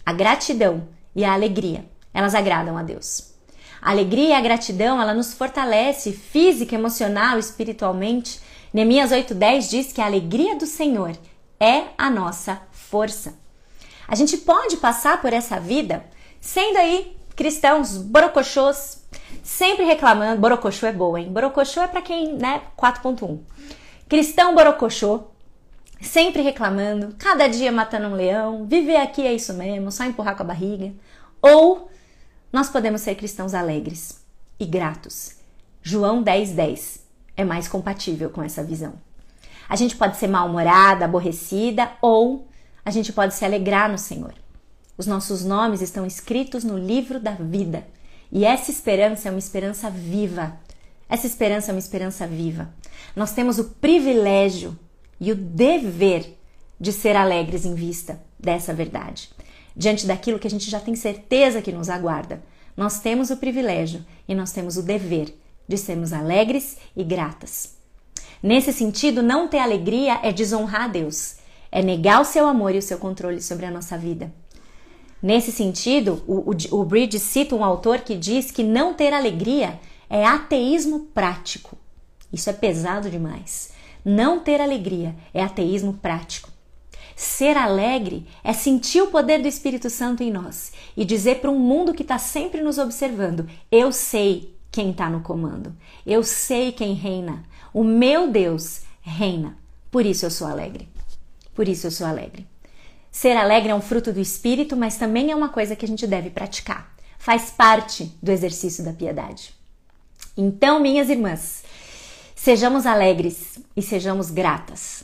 A 0.06 0.14
gratidão 0.14 0.88
e 1.14 1.26
a 1.26 1.34
alegria, 1.34 1.86
elas 2.14 2.34
agradam 2.34 2.78
a 2.78 2.84
Deus. 2.84 3.32
A 3.82 3.92
alegria 3.92 4.30
e 4.30 4.34
a 4.34 4.42
gratidão, 4.42 5.02
ela 5.02 5.14
nos 5.14 5.34
fortalece 5.34 6.14
física, 6.14 6.76
emocional, 6.76 7.38
espiritualmente. 7.38 8.40
Neemias 8.74 9.12
8:10 9.12 9.70
diz 9.70 9.92
que 9.92 10.00
a 10.00 10.06
alegria 10.06 10.56
do 10.56 10.66
Senhor 10.66 11.18
é 11.60 11.86
a 11.98 12.10
nossa 12.10 12.62
força. 12.72 13.41
A 14.08 14.16
gente 14.16 14.38
pode 14.38 14.78
passar 14.78 15.22
por 15.22 15.32
essa 15.34 15.60
vida 15.60 16.04
sendo 16.40 16.78
aí 16.78 17.16
cristãos 17.36 17.98
borocochôs, 17.98 19.04
sempre 19.44 19.86
reclamando. 19.86 20.42
Borocochô 20.42 20.88
é 20.88 20.94
boa, 20.94 21.20
hein? 21.20 21.32
Borocochô 21.32 21.82
é 21.82 21.88
para 21.88 22.02
quem, 22.02 22.34
né? 22.34 22.62
4.1. 22.78 23.40
Cristão 24.10 24.54
borocochô, 24.54 25.24
sempre 26.02 26.42
reclamando, 26.42 27.16
cada 27.18 27.48
dia 27.48 27.72
matando 27.72 28.08
um 28.08 28.16
leão, 28.16 28.66
viver 28.66 28.98
aqui 28.98 29.26
é 29.26 29.34
isso 29.34 29.54
mesmo, 29.54 29.92
só 29.92 30.04
empurrar 30.04 30.36
com 30.36 30.44
a 30.44 30.48
barriga. 30.48 30.92
Ou 31.42 31.90
nós 32.52 32.70
podemos 32.70 33.02
ser 33.02 33.16
cristãos 33.16 33.54
alegres 33.54 34.22
e 34.60 34.66
gratos. 34.66 35.38
João 35.82 36.22
10:10 36.22 36.54
10 36.54 37.06
é 37.38 37.44
mais 37.44 37.68
compatível 37.68 38.30
com 38.30 38.44
essa 38.44 38.64
visão. 38.64 38.94
A 39.70 39.76
gente 39.76 39.96
pode 39.96 40.18
ser 40.18 40.28
mal-humorada, 40.28 41.06
aborrecida 41.06 41.92
ou 42.02 42.48
a 42.84 42.92
gente 42.92 43.14
pode 43.14 43.34
se 43.34 43.46
alegrar 43.46 43.92
no 43.92 43.98
Senhor. 43.98 44.34
Os 44.98 45.08
nossos 45.08 45.44
nomes 45.44 45.82
estão 45.82 46.06
escritos 46.06 46.64
no 46.64 46.78
livro 46.78 47.20
da 47.20 47.32
vida. 47.32 47.88
E 48.32 48.46
essa 48.46 48.72
esperança 48.72 49.28
é 49.28 49.32
uma 49.32 49.40
esperança 49.40 49.90
viva. 49.90 50.58
Essa 51.10 51.28
esperança 51.28 51.72
é 51.72 51.74
uma 51.74 51.80
esperança 51.80 52.26
viva. 52.28 52.74
Nós 53.16 53.34
temos 53.34 53.60
o 53.60 53.66
privilégio 53.66 54.78
e 55.20 55.32
o 55.32 55.36
dever 55.36 56.38
de 56.80 56.92
ser 56.92 57.16
alegres 57.16 57.66
em 57.66 57.76
vista 57.76 58.22
dessa 58.40 58.74
verdade. 58.74 59.30
Diante 59.76 60.06
daquilo 60.06 60.40
que 60.40 60.48
a 60.48 60.50
gente 60.50 60.70
já 60.70 60.80
tem 60.80 60.96
certeza 60.96 61.62
que 61.62 61.72
nos 61.72 61.90
aguarda, 61.90 62.42
nós 62.76 63.00
temos 63.00 63.30
o 63.30 63.38
privilégio 63.38 64.06
e 64.28 64.34
nós 64.34 64.52
temos 64.52 64.78
o 64.78 64.82
dever 64.82 65.34
de 65.68 65.78
sermos 65.78 66.12
alegres 66.12 66.78
e 66.96 67.04
gratas. 67.04 67.76
Nesse 68.42 68.74
sentido, 68.74 69.22
não 69.22 69.48
ter 69.48 69.60
alegria 69.60 70.20
é 70.24 70.32
desonrar 70.32 70.84
a 70.84 70.88
Deus, 70.88 71.36
é 71.72 71.82
negar 71.82 72.22
o 72.22 72.26
seu 72.26 72.48
amor 72.48 72.76
e 72.76 72.78
o 72.78 72.82
seu 72.82 72.98
controle 72.98 73.42
sobre 73.42 73.66
a 73.66 73.72
nossa 73.72 73.98
vida. 73.98 74.32
Nesse 75.22 75.52
sentido, 75.52 76.24
o, 76.28 76.52
o, 76.52 76.82
o 76.82 76.86
Bridge 76.86 77.20
cita 77.20 77.56
um 77.56 77.64
autor 77.64 78.00
que 78.00 78.16
diz 78.16 78.52
que 78.52 78.64
não 78.64 78.94
ter 78.94 79.14
alegria 79.14 79.80
é 80.10 80.26
ateísmo 80.26 81.02
prático. 81.14 81.78
Isso 82.34 82.50
é 82.50 82.54
pesado 82.54 83.10
demais. 83.10 83.72
Não 84.04 84.40
ter 84.40 84.60
alegria 84.60 85.16
é 85.34 85.44
ateísmo 85.44 85.94
prático. 85.94 86.50
Ser 87.16 87.56
alegre 87.56 88.26
é 88.44 88.52
sentir 88.52 89.02
o 89.02 89.08
poder 89.08 89.42
do 89.42 89.48
Espírito 89.48 89.90
Santo 89.90 90.24
em 90.24 90.32
nós 90.32 90.72
e 90.98 91.06
dizer 91.06 91.40
para 91.40 91.52
um 91.52 91.60
mundo 91.60 91.94
que 91.94 92.02
está 92.02 92.18
sempre 92.18 92.62
nos 92.62 92.80
observando: 92.80 93.48
eu 93.72 93.92
sei 93.92 94.56
quem 94.72 94.90
está 94.90 95.08
no 95.08 95.22
comando, 95.22 95.76
eu 96.06 96.24
sei 96.24 96.72
quem 96.72 96.94
reina, 96.94 97.44
o 97.72 97.84
meu 97.84 98.32
Deus 98.32 98.82
reina, 99.02 99.56
por 99.92 100.04
isso 100.04 100.26
eu 100.26 100.32
sou 100.32 100.48
alegre. 100.48 100.88
Por 101.54 101.68
isso 101.68 101.88
eu 101.88 101.92
sou 101.92 102.08
alegre. 102.08 102.48
Ser 103.12 103.36
alegre 103.36 103.72
é 103.72 103.76
um 103.76 103.82
fruto 103.82 104.14
do 104.14 104.22
espírito, 104.22 104.78
mas 104.78 104.98
também 104.98 105.32
é 105.32 105.36
uma 105.36 105.50
coisa 105.50 105.76
que 105.76 105.84
a 105.84 105.88
gente 105.88 106.08
deve 106.08 106.30
praticar. 106.30 106.96
Faz 107.20 107.52
parte 107.52 108.06
do 108.24 108.32
exercício 108.32 108.84
da 108.84 108.94
piedade. 108.94 109.54
Então, 110.36 110.80
minhas 110.80 111.10
irmãs, 111.10 111.64
sejamos 112.34 112.86
alegres 112.86 113.60
e 113.76 113.82
sejamos 113.82 114.32
gratas 114.32 115.04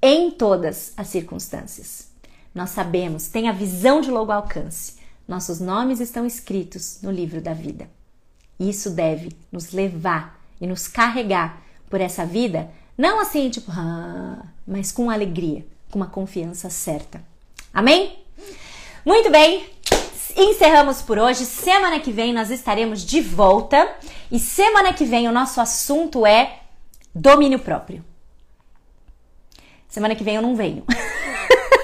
em 0.00 0.30
todas 0.30 0.92
as 0.96 1.08
circunstâncias. 1.08 2.08
Nós 2.54 2.70
sabemos, 2.70 3.26
tem 3.26 3.48
a 3.48 3.52
visão 3.52 4.00
de 4.00 4.10
longo 4.10 4.30
alcance. 4.30 4.96
Nossos 5.26 5.60
nomes 5.60 6.00
estão 6.00 6.24
escritos 6.24 7.00
no 7.02 7.10
livro 7.10 7.40
da 7.40 7.52
vida. 7.52 7.90
Isso 8.58 8.90
deve 8.90 9.32
nos 9.50 9.72
levar 9.72 10.40
e 10.60 10.66
nos 10.66 10.86
carregar 10.86 11.60
por 11.90 12.00
essa 12.00 12.24
vida, 12.24 12.70
não 12.96 13.20
assim, 13.20 13.48
tipo, 13.50 13.70
ah, 13.70 14.44
mas 14.66 14.90
com 14.92 15.10
alegria 15.10 15.64
com 15.90 15.98
uma 15.98 16.06
confiança 16.06 16.70
certa. 16.70 17.22
Amém? 17.72 18.18
Muito 19.04 19.30
bem, 19.30 19.66
encerramos 20.36 21.02
por 21.02 21.18
hoje. 21.18 21.44
Semana 21.44 21.98
que 22.00 22.12
vem 22.12 22.32
nós 22.32 22.50
estaremos 22.50 23.04
de 23.04 23.20
volta 23.20 23.90
e 24.30 24.38
semana 24.38 24.92
que 24.92 25.04
vem 25.04 25.28
o 25.28 25.32
nosso 25.32 25.60
assunto 25.60 26.26
é 26.26 26.60
domínio 27.14 27.58
próprio. 27.58 28.04
Semana 29.88 30.14
que 30.14 30.22
vem 30.22 30.36
eu 30.36 30.42
não 30.42 30.54
venho. 30.54 30.84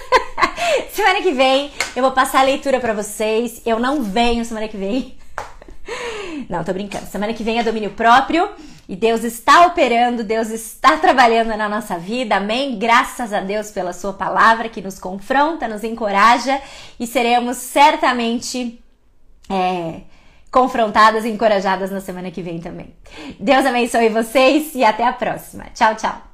semana 0.93 1.23
que 1.23 1.33
vem 1.33 1.73
eu 1.97 2.03
vou 2.03 2.13
passar 2.13 2.41
a 2.41 2.45
leitura 2.45 2.79
para 2.79 2.93
vocês. 2.93 3.63
Eu 3.65 3.79
não 3.79 4.03
venho 4.03 4.45
semana 4.45 4.69
que 4.69 4.77
vem. 4.77 5.17
Não, 6.49 6.65
tô 6.65 6.73
brincando. 6.73 7.07
Semana 7.07 7.33
que 7.33 7.45
vem 7.45 7.59
é 7.59 7.63
domínio 7.63 7.93
próprio. 7.93 8.51
E 8.89 8.95
Deus 8.95 9.25
está 9.25 9.67
operando, 9.67 10.23
Deus 10.23 10.51
está 10.51 10.97
trabalhando 10.99 11.57
na 11.57 11.69
nossa 11.69 11.99
vida, 11.99 12.37
amém? 12.37 12.79
Graças 12.79 13.33
a 13.33 13.41
Deus 13.41 13.71
pela 13.71 13.93
Sua 13.93 14.13
palavra 14.13 14.69
que 14.69 14.83
nos 14.83 14.99
confronta, 14.99 15.67
nos 15.67 15.83
encoraja 15.83 16.61
e 17.01 17.07
seremos 17.07 17.57
certamente 17.57 18.79
é, 19.49 20.01
confrontadas 20.51 21.25
e 21.25 21.31
encorajadas 21.31 21.91
na 21.91 22.01
semana 22.01 22.31
que 22.31 22.43
vem 22.43 22.61
também. 22.61 22.95
Deus 23.41 23.65
abençoe 23.65 24.09
vocês 24.09 24.75
e 24.75 24.85
até 24.85 25.07
a 25.07 25.13
próxima. 25.13 25.65
Tchau, 25.75 25.95
tchau. 25.95 26.34